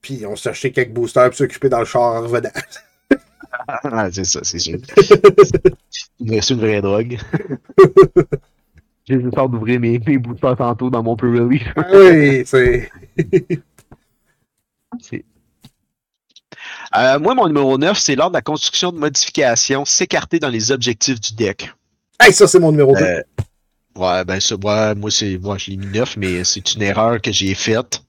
[0.00, 2.50] Puis on acheté quelques boosters pour s'occuper dans le char en revenant.
[3.68, 4.78] ah, c'est ça, c'est sûr.
[5.90, 7.18] C'est une vraie drogue.
[9.08, 11.62] J'ai le temps d'ouvrir mes, mes boosters tantôt dans mon pre-release.
[11.76, 12.90] Ah oui, c'est.
[15.00, 15.24] C'est-
[16.96, 20.72] Euh, moi, mon numéro 9, c'est lors de la construction de modifications, s'écarter dans les
[20.72, 21.70] objectifs du deck.
[22.20, 23.02] Hey, ça, c'est mon numéro 2.
[23.02, 23.22] Euh,
[23.96, 27.20] ouais, ben ça, ouais, moi, c'est, moi, je l'ai mis 9, mais c'est une erreur
[27.20, 28.02] que j'ai faite,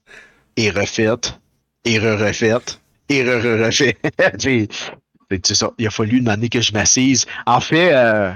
[0.56, 1.38] et refaite,
[1.86, 3.98] et re-refaite, et re-re-refait.
[4.38, 4.68] J'ai-
[5.30, 5.72] c'est c'est ça.
[5.78, 7.26] Il a fallu une année que je m'assise.
[7.46, 8.32] En fait, euh,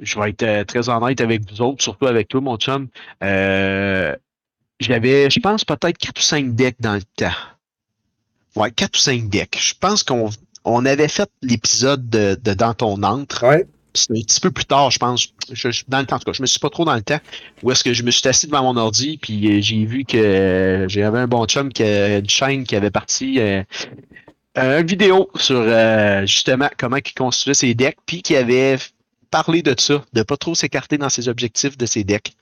[0.00, 2.88] je vais être euh, très honnête avec vous autres, surtout avec toi, mon chum.
[3.22, 4.14] Euh,
[4.80, 7.32] j'avais, je pense, peut-être 4 ou 5 decks dans le temps.
[8.56, 9.58] Ouais, 4 ou 5 decks.
[9.60, 10.30] Je pense qu'on
[10.64, 13.44] on avait fait l'épisode de, de Dans ton entre.
[13.46, 13.66] Ouais.
[13.94, 15.28] C'est un petit peu plus tard, je pense.
[15.50, 17.02] Je, je- dans le temps, en tout cas, je me suis pas trop dans le
[17.02, 17.18] temps.
[17.62, 20.16] Où est-ce que je me suis assis devant mon ordi, puis euh, j'ai vu que
[20.18, 23.62] euh, j'avais un bon chum qui a une chaîne qui avait parti euh,
[24.56, 28.76] une vidéo sur euh, justement comment il construisait ses decks, puis qui avait
[29.30, 32.32] parlé de ça, de pas trop s'écarter dans ses objectifs de ses decks.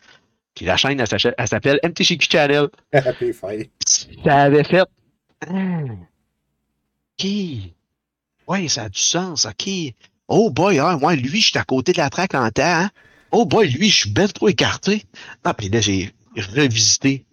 [0.54, 2.68] Puis la chaîne, elle s'appelle MTGQ Channel.
[4.24, 4.84] Ça avait fait.
[5.46, 5.52] Ah,
[7.18, 7.26] ok.
[8.48, 9.68] Ouais, ça a du sens, ok.
[10.28, 12.62] Oh boy, ah, ouais, lui, je suis à côté de la traque en temps.
[12.64, 12.90] hein.
[13.32, 15.04] Oh boy, lui, je suis bien trop écarté.
[15.44, 17.24] Ah, puis là, j'ai revisité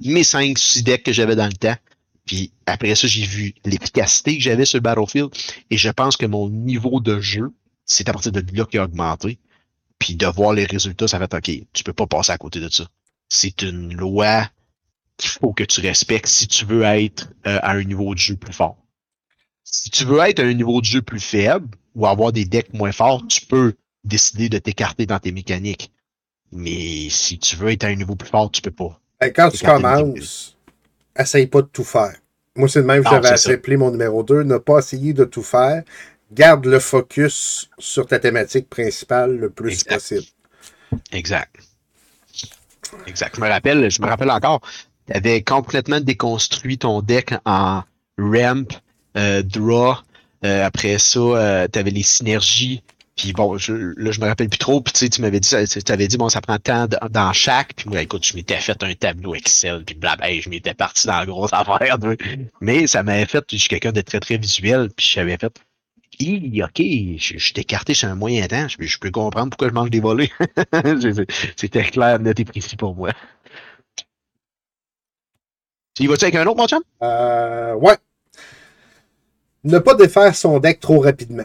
[0.00, 1.76] mes 5-6 decks que j'avais dans le temps.
[2.26, 5.30] Puis après ça, j'ai vu l'efficacité que j'avais sur Battlefield.
[5.70, 7.52] Et je pense que mon niveau de jeu,
[7.88, 9.38] c'est à partir de là qu'il a augmenté.
[9.98, 12.68] Puis de voir les résultats, ça fait OK, tu peux pas passer à côté de
[12.68, 12.86] ça.
[13.28, 14.48] C'est une loi
[15.16, 18.36] qu'il faut que tu respectes si tu veux être euh, à un niveau de jeu
[18.36, 18.76] plus fort.
[19.64, 22.72] Si tu veux être à un niveau de jeu plus faible ou avoir des decks
[22.72, 23.74] moins forts, tu peux
[24.04, 25.90] décider de t'écarter dans tes mécaniques.
[26.52, 29.00] Mais si tu veux être à un niveau plus fort, tu peux pas.
[29.20, 30.56] Ben, quand tu commences,
[31.18, 32.14] essaye pas de tout faire.
[32.54, 34.44] Moi, c'est le même que j'avais appelé mon numéro 2.
[34.44, 35.82] Ne pas essayer de tout faire.
[36.32, 39.94] Garde le focus sur ta thématique principale le plus Exact.
[39.94, 40.26] possible.
[41.12, 41.56] Exact.
[43.06, 43.36] Exact.
[43.36, 44.60] Je me rappelle, je me rappelle encore,
[45.06, 47.82] tu avais complètement déconstruit ton deck en
[48.18, 48.68] ramp,
[49.16, 49.94] euh, draw.
[50.44, 52.82] euh, après ça, tu avais les synergies.
[53.16, 54.80] Puis bon, je, là, je me rappelle plus trop.
[54.80, 56.96] Puis tu sais, tu m'avais dit, ça- tu avais dit, bon, ça prend tant d-
[57.10, 57.74] dans chaque.
[57.74, 59.82] Puis moi, écoute, je m'étais fait un tableau Excel.
[59.84, 61.98] Puis blabla, je m'étais parti dans la grosse affaire.
[62.60, 64.90] Mais ça m'avait fait, je suis quelqu'un de très, très visuel.
[64.96, 65.52] Puis j'avais fait,
[66.20, 66.78] Hi, ok,
[67.18, 68.66] je, je t'ai écarté sur un moyen temps.
[68.68, 70.30] Je, je peux comprendre pourquoi je mange des volets.
[71.56, 73.12] C'était clair, net et précis pour moi.
[75.94, 76.82] Tu y vas-tu avec un autre, mon chum?
[77.02, 77.96] Euh, ouais.
[79.62, 81.44] Ne pas défaire son deck trop rapidement.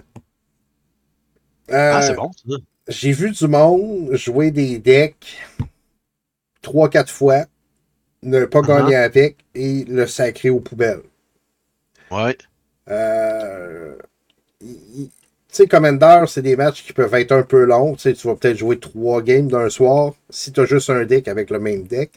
[1.72, 2.58] Euh, Ah, c'est bon, ça.
[2.88, 5.38] J'ai vu du monde jouer des decks
[6.62, 7.45] 3-4 fois,
[8.24, 8.64] ne pas Uh-huh.
[8.64, 11.04] gagner avec et le sacrer aux poubelles.
[12.10, 12.38] Ouais.
[12.90, 13.98] Euh,
[15.56, 17.95] sais, Commander, c'est des matchs qui peuvent être un peu longs.
[17.95, 21.49] Tu vas peut-être jouer trois games d'un soir si tu as juste un deck avec
[21.49, 22.11] le même deck.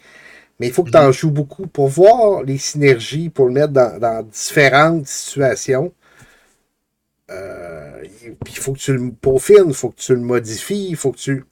[0.59, 3.73] Mais il faut que tu en joues beaucoup pour voir les synergies, pour le mettre
[3.73, 5.93] dans, dans différentes situations.
[7.31, 8.03] Euh,
[8.47, 11.19] il faut que tu le peaufines, il faut que tu le modifies, il faut que
[11.19, 11.45] tu.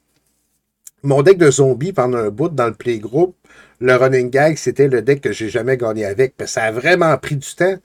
[1.03, 3.37] Mon deck de zombies pendant un bout dans le playgroup,
[3.81, 6.35] le running gag, c'était le deck que j'ai jamais gagné avec.
[6.37, 7.77] Parce que ça a vraiment pris du temps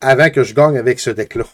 [0.00, 1.44] avant que je gagne avec ce deck-là.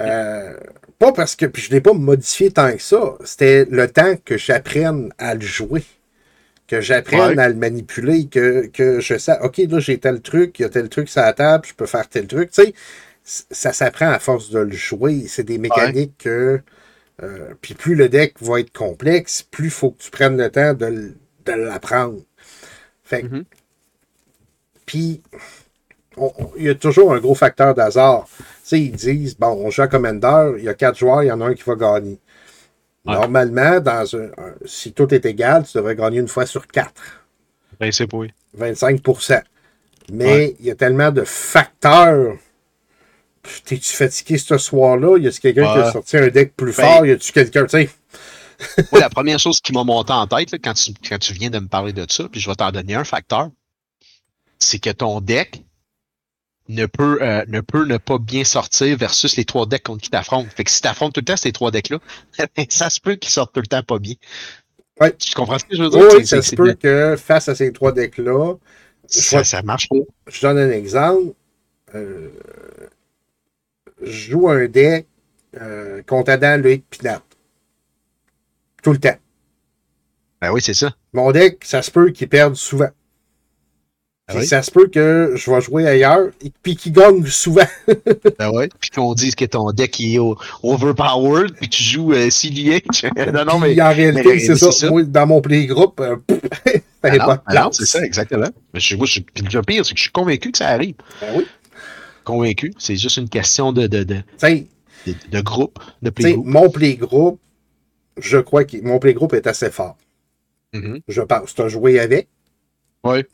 [0.00, 0.54] Euh,
[0.98, 3.14] pas parce que puis je ne l'ai pas modifié tant que ça.
[3.24, 5.84] C'était le temps que j'apprenne à le jouer.
[6.66, 7.42] Que j'apprenne Ouais.
[7.42, 8.26] à le manipuler.
[8.26, 11.20] Que, que je sais, OK, là, j'ai tel truc, il y a tel truc sur
[11.22, 12.50] la table, je peux faire tel truc.
[12.50, 12.74] Tu sais,
[13.24, 15.26] ça s'apprend à force de le jouer.
[15.28, 16.60] C'est des mécaniques que.
[17.22, 20.50] euh, puis plus le deck va être complexe, plus il faut que tu prennes le
[20.50, 21.12] temps de,
[21.46, 22.20] l'apprendre.
[23.04, 23.44] Fait Mhm.
[24.86, 25.22] Puis,
[26.56, 28.26] il y a toujours un gros facteur d'hasard.
[28.64, 31.26] Tu sais, ils disent, bon, on joue à Commander, il y a quatre joueurs, il
[31.26, 32.18] y en a un qui va gagner.
[33.04, 33.12] Ouais.
[33.12, 37.02] Normalement, dans un, un- si tout est égal, tu devrais gagner une fois sur quatre.
[37.78, 38.32] Ben, c'est pas oui.
[38.58, 39.42] 25%
[40.12, 42.36] Mais il y a tellement de facteurs.
[43.66, 45.18] T'es-tu fatigué ce soir-là?
[45.18, 47.04] Y a-tu quelqu'un qui a sorti un deck plus Ben- fort?
[47.06, 47.90] Y a-tu quelqu'un, tu sais?
[48.92, 51.50] Moi, la première chose qui m'a monté en tête là, quand, tu, quand tu viens
[51.50, 53.50] de me parler de ça, puis je vais t'en donner un facteur,
[54.58, 55.62] c'est que ton deck
[56.68, 60.10] ne peut, euh, ne peut ne pas bien sortir versus les trois decks contre qui
[60.10, 60.48] t'affrontes.
[60.56, 61.98] Fait que si t'affrontes tout le temps ces trois decks-là,
[62.68, 64.14] ça se peut qu'ils sortent tout le temps pas bien.
[65.00, 65.12] Ouais.
[65.16, 66.08] Tu comprends ce que je veux dire?
[66.16, 68.54] Oui, ça se peut que face à ces trois decks-là,
[69.06, 69.96] ça, ça marche pas.
[70.28, 71.34] je donne un exemple.
[71.94, 72.30] Euh,
[74.02, 75.06] je joue un deck
[75.60, 77.22] euh, contre Adam, Loïc, Pinat.
[78.82, 79.16] Tout le temps.
[80.40, 80.94] Ben oui, c'est ça.
[81.12, 82.90] Mon deck, ça se peut qu'il perde souvent.
[84.26, 84.46] Ah oui?
[84.46, 87.66] Ça se peut que je vais jouer ailleurs et puis qu'il gagne souvent.
[88.38, 88.70] Ben ouais?
[88.80, 90.18] Puis qu'on dise que ton deck est
[90.62, 93.04] overpowered, puis que tu joues euh, CDH.
[93.34, 93.72] non, non, mais.
[93.72, 94.72] Puis en réalité, c'est ça.
[94.72, 94.90] c'est ça.
[94.90, 96.40] Moi, dans mon playgroup, euh, ça
[97.02, 97.76] Ah pas de ah place.
[97.76, 98.48] c'est ça, exactement.
[98.72, 100.94] Mais je, moi, je, puis le pire, c'est que je suis convaincu que ça arrive.
[101.20, 101.46] Ben oui.
[102.24, 102.72] Convaincu.
[102.78, 106.46] C'est juste une question de, de, de, de, de groupe, de playgroup.
[106.46, 107.38] mon playgroup,
[108.16, 109.98] je crois que mon playgroup est assez fort.
[110.72, 111.00] Mhm.
[111.08, 111.54] Je pense.
[111.54, 112.28] Tu as joué avec?
[113.04, 113.26] Ouais.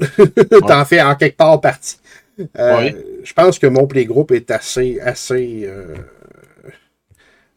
[0.66, 1.98] T'en fais en quelque part partie.
[2.58, 2.90] Euh.
[3.22, 5.94] Je pense que mon playgroup est assez, assez, euh,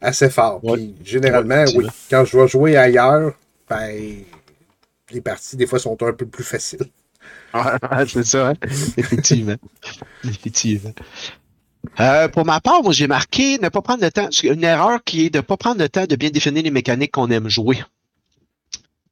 [0.00, 0.60] assez fort.
[0.60, 3.32] Puis, généralement, oui, quand je vais jouer ailleurs,
[3.68, 4.22] ben,
[5.10, 6.86] les parties, des fois, sont un peu plus faciles.
[8.06, 8.54] c'est ça, hein?
[8.96, 9.56] Effectivement.
[10.24, 10.92] Effectivement.
[12.00, 14.28] Euh, pour ma part, moi, j'ai marqué ne pas prendre le temps.
[14.42, 17.12] Une erreur qui est de ne pas prendre le temps de bien définir les mécaniques
[17.12, 17.82] qu'on aime jouer.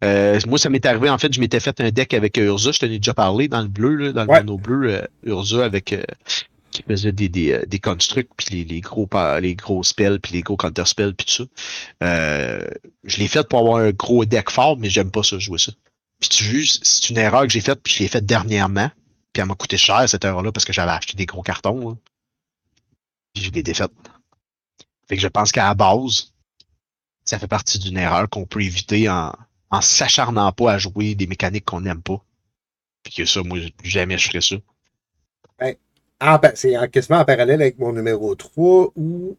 [0.02, 2.78] Euh, moi, ça m'est arrivé, en fait, je m'étais fait un deck avec Urza, je
[2.80, 4.40] t'en ai déjà parlé dans le bleu, là, dans le Ouais.
[4.42, 6.02] mono bleu, euh, Urza avec euh,
[6.72, 9.08] qui faisait des, des, euh, des constructs, puis les, les gros
[9.40, 11.44] les gros spells, puis les gros counter spells, puis tout ça.
[12.02, 12.64] Euh,
[13.04, 15.72] je l'ai fait pour avoir un gros deck fort, mais j'aime pas ça, jouer ça.
[16.18, 18.90] Puis tu vois, c'est une erreur que j'ai faite, puis je l'ai faite dernièrement.
[19.32, 21.90] Puis elle m'a coûté cher cette erreur-là parce que j'avais acheté des gros cartons.
[21.90, 21.96] là.
[23.34, 23.92] Puis je l'ai défaite.
[25.08, 26.32] Fait que je pense qu'à la base,
[27.24, 29.32] ça fait partie d'une erreur qu'on peut éviter en,
[29.72, 32.22] en s'acharnant pas à jouer des mécaniques qu'on n'aime pas.
[33.02, 34.56] Puis que ça, moi, jamais je ferais ça.
[36.20, 39.36] En pa- c'est en- quasiment en parallèle avec mon numéro 3 où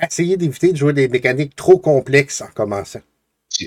[0.00, 3.00] essayer d'éviter de jouer des mécaniques trop complexes en commençant.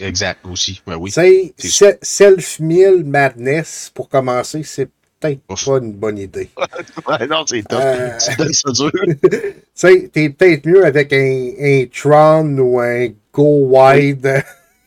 [0.01, 0.81] Exact, aussi.
[0.87, 1.11] Ouais, oui.
[1.11, 4.89] C'est se- self-mill madness pour commencer, c'est
[5.19, 6.49] peut-être pas une bonne idée.
[7.07, 7.79] Ouais, non, c'est top.
[7.83, 8.91] Euh, Tu donnes ça dur.
[9.21, 14.43] Tu sais, t'es peut-être mieux avec un, un Tron ou un Go Wide,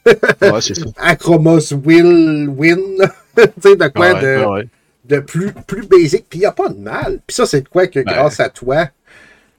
[0.06, 0.84] Ouais, c'est ça.
[0.96, 2.78] Acromos Will Win.
[3.36, 4.68] tu sais, de quoi Ouais, de, ouais.
[5.04, 6.26] de plus, plus basique.
[6.28, 7.20] Puis il n'y a pas de mal.
[7.26, 8.12] Puis ça, c'est de quoi que Ben.
[8.12, 8.88] grâce à toi,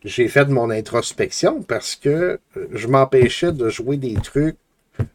[0.04, 2.40] j'ai fait mon introspection parce que
[2.74, 4.58] je m'empêchais de jouer des trucs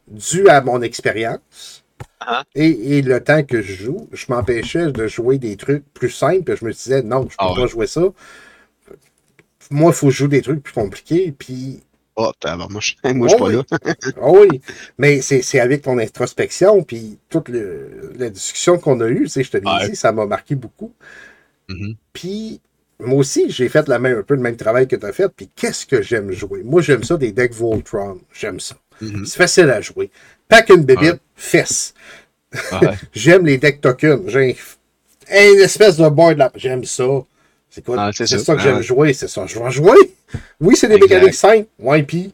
[0.09, 1.85] dus à mon expérience.
[2.20, 2.44] Ah.
[2.55, 6.57] Et, et le temps que je joue, je m'empêchais de jouer des trucs plus simples.
[6.57, 7.69] Je me disais, non, je peux Ah pas ouais.
[7.69, 8.03] jouer ça.
[9.70, 11.32] Moi, il faut que je joue des trucs plus compliqués.
[11.36, 11.82] Puis
[12.16, 12.97] Oh, tabarnouche.
[13.05, 13.56] Moi, je suis Oh pas oui.
[13.56, 13.94] là.
[14.22, 14.60] Ah oui,
[14.98, 19.43] mais c'est avec ton introspection, puis toute le- la discussion qu'on a eue, tu sais,
[19.43, 20.93] je te l'ai dit, ça m'a marqué beaucoup.
[21.68, 21.94] Mhm.
[22.12, 22.60] Puis,
[23.01, 25.28] moi aussi, j'ai fait la même, un peu le même travail que tu as fait,
[25.28, 26.62] puis qu'est-ce que j'aime jouer?
[26.64, 28.76] Moi, j'aime ça, des decks Voltron, j'aime ça.
[29.02, 29.26] Mhm.
[29.26, 30.10] C'est facile à jouer.
[30.48, 31.18] Pack une bébite, Ouais.
[31.34, 31.93] fesse.
[33.12, 34.22] J'aime les decks tokens.
[34.28, 34.56] J'ai
[35.30, 36.51] un- une espèce de board là.
[36.55, 37.05] J'aime ça.
[37.68, 37.97] C'est quoi?
[37.98, 38.55] Ah, c'est ça.
[38.55, 39.44] que Ah, j'aime jouer, c'est ça.
[39.47, 40.14] Je vais jouer.
[40.61, 41.11] Oui, c'est des Exact.
[41.15, 41.66] mécaniques simples.
[41.78, 42.32] Ouais, puis.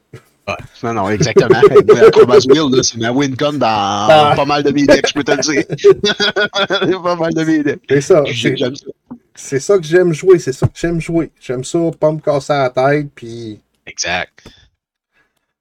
[0.48, 0.55] Ouais.
[0.82, 1.59] Non, non, exactement.
[2.06, 4.32] Acrobat Wheel, c'est ma win-con dans Ah.
[4.35, 7.02] pas mal de mes decks, je peux te le dire.
[7.02, 7.81] pas mal de mes decks.
[7.89, 8.23] C'est ça.
[8.27, 8.86] C'est- J'aime ça.
[9.35, 11.31] C'est ça que j'aime jouer, c'est ça que j'aime jouer.
[11.40, 14.47] J'aime ça, pas me casser la tête, puis Exact.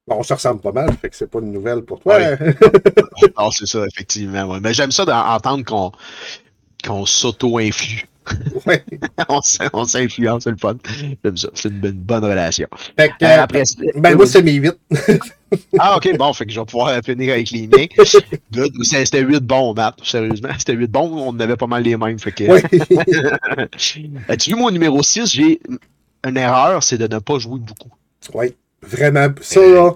[0.07, 2.17] Bon, on se ressemble pas mal, fait que c'est pas une nouvelle pour toi.
[2.17, 2.37] Ouais.
[3.37, 4.43] Ah, c'est ça, effectivement.
[4.45, 4.59] ouais.
[4.61, 5.91] Mais j'aime ça d'entendre qu'on
[6.85, 8.05] qu'on s'auto-influe.
[8.67, 8.83] Ouais.
[9.73, 10.75] on s'influence, c'est le fun.
[11.23, 11.49] J'aime ça.
[11.53, 12.67] C'est une, bonne- bonne relation.
[12.97, 13.63] Fait que, Euh, euh, après,
[13.95, 14.73] ben, moi, c'est mes 8.
[15.79, 17.85] Ah, ok, bon, fait que je vais pouvoir finir avec les miens.
[18.83, 19.95] C'était 8 bons, Matt.
[20.01, 21.09] Sérieusement, c'était 8 bons.
[21.11, 22.17] On avait pas mal les mêmes.
[22.19, 24.11] Fait que, Oui.
[24.29, 25.25] As-tu vu mon numéro 6?
[25.29, 25.59] J'ai
[26.25, 27.89] une erreur, c'est de ne pas jouer beaucoup.
[28.33, 29.27] oui, vraiment.
[29.41, 29.91] Ça, là.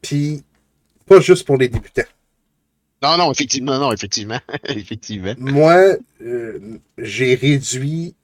[0.00, 0.42] Puis,
[1.06, 2.02] pas juste pour les débutants.
[3.02, 4.40] Non, non, effectivement, non, effectivement.
[4.64, 5.32] effectivement.
[5.38, 6.58] Moi, euh,
[6.98, 8.14] j'ai réduit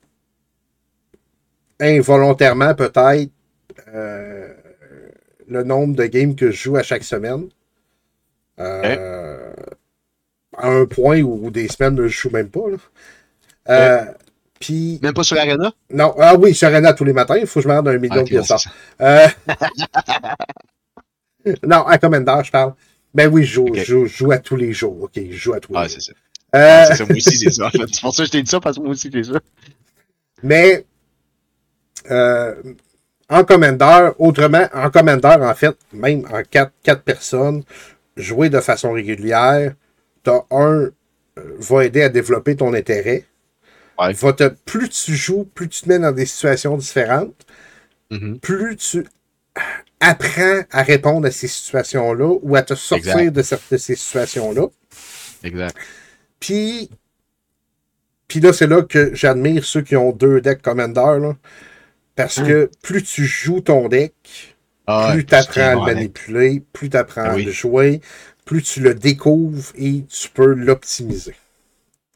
[1.79, 3.31] involontairement, peut-être,
[3.93, 4.53] euh,
[5.47, 7.47] le nombre de games que je joue à chaque semaine.
[8.59, 9.53] Euh,
[10.57, 12.61] À un point où des semaines, je joue même pas.
[14.59, 15.71] Puis, Même pas sur l'Arena?
[15.91, 17.97] non, ah oui, suis arena tous les matins, il faut que je me rende un
[17.99, 18.51] million Ah, de pièces.
[21.63, 22.73] non, à Commander, je parle.
[23.17, 25.01] Ben oui, je joue, je joue, je joue à tous les jours.
[25.01, 25.91] OK, je joue à tous les Ah, jours.
[25.99, 26.13] c'est ça.
[26.55, 27.05] Euh, Ah, c'est ça.
[27.05, 27.69] Moi aussi, c'est ça.
[27.73, 29.39] C'est pour ça que je t'ai dit ça, parce que moi aussi, c'est ça.
[30.43, 30.85] mais
[32.11, 32.53] euh,
[33.29, 37.63] en Commander, autrement, en Commander, en fait, même en quatre, quatre personnes,
[38.15, 39.73] jouer de façon régulière,
[40.23, 40.91] t'as un, euh,
[41.59, 43.25] va aider à développer ton intérêt.
[43.99, 44.13] Ouais.
[44.13, 47.45] Va te, plus tu joues, plus tu te mets dans des situations différentes.
[48.09, 48.39] Mhm.
[48.39, 49.05] plus tu
[49.99, 54.67] apprends à répondre à ces situations-là ou à te sortir de, cette- de ces situations-là.
[55.43, 55.75] Exact.
[56.39, 56.89] Puis,
[58.27, 61.19] puis là, c'est là que j'admire ceux qui ont deux decks Commander.
[61.21, 61.33] Là,
[62.15, 64.13] parce que plus tu joues ton deck,
[64.85, 68.01] Ah, plus tu apprends à le manipuler, plus tu apprends Ah à le jouer,
[68.45, 71.35] plus tu le découvres et tu peux l'optimiser.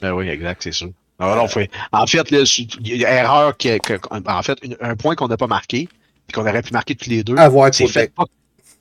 [0.02, 0.92] Ah oui, exact, c'est sûr.
[1.20, 4.42] Ah, non, fait- en fait, là, je- il y a une erreur que, que- en
[4.44, 5.88] fait, un point qu'on n'a pas marqué,
[6.32, 8.14] puis qu'on aurait pu marquer tous les deux, Avoir deck.
[8.16, 8.24] pas,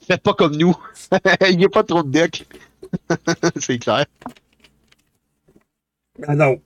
[0.06, 0.76] faites pas comme nous.
[1.48, 2.46] il n'y a pas trop de decks.
[3.56, 4.06] c'est clair.
[6.26, 6.60] Ah non.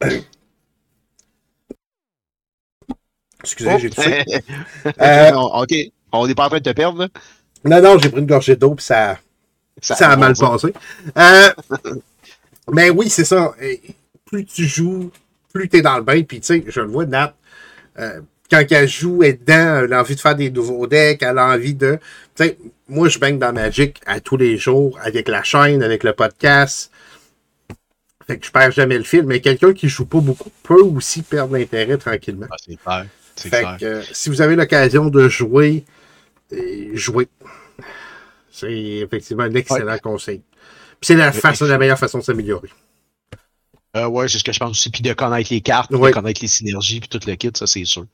[3.40, 4.24] Excusez, j'ai toussé.
[5.00, 5.74] Euh, ok,
[6.12, 7.08] on n'est pas en train de te perdre, là.
[7.64, 9.18] Non, non, j'ai pris une gorgée d'eau puis ça,
[9.80, 10.74] Ça a mal passé.
[11.16, 11.50] Euh,
[12.70, 13.54] mais oui, c'est ça.
[14.26, 15.10] Plus tu joues,
[15.52, 16.22] plus tu es dans le bain.
[16.24, 17.34] Puis, tu sais, je le vois, Nat,
[17.98, 18.20] euh,
[18.50, 21.38] quand elle joue, elle est dedans, elle a envie de faire des nouveaux decks, elle
[21.38, 21.98] a envie de.
[22.88, 26.90] Moi, je baigne dans Magic à tous les jours, avec la chaîne, avec le podcast.
[28.26, 29.24] Fait que je perds jamais le fil.
[29.24, 32.46] Mais quelqu'un qui joue pas beaucoup peut aussi perdre l'intérêt tranquillement.
[32.50, 33.06] Ah, c'est clair.
[33.36, 33.76] C'est Fait clair.
[33.78, 35.84] que euh, si vous avez l'occasion de jouer,
[36.52, 37.28] euh, jouez.
[38.50, 40.42] C'est effectivement un excellent conseil.
[41.00, 42.70] Puis c'est la, façon, la meilleure façon de s'améliorer.
[43.96, 44.90] Euh, ouais, c'est ce que je pense aussi.
[44.90, 46.10] Puis de connaître les cartes, Ouais.
[46.10, 48.06] de connaître les synergies, puis tout le kit, ça, c'est sûr.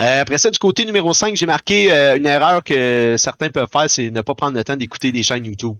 [0.00, 3.68] Euh, après ça, du côté numéro 5, j'ai marqué euh, une erreur que certains peuvent
[3.70, 5.76] faire, c'est ne pas prendre le temps d'écouter des chaînes YouTube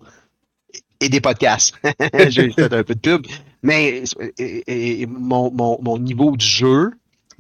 [1.01, 1.75] et des podcasts.
[2.29, 3.27] j'ai fait un peu de pub.
[3.63, 4.05] Mais
[4.39, 6.91] et- et mon, mon, mon niveau de jeu,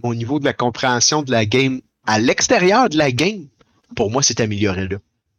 [0.02, 3.46] mon niveau de la compréhension de la game à l'extérieur de la game,
[3.94, 4.96] pour moi, c'est amélioré là.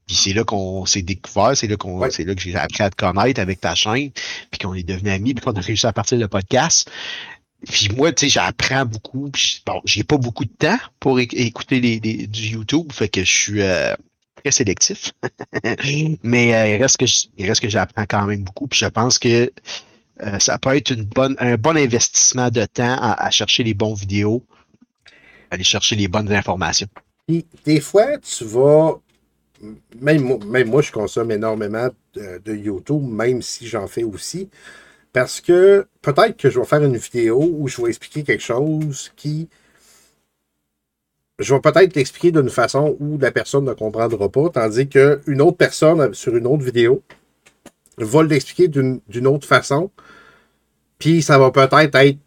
[0.07, 2.11] Puis c'est là qu'on s'est découvert, c'est là qu'on, Ouais.
[2.11, 4.11] c'est là que j'ai appris à te connaître avec ta chaîne,
[4.51, 6.89] puis qu'on est devenus amis, puis qu'on a réussi à partir le podcast.
[7.69, 9.29] Puis moi, tu sais, j'apprends beaucoup.
[9.31, 13.07] Puis bon, j'ai pas beaucoup de temps pour éc- écouter les, les- du YouTube, fait
[13.07, 13.93] que je suis euh,
[14.43, 15.13] très sélectif.
[16.23, 18.67] Mais euh, il reste que je- il reste que j'apprends quand même beaucoup.
[18.67, 19.51] Puis je pense que
[20.21, 23.73] euh, ça peut être une bonne, un bon investissement de temps à, à chercher les
[23.73, 24.43] bons vidéos,
[25.49, 26.87] aller chercher les bonnes informations.
[27.27, 28.99] Puis, des fois, tu vas.
[30.01, 34.49] Même, moi- même moi, je consomme énormément de, de YouTube, même si j'en fais aussi.
[35.11, 39.11] Parce que peut-être que je vais faire une vidéo où je vais expliquer quelque chose
[39.15, 39.47] qui.
[41.39, 45.57] Je vais peut-être l'expliquer d'une façon où la personne ne comprendra pas, tandis qu'une autre
[45.57, 47.01] personne sur une autre vidéo
[47.97, 49.89] va l'expliquer d'une autre façon.
[50.99, 52.17] Puis ça va peut-être être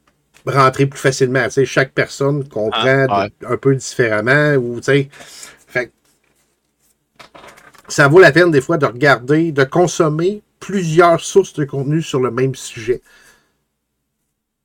[0.44, 1.44] rentré plus facilement.
[1.44, 3.32] Tu sais, chaque personne comprend Ah, ouais.
[3.48, 4.54] un peu différemment.
[4.56, 5.08] Ou, tu sais,
[5.66, 5.92] fait
[7.88, 12.20] ça vaut la peine des fois de regarder, de consommer plusieurs sources de contenu sur
[12.20, 13.00] le même sujet.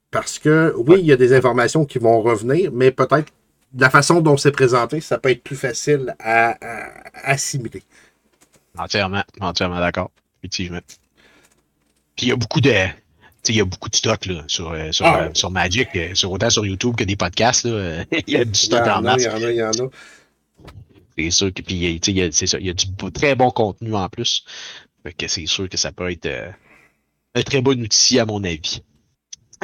[0.10, 3.32] Parce que oui, il y a des informations qui vont revenir, mais peut-être
[3.74, 6.92] de la façon dont c'est présenté, ça peut être plus facile à, à
[7.32, 7.84] assimiler.
[8.78, 10.12] Entièrement, entièrement d'accord,
[10.42, 10.80] effectivement.
[12.16, 12.74] Puis il y a beaucoup de.
[13.48, 15.24] Il y a beaucoup de stock là, sur, euh, sur, Ah.
[15.24, 17.66] euh, sur Magic, euh, sur, autant sur YouTube que des podcasts.
[17.66, 19.72] Là, il y a du stock en en il y en a, il y en
[19.72, 19.90] a.
[21.26, 23.94] C'est sûr que puis, il y a- ça, il y a du très bon contenu
[23.96, 24.44] en plus.
[25.04, 26.50] Fait que c'est sûr que ça peut être euh,
[27.36, 28.82] un très bon outil à mon avis.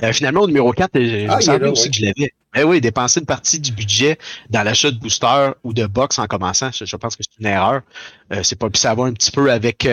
[0.04, 1.90] Euh, finalement, au numéro 4, je, Ah, me semblait aussi ouais.
[1.90, 2.32] que je l'avais.
[2.54, 4.18] Ben oui, dépenser une partie du budget
[4.50, 7.48] dans l'achat de booster ou de box en commençant, je, je pense que c'est une
[7.48, 7.82] erreur.
[8.34, 9.88] Euh, c'est pas ça va un petit peu avec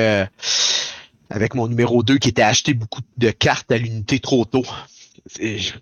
[1.30, 4.64] avec mon numéro 2 qui était acheté beaucoup de cartes à l'unité trop tôt.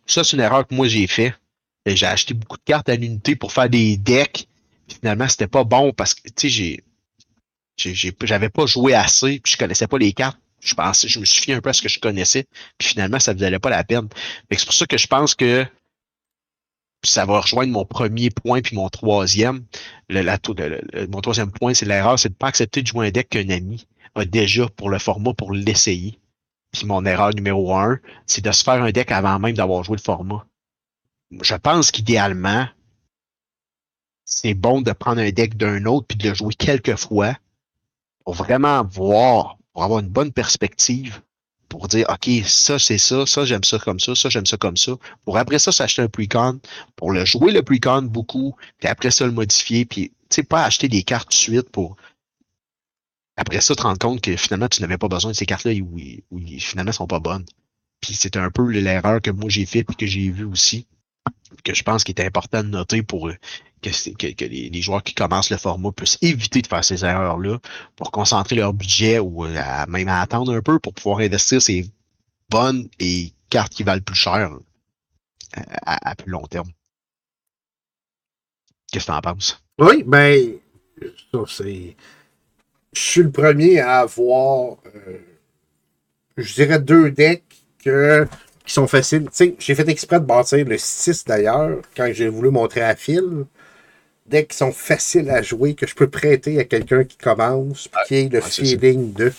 [0.07, 1.35] Ça, c'est une erreur que moi j'ai fait.
[1.85, 4.47] J'ai acheté beaucoup de cartes à l'unité pour faire des decks.
[4.89, 6.85] Finalement, c'était pas bon parce que tu sais, j'ai
[8.23, 10.39] j'avais pas joué assez, puis je connaissais pas les cartes.
[10.61, 12.45] Je pensais, je me suis fié un peu à ce que je connaissais,
[12.79, 14.09] puis finalement, ça ne valait pas la peine.
[14.53, 15.67] C'est pour ça que je pense que
[17.05, 19.65] ça va rejoindre mon premier point puis mon troisième.
[20.09, 22.87] Le, la- le- le- mon troisième point, c'est l'erreur, c'est de ne pas accepter de
[22.87, 26.21] jouer un deck qu'un ami a déjà pour le format pour l'essayer.
[26.71, 29.97] Puis mon erreur numéro un, c'est de se faire un deck avant même d'avoir joué
[29.97, 30.47] le format.
[31.41, 32.69] Je pense qu'idéalement,
[34.35, 37.37] c'est bon de prendre un deck d'un autre puis de le jouer quelques fois
[38.25, 41.21] pour vraiment voir, pour avoir une bonne perspective,
[41.69, 44.77] pour dire OK, ça c'est ça, ça j'aime ça comme ça, ça j'aime ça comme
[44.77, 44.93] ça.
[45.25, 46.61] Pour après ça, s'acheter un pre-con,
[46.97, 50.65] pour le jouer le pre-con beaucoup, puis après ça le modifier, puis tu sais, pas
[50.65, 51.97] acheter des cartes tout de suite pour
[53.37, 55.99] après ça te rendre compte que finalement tu n'avais pas besoin de ces cartes-là ou,
[56.31, 57.45] ou finalement sont pas bonnes.
[58.01, 60.87] Puis c'est un peu l'erreur que moi j'ai fait puis que j'ai vu aussi,
[61.65, 63.31] que je pense qu'il est important de noter pour
[63.83, 67.59] que, les, joueurs qui commencent le format puissent éviter de faire ces erreurs-là
[67.97, 71.87] pour concentrer leur budget ou euh, même à attendre un peu pour pouvoir investir ces
[72.49, 76.71] bonnes et cartes qui valent plus cher euh, à, plus long terme.
[78.91, 79.63] Qu'est-ce que tu en penses?
[79.79, 80.55] Oui, ben,
[81.49, 81.97] c'est.
[82.95, 85.19] Je suis le premier à avoir, euh,
[86.37, 87.43] je dirais, deux decks
[87.83, 87.91] qui
[88.67, 89.29] sont faciles.
[89.59, 93.47] J'ai fait exprès de bâtir le 6 d'ailleurs, quand j'ai voulu montrer à Phil.
[94.33, 98.01] Decks qui sont faciles à jouer, que je peux prêter à quelqu'un qui commence, puis
[98.09, 99.33] qui ait le ouais, feeling de.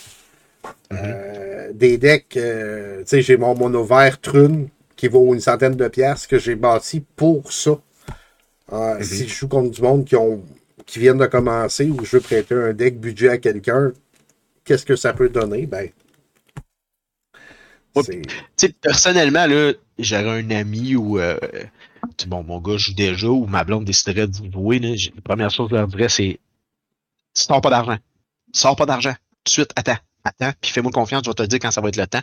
[0.92, 5.74] Euh, des decks, euh, tu sais, j'ai mon mono vert Trune qui vaut une centaine
[5.74, 7.78] de piastres que j'ai bâti pour ça.
[8.72, 10.42] Euh, Si je joue contre du monde qui, ont,
[10.86, 13.92] qui viennent de commencer ou je veux prêter un deck budget à quelqu'un,
[14.64, 15.66] qu'est-ce que ça peut donner?
[15.66, 15.88] Ben.
[17.96, 18.22] Ouais,
[18.80, 21.18] personnellement, là, j'aurais un ami ou
[22.26, 24.78] bon, mon gars joue déjà ou ma blonde déciderait de jouer.
[24.78, 26.38] Là, j'ai- la première chose que je leur dirais, c'est
[27.32, 27.96] sors pas d'argent.
[28.52, 29.12] Sors pas d'argent.
[29.12, 31.80] Tout de suite, attends, attends, puis fais-moi confiance, je vais te le dire quand ça
[31.80, 32.22] va être le temps.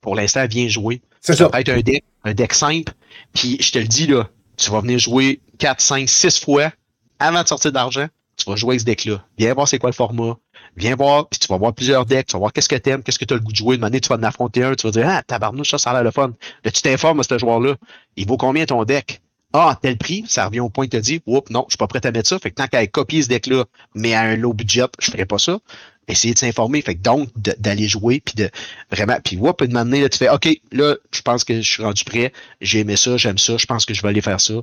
[0.00, 1.02] Pour l'instant, viens jouer.
[1.20, 1.50] C'est Ça ça.
[1.50, 2.92] peut être un deck, un deck simple.
[3.34, 6.72] Puis je te le dis, là, tu vas venir jouer 4, 5, 6 fois
[7.18, 8.06] avant de sortir d'argent.
[8.36, 9.24] Tu vas jouer avec ce deck-là.
[9.36, 10.36] Viens voir c'est quoi le format.
[10.78, 12.26] Viens voir, puis tu vas voir plusieurs decks.
[12.26, 13.76] Tu vas voir qu'est-ce que t'aimes, qu'est-ce que tu as le goût de jouer.
[13.76, 14.74] Une année, tu vas en affronter un.
[14.74, 16.32] Tu vas dire, ah, tabarnouche, ça, ça a l'air le fun.
[16.64, 17.74] Là, tu t'informes à ce joueur-là.
[18.16, 19.20] Il vaut combien ton deck?
[19.52, 21.86] Ah, tel prix, ça revient au point que tu dit, oups, non, je suis pas
[21.86, 22.38] prêt à mettre ça.
[22.38, 23.64] Fait que tant qu'à copier ce deck-là,
[23.94, 25.58] mais à un low budget, je ferai pas ça.
[26.06, 26.80] Essayer de s'informer.
[26.82, 28.50] Fait que donc, d'aller jouer, puis de
[28.90, 31.82] vraiment, puis oups, une année, là, tu fais, OK, là, je pense que je suis
[31.82, 32.32] rendu prêt.
[32.60, 34.54] J'ai aimé ça, j'aime ça, je pense que je vais aller faire ça.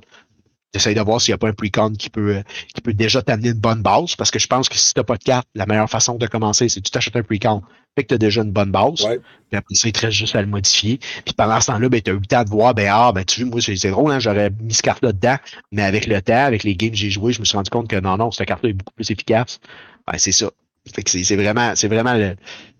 [0.75, 2.43] J'essaie de voir s'il n'y a pas un pre-con qui peut, euh,
[2.73, 5.05] qui peut déjà t'amener une bonne base, parce que je pense que si tu n'as
[5.05, 7.61] pas de carte, la meilleure façon de commencer, c'est que tu t'achètes un pre-con.
[7.97, 9.03] Fait que tu as déjà une bonne base.
[9.05, 9.19] Ouais.
[9.49, 10.97] Puis après ça, il te reste juste à le modifier.
[11.23, 13.23] Puis pendant ce temps-là, ben, tu as eu le temps de voir, ben, ah, ben,
[13.23, 15.37] tu vois, moi, c'est drôle, hein, j'aurais mis cette carte-là dedans,
[15.71, 17.87] mais avec le temps, avec les games que j'ai joués, je me suis rendu compte
[17.87, 19.61] que non, non, cette carte-là est beaucoup plus efficace.
[20.05, 20.51] Ben, c'est ça.
[20.93, 22.35] Fait que c'est c'est vraiment, c'est vraiment le-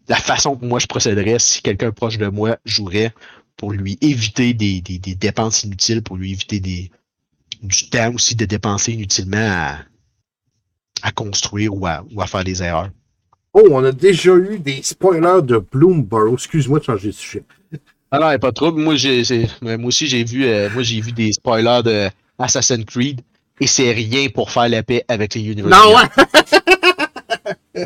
[0.09, 3.13] la façon que moi je procéderais si quelqu'un proche de moi jouerait
[3.55, 6.91] pour lui éviter des, des, des dépenses inutiles, pour lui éviter des,
[7.65, 9.77] du temps aussi de dépenser inutilement à,
[11.03, 12.89] à construire ou à, ou à faire des erreurs.
[13.53, 16.33] Oh, on a déjà eu des spoilers de Bloomberg.
[16.33, 17.43] Excuse-moi de changer de sujet.
[18.11, 18.81] Ah non, pas de trouble.
[18.81, 22.85] Moi, j'ai, c'est- moi aussi, j'ai vu, euh, moi, j'ai vu des spoilers de Assassin's
[22.85, 23.21] Creed
[23.59, 25.79] et c'est rien pour faire la paix avec les Universal.
[25.83, 27.85] Non, ouais!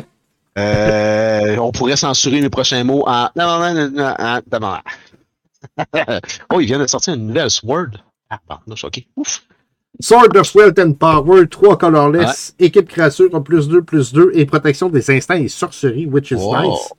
[0.58, 3.28] Euh, on pourrait censurer mes prochains mots en.
[3.36, 4.82] Non, non, non, non, en- d'abord.
[6.52, 7.90] oh, il vient de sortir une nouvelle Sword.
[8.28, 9.00] Ah, pardon, ok.
[9.16, 9.42] Ouf.
[10.00, 14.46] Sword of Wealth and Power, 3 colorless, équipe créature en plus 2, plus 2 et
[14.46, 16.56] protection des instants et sorceries, which is Oh.
[16.56, 16.92] nice.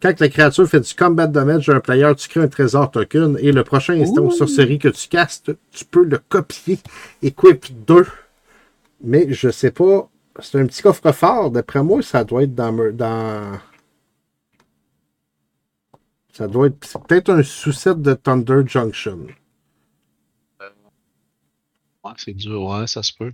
[0.00, 3.50] Quand la créature fait du combat damage d'un player, tu crées un trésor token et
[3.50, 6.78] le prochain instant ou sorcerie que tu castes, tu peux le copier.
[7.22, 8.06] Equip 2.
[9.02, 10.08] Mais je sais pas.
[10.40, 11.50] C'est un petit coffre-fort.
[11.50, 12.72] D'après moi, ça doit être dans.
[12.92, 13.58] dans...
[16.32, 16.76] Ça doit être.
[16.82, 19.18] C'est peut-être un sous-set de Thunder Junction.
[22.04, 23.32] Ouais, c'est dur, ouais, ça se peut.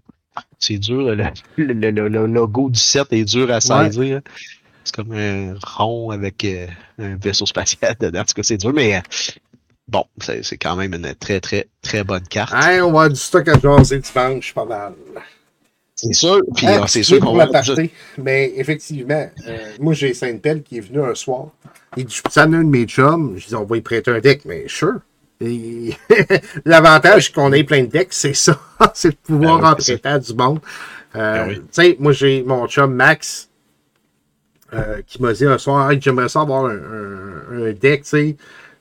[0.59, 1.24] C'est dur, le,
[1.57, 4.20] le- le- logo du set est dur à saisir.
[4.85, 6.66] C'est comme un rond avec euh,
[6.99, 8.20] un vaisseau spatial dedans.
[8.20, 9.01] En tout cas, c'est dur, mais euh,
[9.89, 12.53] bon, c'est c'est quand même une très, très, très bonne carte.
[12.55, 14.95] Hey, on va avoir du stock à jaser dimanche, pas mal.
[15.95, 16.41] C'est sûr.
[16.57, 17.49] Puis Ah, euh, c'est sûr qu'on va.
[18.19, 21.49] Mais effectivement, euh, moi j'ai Sainte-Pelle qui est venu un soir.
[21.97, 23.36] Il dit, ça un de mes chums?
[23.36, 25.01] Je dis, on va y prêter un deck, mais sure.
[26.65, 28.59] L'avantage qu'on ait plein de decks, c'est ça.
[28.94, 30.61] c'est de pouvoir Ben oui, en prêter du monde.
[31.16, 31.55] Euh, Ben oui.
[31.56, 33.48] Tu sais, moi, j'ai mon chum Max
[34.73, 38.09] euh, qui m'a dit un soir Hey, j'aimerais ça avoir un, un- un deck, tu
[38.09, 38.36] sais,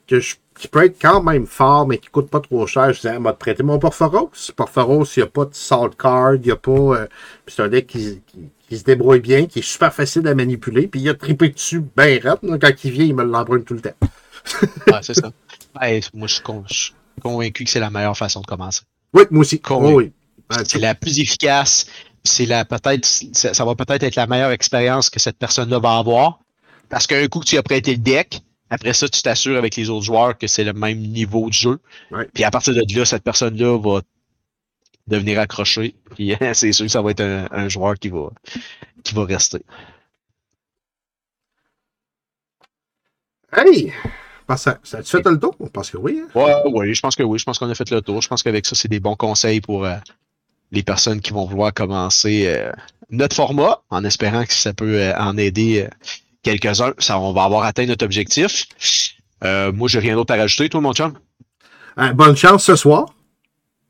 [0.07, 2.93] que je- qui peut être quand même fort, mais qui coûte pas trop cher.
[2.93, 4.29] Je disais, elle m'a prêté mon Porphoros.
[4.55, 6.71] Porphoros, il n'y a pas de salt card, il n'y a pas.
[6.71, 7.07] euh,
[7.47, 10.87] c'est un deck qui, qui- qui se débrouille bien, qui est super facile à manipuler,
[10.87, 12.37] puis il a trippé dessus bien raide.
[12.43, 12.57] là.
[12.59, 13.95] Quand il vient, il me l'emprunte tout le temps.
[14.87, 15.31] Ouais, c'est ça.
[15.79, 18.81] Ouais, moi, je suis, convaincu que c'est la meilleure façon de commencer.
[19.13, 19.61] Oui, moi aussi.
[19.69, 20.11] Oui,
[20.65, 21.87] C'est la plus efficace.
[22.23, 25.97] C'est la peut-être, ça ça va peut-être être la meilleure expérience que cette personne-là va
[25.97, 26.39] avoir.
[26.89, 29.89] Parce qu'un coup que tu as prêté le deck, après ça, tu t'assures avec les
[29.89, 31.79] autres joueurs que c'est le même niveau de jeu.
[32.11, 32.27] Ouais.
[32.33, 34.01] Puis à partir de là, cette personne-là va
[35.07, 35.95] devenir accrochée.
[36.15, 38.29] Puis c'est sûr que ça va être un, un joueur qui va,
[39.03, 39.63] qui va rester.
[43.55, 43.93] Hey!
[44.47, 45.55] Pense Ça a-tu fait le tour?
[45.71, 46.21] Parce que oui.
[46.23, 46.39] hein?
[46.39, 47.39] Ouais, oui, je pense que oui.
[47.39, 48.21] Je pense qu'on a fait le tour.
[48.21, 49.95] Je pense qu'avec ça, c'est des bons conseils pour euh,
[50.71, 52.71] les personnes qui vont vouloir commencer euh,
[53.09, 55.87] notre format, en espérant que ça peut euh, en aider
[56.41, 56.93] quelques-uns.
[56.97, 58.65] Ça, on va avoir atteint notre objectif.
[59.41, 61.13] Moi, j'ai rien d'autre à rajouter, toi, mon chum?
[62.15, 63.13] Bonne chance ce soir.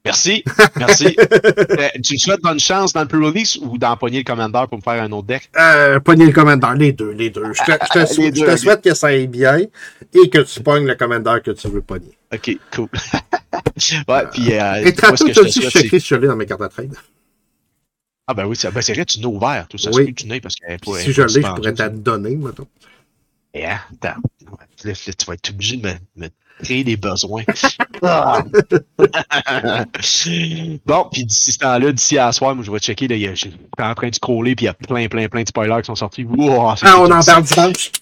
[0.06, 0.44] Merci.
[0.76, 1.16] Merci.
[1.18, 4.78] Euh, tu me souhaites bonne chance dans le pre-release ou dans pogner le commandeur pour
[4.78, 5.50] me faire un autre deck?
[5.58, 7.54] Euh, pogner le commandeur, les deux, les deux.
[7.54, 11.42] Je te, je je souhaite que ça aille bien et que tu pognes le commandeur
[11.42, 12.18] que tu veux pogner.
[12.34, 12.90] Ok, cool.
[14.10, 14.54] ouais, puis.
[14.54, 16.70] Euh, Et tantôt, que tu je as te dit, si je dans mes cartes à
[16.70, 16.94] trade.
[18.28, 19.68] Ah, ben oui, c'est ben, c'est vrai, tu n'as ouvert.
[19.70, 20.14] Tout ça, Oui.
[20.14, 21.90] que tu parce elle Si je l'ai, je pourrais ça.
[21.90, 22.68] te donner, mettons.
[23.54, 24.22] Et hein, attends.
[24.78, 24.88] Tu
[25.28, 26.28] vas être obligé de me
[26.62, 27.44] créer des besoins.
[28.02, 28.44] Ah.
[30.86, 33.08] bon, puis d'ici ce temps-là, d'ici à soir, moi je vais checker.
[33.08, 35.48] Là, je suis en train de scroller, puis il y a plein, plein, plein de
[35.48, 36.24] spoilers qui sont sortis.
[36.24, 37.92] Wow, Ah, on en parle dimanche.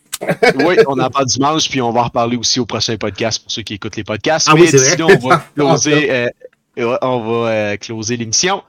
[0.65, 3.52] Oui, on en parle dimanche, puis on va en reparler aussi au prochain podcast pour
[3.52, 4.48] ceux qui écoutent les podcasts.
[4.49, 8.61] Ah Mais oui, là, on va closer, euh, on va, euh, closer l'émission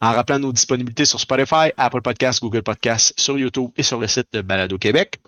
[0.00, 4.06] en rappelant nos disponibilités sur Spotify, Apple Podcasts, Google Podcasts, sur YouTube et sur le
[4.06, 5.20] site de Balado Québec.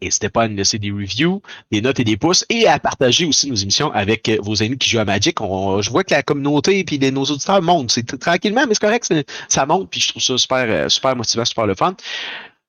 [0.00, 1.42] N'hésitez pas à nous laisser des reviews,
[1.72, 4.78] des notes et des pouces et à partager aussi nos émissions avec euh, vos amis
[4.78, 5.40] qui jouent à Magic.
[5.40, 7.90] On- je vois que la communauté et nos auditeurs montent.
[7.90, 9.12] C'est tranquillement, mais c'est correct,
[9.48, 9.90] ça monte.
[9.90, 11.94] Puis je trouve ça super, euh, super motivant, super le fun.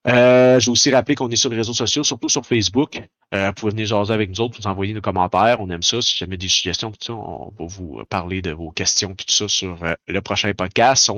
[0.08, 3.02] Euh, je vais aussi rappeler qu'on est sur les réseaux sociaux, surtout sur Facebook.
[3.32, 5.58] Vous pouvez venir jaser avec nous autres, vous envoyer nos commentaires.
[5.60, 6.00] On aime ça.
[6.02, 9.76] Si jamais des suggestions, on va vous parler de vos questions tout ça sur
[10.08, 11.10] le prochain podcast.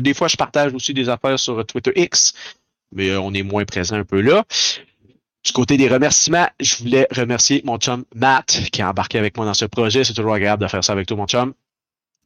[0.00, 2.32] Des fois, je partage aussi des affaires sur Twitter X,
[2.92, 4.44] mais on est moins présent un peu là.
[5.48, 9.46] Du côté des remerciements, je voulais remercier mon chum Matt qui a embarqué avec moi
[9.46, 10.04] dans ce projet.
[10.04, 11.54] C'est toujours agréable de faire ça avec toi, mon chum.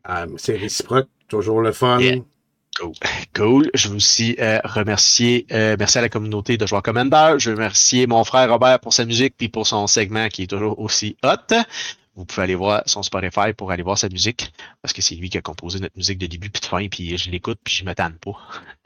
[0.03, 2.01] Ah, c'est réciproque, toujours le fun.
[2.01, 2.17] Yeah.
[3.33, 3.71] Cool.
[3.75, 7.35] Je veux aussi euh, remercier, euh, merci à la communauté de joueurs Commander.
[7.39, 10.47] Je veux remercier mon frère Robert pour sa musique puis pour son segment qui est
[10.49, 11.55] toujours aussi hot.
[12.15, 14.53] Vous pouvez aller voir son Spotify pour aller voir sa musique
[14.83, 17.17] parce que c'est lui qui a composé notre musique de début puis de fin puis
[17.17, 18.33] je l'écoute puis je me tanne pas.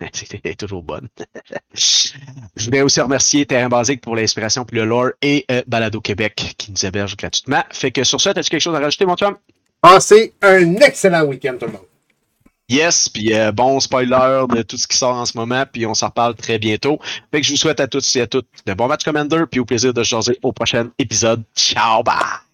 [0.12, 1.08] C'était toujours bonne.
[1.74, 6.54] je voulais aussi remercier Terrain Basique pour l'inspiration puis le lore et euh, Balado Québec
[6.56, 7.64] qui nous héberge gratuitement.
[7.70, 9.36] Fait que sur ça, as-tu quelque chose à rajouter, mon chum?
[9.80, 11.86] Passez un excellent week-end, tout le monde.
[12.68, 15.94] Yes, puis euh, bon spoiler de tout ce qui sort en ce moment, puis on
[15.94, 16.98] s'en reparle très bientôt.
[17.30, 19.60] Fait que je vous souhaite à tous et à toutes de bons matchs Commander, puis
[19.60, 21.44] au plaisir de jaser au prochain épisode.
[21.54, 22.45] Ciao, bye!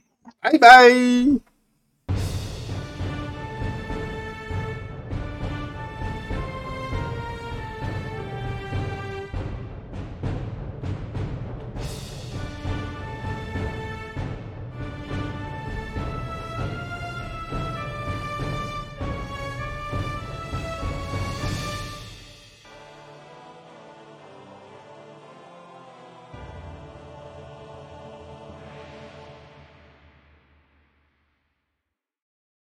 [0.43, 1.52] Bye bye!